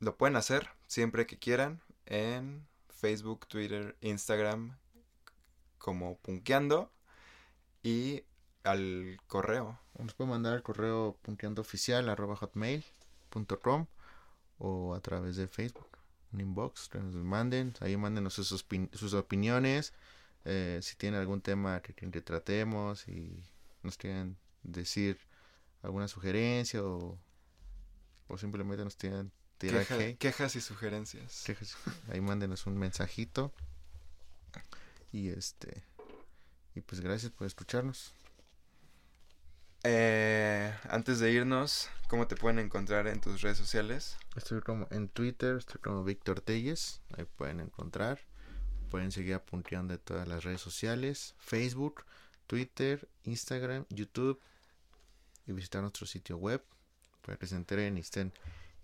lo 0.00 0.16
pueden 0.16 0.36
hacer 0.36 0.70
siempre 0.90 1.24
que 1.24 1.38
quieran 1.38 1.80
en 2.06 2.66
Facebook, 2.88 3.46
Twitter, 3.46 3.96
Instagram 4.00 4.76
como 5.78 6.18
punkeando 6.18 6.90
y 7.84 8.24
al 8.64 9.20
correo. 9.28 9.78
Nos 10.00 10.14
pueden 10.14 10.30
mandar 10.30 10.54
al 10.54 10.64
correo 10.64 11.16
punkeandooficial.com 11.22 13.86
o 14.58 14.94
a 14.96 15.00
través 15.00 15.36
de 15.36 15.46
Facebook, 15.46 15.96
un 16.32 16.40
inbox, 16.40 16.88
que 16.88 16.98
nos 16.98 17.14
manden, 17.14 17.72
ahí 17.78 17.96
mándenos 17.96 18.34
sus, 18.34 18.66
sus 18.92 19.14
opiniones, 19.14 19.94
eh, 20.44 20.80
si 20.82 20.96
tienen 20.96 21.20
algún 21.20 21.40
tema 21.40 21.82
que, 21.82 21.94
que 21.94 22.20
tratemos 22.20 23.06
y 23.06 23.44
nos 23.84 23.96
quieren 23.96 24.36
decir 24.64 25.20
alguna 25.82 26.08
sugerencia 26.08 26.82
o, 26.82 27.16
o 28.26 28.38
simplemente 28.38 28.82
nos 28.82 28.96
tienen 28.96 29.30
tirar 29.60 29.86
quejas 30.16 30.56
y 30.56 30.60
sugerencias. 30.60 31.44
ahí 32.10 32.20
mándenos 32.20 32.66
un 32.66 32.78
mensajito. 32.78 33.52
Y 35.12 35.28
este 35.28 35.82
y 36.74 36.80
pues 36.80 37.00
gracias 37.00 37.30
por 37.30 37.46
escucharnos. 37.46 38.14
Eh, 39.82 40.74
antes 40.88 41.18
de 41.20 41.32
irnos, 41.32 41.88
¿cómo 42.08 42.26
te 42.26 42.36
pueden 42.36 42.58
encontrar 42.58 43.06
en 43.06 43.20
tus 43.20 43.42
redes 43.42 43.58
sociales? 43.58 44.16
Estoy 44.36 44.60
como 44.60 44.86
en 44.90 45.08
Twitter, 45.08 45.56
estoy 45.56 45.80
como 45.80 46.04
Víctor 46.04 46.40
Telles, 46.40 47.00
ahí 47.16 47.26
pueden 47.36 47.60
encontrar. 47.60 48.20
Pueden 48.90 49.12
seguir 49.12 49.34
apuntando 49.34 49.92
de 49.92 49.98
todas 49.98 50.26
las 50.26 50.42
redes 50.42 50.60
sociales, 50.60 51.34
Facebook, 51.38 52.04
Twitter, 52.46 53.08
Instagram, 53.24 53.84
YouTube 53.90 54.40
y 55.46 55.52
visitar 55.52 55.82
nuestro 55.82 56.06
sitio 56.06 56.36
web 56.36 56.64
para 57.22 57.36
que 57.36 57.46
se 57.46 57.56
enteren 57.56 57.98
y 57.98 58.00
estén 58.00 58.32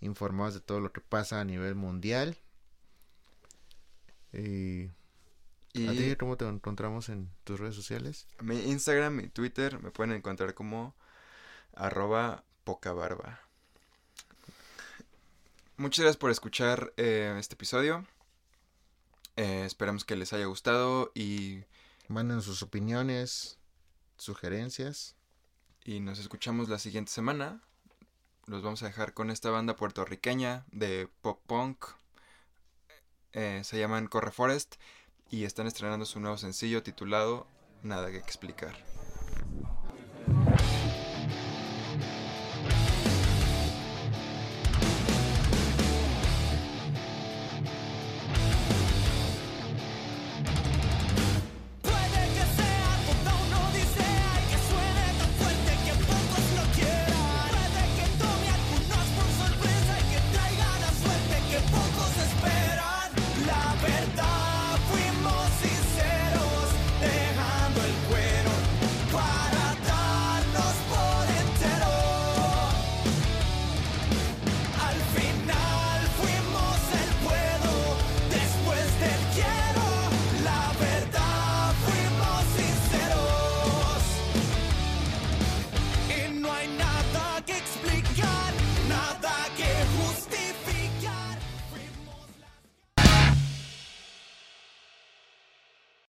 informados 0.01 0.55
de 0.55 0.61
todo 0.61 0.81
lo 0.81 0.93
que 0.93 1.01
pasa 1.01 1.41
a 1.41 1.45
nivel 1.45 1.75
mundial. 1.75 2.37
Y 4.33 4.91
¿A 5.87 5.93
ti 5.93 6.17
cómo 6.17 6.37
te 6.37 6.47
encontramos 6.47 7.09
en 7.09 7.31
tus 7.45 7.61
redes 7.61 7.75
sociales? 7.75 8.27
Mi 8.41 8.59
Instagram 8.71 9.21
y 9.21 9.29
Twitter 9.29 9.81
me 9.83 9.91
pueden 9.91 10.13
encontrar 10.13 10.55
como 10.55 10.95
arroba 11.75 12.45
poca 12.65 12.93
barba. 12.93 13.41
Muchas 15.77 16.05
gracias 16.05 16.17
por 16.17 16.31
escuchar 16.31 16.95
eh, 16.97 17.37
este 17.39 17.55
episodio. 17.55 18.07
Eh, 19.37 19.65
esperamos 19.67 20.05
que 20.05 20.17
les 20.17 20.33
haya 20.33 20.47
gustado 20.47 21.13
y... 21.15 21.65
Manden 22.09 22.41
sus 22.41 22.63
opiniones, 22.63 23.59
sugerencias. 24.17 25.17
Y 25.85 26.01
nos 26.01 26.19
escuchamos 26.19 26.69
la 26.69 26.79
siguiente 26.79 27.11
semana. 27.13 27.61
Los 28.47 28.63
vamos 28.63 28.81
a 28.85 28.87
dejar 28.87 29.13
con 29.13 29.31
esta 29.31 29.51
banda 29.51 29.75
puertorriqueña 29.75 30.65
de 30.71 31.09
pop 31.21 31.41
punk. 31.49 31.85
Eh, 33.33 33.63
se 33.65 33.77
llaman 33.77 34.07
Corre 34.07 34.31
Forest 34.31 34.77
y 35.29 35.45
están 35.45 35.67
estrenando 35.67 36.07
su 36.07 36.21
nuevo 36.21 36.39
sencillo 36.39 36.85
titulado 36.85 37.49
Nada 37.83 38.09
que 38.13 38.19
explicar. 38.19 38.77